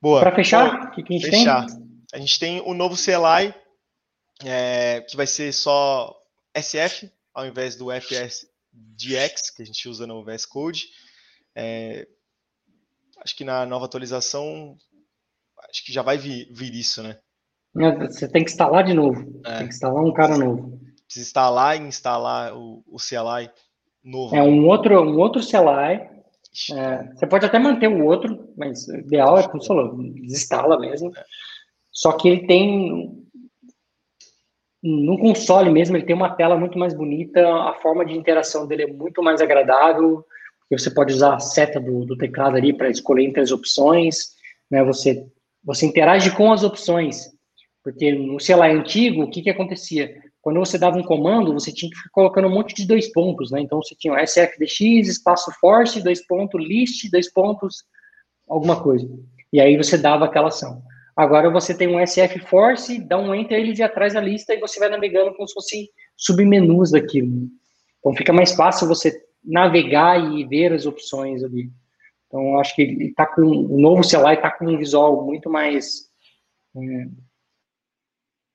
Boa. 0.00 0.20
Para 0.20 0.34
fechar, 0.34 0.88
o 0.88 0.90
que, 0.92 1.02
que, 1.02 1.14
a 1.14 1.18
gente 1.18 1.30
fechar. 1.30 1.66
tem? 1.66 1.90
A 2.12 2.18
gente 2.18 2.38
tem 2.38 2.60
o 2.62 2.72
novo 2.72 2.96
CLI, 2.96 3.54
é, 4.44 5.02
que 5.02 5.16
vai 5.16 5.26
ser 5.26 5.52
só 5.52 6.16
SF, 6.56 7.10
ao 7.34 7.46
invés 7.46 7.76
do 7.76 7.88
FSDX, 7.90 9.50
que 9.50 9.62
a 9.62 9.66
gente 9.66 9.88
usa 9.88 10.06
no 10.06 10.24
VS 10.24 10.46
Code. 10.46 10.86
É, 11.54 12.06
acho 13.22 13.36
que 13.36 13.44
na 13.44 13.66
nova 13.66 13.84
atualização, 13.84 14.76
acho 15.68 15.84
que 15.84 15.92
já 15.92 16.02
vai 16.02 16.18
vir, 16.18 16.48
vir 16.52 16.74
isso, 16.74 17.02
né? 17.02 17.18
Você 17.74 18.28
tem 18.28 18.44
que 18.44 18.50
instalar 18.50 18.84
de 18.84 18.94
novo. 18.94 19.40
É. 19.44 19.58
Tem 19.58 19.68
que 19.68 19.74
instalar 19.74 20.02
um 20.02 20.12
cara 20.12 20.36
novo. 20.36 20.78
Precisa 21.04 21.26
instalar 21.26 21.76
e 21.76 21.86
instalar 21.86 22.54
o, 22.54 22.82
o 22.86 22.96
CLI 22.96 23.50
novo. 24.02 24.34
É 24.34 24.42
um 24.42 24.66
outro, 24.66 25.00
um 25.02 25.18
outro 25.18 25.40
CLI. 25.40 26.08
É, 26.72 27.14
você 27.14 27.26
pode 27.26 27.46
até 27.46 27.58
manter 27.58 27.88
o 27.88 28.04
outro, 28.04 28.52
mas 28.56 28.88
o 28.88 28.96
ideal 28.96 29.38
é 29.38 29.46
que 29.46 29.52
você 29.52 29.68
falou, 29.68 29.96
desinstala 29.96 30.78
mesmo. 30.80 31.16
É. 31.16 31.24
Só 31.92 32.12
que 32.12 32.28
ele 32.28 32.46
tem 32.46 33.20
no 34.82 35.18
console 35.18 35.70
mesmo, 35.70 35.96
ele 35.96 36.06
tem 36.06 36.16
uma 36.16 36.34
tela 36.34 36.56
muito 36.56 36.78
mais 36.78 36.94
bonita, 36.94 37.40
a 37.46 37.74
forma 37.74 38.04
de 38.04 38.16
interação 38.16 38.66
dele 38.66 38.84
é 38.84 38.92
muito 38.92 39.22
mais 39.22 39.40
agradável, 39.42 40.24
porque 40.70 40.84
você 40.84 40.90
pode 40.90 41.12
usar 41.12 41.34
a 41.34 41.40
seta 41.40 41.80
do, 41.80 42.04
do 42.04 42.16
teclado 42.16 42.56
ali 42.56 42.72
para 42.72 42.88
escolher 42.88 43.24
entre 43.24 43.42
as 43.42 43.50
opções, 43.50 44.36
né? 44.70 44.84
Você, 44.84 45.26
você 45.64 45.84
interage 45.84 46.30
com 46.30 46.52
as 46.52 46.62
opções, 46.62 47.28
porque 47.82 48.12
no 48.12 48.38
celular 48.38 48.70
antigo, 48.70 49.24
o 49.24 49.30
que, 49.30 49.42
que 49.42 49.50
acontecia? 49.50 50.14
Quando 50.40 50.60
você 50.60 50.78
dava 50.78 50.96
um 50.96 51.02
comando, 51.02 51.52
você 51.52 51.72
tinha 51.72 51.90
que 51.90 51.96
ficar 51.96 52.10
colocando 52.12 52.46
um 52.46 52.54
monte 52.54 52.72
de 52.72 52.86
dois 52.86 53.12
pontos, 53.12 53.50
né? 53.50 53.60
Então 53.60 53.82
você 53.82 53.96
tinha 53.96 54.14
o 54.14 54.16
SFDX, 54.16 55.08
espaço 55.08 55.50
force, 55.60 56.04
dois 56.04 56.24
pontos, 56.24 56.64
list, 56.64 57.10
dois 57.10 57.30
pontos, 57.32 57.82
alguma 58.48 58.80
coisa. 58.80 59.08
E 59.52 59.60
aí 59.60 59.76
você 59.76 59.98
dava 59.98 60.26
aquela 60.26 60.48
ação. 60.48 60.80
Agora 61.16 61.50
você 61.50 61.74
tem 61.74 61.88
um 61.88 62.06
SF 62.06 62.38
Force, 62.46 63.00
dá 63.00 63.18
um 63.18 63.34
Enter, 63.34 63.58
ele 63.58 63.74
já 63.74 63.88
traz 63.88 64.14
a 64.14 64.20
lista 64.20 64.54
e 64.54 64.60
você 64.60 64.78
vai 64.78 64.88
navegando 64.88 65.34
como 65.34 65.48
se 65.48 65.52
fosse 65.52 65.90
submenus 66.16 66.92
daquilo. 66.92 67.48
Então 67.98 68.14
fica 68.14 68.32
mais 68.32 68.54
fácil 68.54 68.86
você 68.86 69.20
navegar 69.44 70.32
e 70.32 70.44
ver 70.44 70.72
as 70.72 70.86
opções 70.86 71.42
ali. 71.42 71.70
Então 72.26 72.58
acho 72.58 72.74
que 72.74 72.82
ele 72.82 73.12
tá 73.12 73.26
com 73.26 73.42
o 73.42 73.80
novo 73.80 74.04
celular 74.04 74.34
está 74.34 74.50
com 74.50 74.66
um 74.66 74.78
visual 74.78 75.24
muito 75.24 75.50
mais 75.50 76.08
é, 76.76 77.06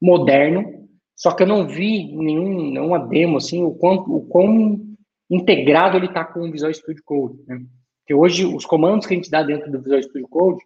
moderno. 0.01 0.87
Só 1.15 1.31
que 1.31 1.43
eu 1.43 1.47
não 1.47 1.67
vi 1.67 2.15
nenhum, 2.15 2.71
nenhuma 2.71 2.99
demo 2.99 3.37
assim 3.37 3.63
o 3.63 3.73
quão, 3.73 3.95
o 3.97 4.21
quão 4.27 4.81
integrado 5.29 5.97
ele 5.97 6.07
está 6.07 6.23
com 6.25 6.41
o 6.41 6.51
Visual 6.51 6.73
Studio 6.73 7.03
Code. 7.05 7.39
Né? 7.47 7.61
Porque 7.99 8.13
hoje 8.13 8.45
os 8.45 8.65
comandos 8.65 9.07
que 9.07 9.13
a 9.13 9.17
gente 9.17 9.31
dá 9.31 9.41
dentro 9.41 9.71
do 9.71 9.81
Visual 9.81 10.03
Studio 10.03 10.27
Code 10.27 10.59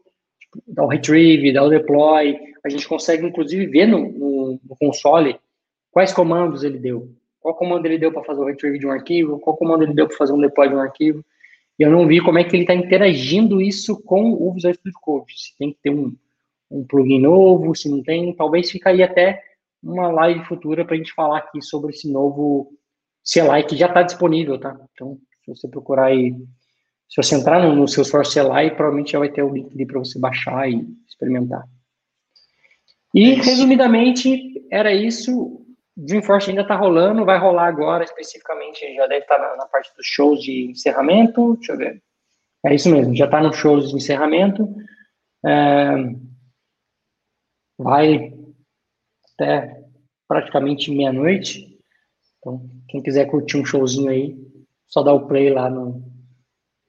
dá 0.68 0.84
o 0.84 0.88
retrieve, 0.88 1.54
dá 1.54 1.64
o 1.64 1.70
deploy, 1.70 2.38
a 2.64 2.70
gente 2.70 2.88
consegue 2.88 3.26
inclusive 3.26 3.68
ver 3.68 3.86
no, 3.86 4.12
no, 4.12 4.60
no 4.64 4.76
console 4.80 5.40
quais 5.92 6.12
comandos 6.12 6.64
ele 6.64 6.80
deu. 6.80 7.14
Qual 7.40 7.56
comando 7.56 7.86
ele 7.86 7.98
deu 7.98 8.12
para 8.12 8.24
fazer 8.24 8.42
o 8.42 8.46
retrieve 8.46 8.80
de 8.80 8.88
um 8.88 8.92
arquivo, 8.92 9.40
qual 9.40 9.56
comando 9.56 9.84
ele 9.84 9.94
deu 9.94 10.08
para 10.08 10.18
fazer 10.18 10.34
um 10.34 10.42
deploy 10.42 10.70
de 10.70 10.76
um 10.76 10.82
arquivo. 10.82 11.24
E 11.78 11.84
eu 11.84 11.90
não 11.90 12.06
vi 12.06 12.22
como 12.22 12.38
é 12.38 12.44
que 12.44 12.56
ele 12.56 12.64
está 12.64 12.74
interagindo 12.74 13.62
isso 13.62 14.02
com 14.04 14.34
o 14.34 14.54
Visual 14.54 14.74
Studio 14.74 15.00
Code. 15.02 15.34
Se 15.36 15.58
tem 15.58 15.72
que 15.72 15.80
ter 15.82 15.90
um, 15.90 16.14
um 16.70 16.86
plugin 16.86 17.20
novo, 17.20 17.74
se 17.74 17.90
não 17.90 18.04
tem, 18.04 18.34
talvez 18.36 18.70
ficaria 18.70 19.06
até 19.06 19.42
uma 19.82 20.10
live 20.10 20.44
futura 20.46 20.84
para 20.84 20.96
a 20.96 20.98
gente 20.98 21.14
falar 21.14 21.38
aqui 21.38 21.62
sobre 21.62 21.92
esse 21.92 22.12
novo 22.12 22.74
CLI 23.24 23.64
que 23.64 23.78
já 23.78 23.88
está 23.88 24.02
disponível, 24.02 24.60
tá? 24.60 24.78
Então, 24.94 25.18
se 25.46 25.56
você 25.56 25.68
procurar 25.70 26.08
aí 26.08 26.36
se 27.10 27.16
você 27.18 27.36
entrar 27.36 27.62
no, 27.62 27.76
no 27.76 27.88
seu 27.88 28.06
Source 28.06 28.34
CLI, 28.34 28.70
provavelmente 28.76 29.14
já 29.14 29.20
vai 29.20 29.30
ter 29.30 29.42
o 29.42 29.52
link 29.52 29.74
ali 29.74 29.86
para 29.86 29.98
você 29.98 30.20
baixar 30.20 30.70
e 30.70 30.88
experimentar. 31.08 31.64
E, 33.16 33.32
é 33.32 33.36
resumidamente, 33.36 34.64
era 34.72 34.94
isso. 34.94 35.59
Dreamforce 36.06 36.50
ainda 36.50 36.62
está 36.62 36.76
rolando, 36.76 37.26
vai 37.26 37.38
rolar 37.38 37.68
agora, 37.68 38.04
especificamente, 38.04 38.96
já 38.96 39.06
deve 39.08 39.22
estar 39.22 39.38
tá 39.38 39.50
na, 39.50 39.58
na, 39.58 39.66
parte 39.66 39.94
dos 39.96 40.06
shows 40.06 40.42
de 40.42 40.72
encerramento. 40.72 41.56
Deixa 41.56 41.74
eu 41.74 41.78
ver. 41.78 42.02
É 42.66 42.74
isso 42.74 42.90
mesmo, 42.90 43.16
já 43.16 43.26
está 43.26 43.42
nos 43.42 43.58
shows 43.58 43.90
de 43.90 43.96
encerramento. 43.96 44.68
É, 45.46 45.96
vai 47.78 48.34
até 49.34 49.84
praticamente 50.28 50.92
meia-noite. 50.92 51.80
Então, 52.38 52.70
quem 52.88 53.02
quiser 53.02 53.26
curtir 53.26 53.58
um 53.58 53.66
showzinho 53.66 54.10
aí, 54.10 54.38
só 54.88 55.04
dá 55.04 55.12
o 55.12 55.28
play 55.28 55.50
lá 55.50 55.70
no, 55.70 56.04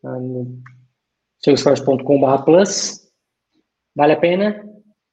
no 0.03 0.63
salesforce.com.br 1.45 2.45
plus. 2.45 3.11
Vale 3.95 4.13
a 4.13 4.21
pena. 4.21 4.71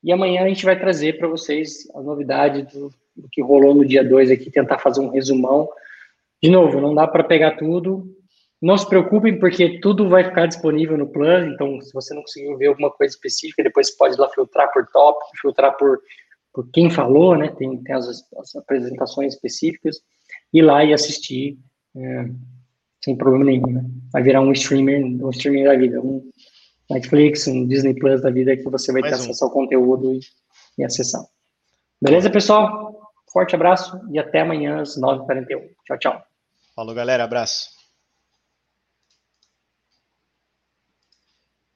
E 0.07 0.11
amanhã 0.13 0.45
a 0.45 0.47
gente 0.47 0.63
vai 0.63 0.79
trazer 0.79 1.17
para 1.17 1.27
vocês 1.27 1.85
a 1.93 2.01
novidade 2.01 2.61
do, 2.61 2.89
do, 3.13 3.27
que 3.29 3.41
rolou 3.41 3.75
no 3.75 3.85
dia 3.85 4.01
2 4.01 4.31
aqui, 4.31 4.49
tentar 4.49 4.79
fazer 4.79 5.01
um 5.01 5.09
resumão. 5.09 5.67
De 6.41 6.49
novo, 6.49 6.79
não 6.79 6.95
dá 6.95 7.05
para 7.05 7.25
pegar 7.25 7.57
tudo. 7.57 8.15
Não 8.61 8.77
se 8.77 8.87
preocupem, 8.87 9.37
porque 9.37 9.81
tudo 9.81 10.07
vai 10.07 10.23
ficar 10.23 10.45
disponível 10.45 10.97
no 10.97 11.11
plano. 11.11 11.51
Então, 11.51 11.81
se 11.81 11.93
você 11.93 12.13
não 12.13 12.21
conseguiu 12.21 12.57
ver 12.57 12.67
alguma 12.67 12.89
coisa 12.89 13.13
específica, 13.13 13.61
depois 13.61 13.89
você 13.89 13.97
pode 13.97 14.15
ir 14.15 14.19
lá 14.19 14.29
filtrar 14.29 14.71
por 14.71 14.87
tópico, 14.87 15.37
filtrar 15.41 15.75
por, 15.75 15.99
por 16.53 16.71
quem 16.71 16.89
falou, 16.89 17.35
né? 17.37 17.49
Tem, 17.49 17.83
tem 17.83 17.93
as, 17.93 18.07
as 18.07 18.55
apresentações 18.55 19.33
específicas. 19.33 19.97
Ir 20.53 20.61
lá 20.61 20.85
e 20.85 20.93
assistir. 20.93 21.57
É, 21.97 22.29
sem 23.03 23.13
problema 23.17 23.43
nenhum, 23.43 23.73
né? 23.73 23.85
Vai 24.13 24.23
virar 24.23 24.39
um 24.39 24.53
streamer, 24.53 25.03
um 25.03 25.29
streamer 25.31 25.65
da 25.65 25.75
vida, 25.75 25.99
um 25.99 26.31
Netflix, 26.89 27.47
um 27.47 27.67
Disney 27.67 27.93
Plus 27.93 28.21
da 28.21 28.29
vida 28.29 28.55
que 28.55 28.63
você 28.63 28.91
vai 28.91 29.01
Mais 29.01 29.15
ter 29.15 29.21
um. 29.21 29.25
acesso 29.25 29.45
ao 29.45 29.51
conteúdo 29.51 30.13
e, 30.13 30.19
e 30.77 30.85
acessar. 30.85 31.23
Beleza, 32.01 32.29
pessoal? 32.29 33.11
Forte 33.31 33.55
abraço 33.55 33.99
e 34.11 34.19
até 34.19 34.41
amanhã 34.41 34.81
às 34.81 34.97
9h41. 34.97 35.69
Tchau, 35.85 35.99
tchau. 35.99 36.23
Falou, 36.75 36.95
galera. 36.95 37.23
Abraço. 37.23 37.76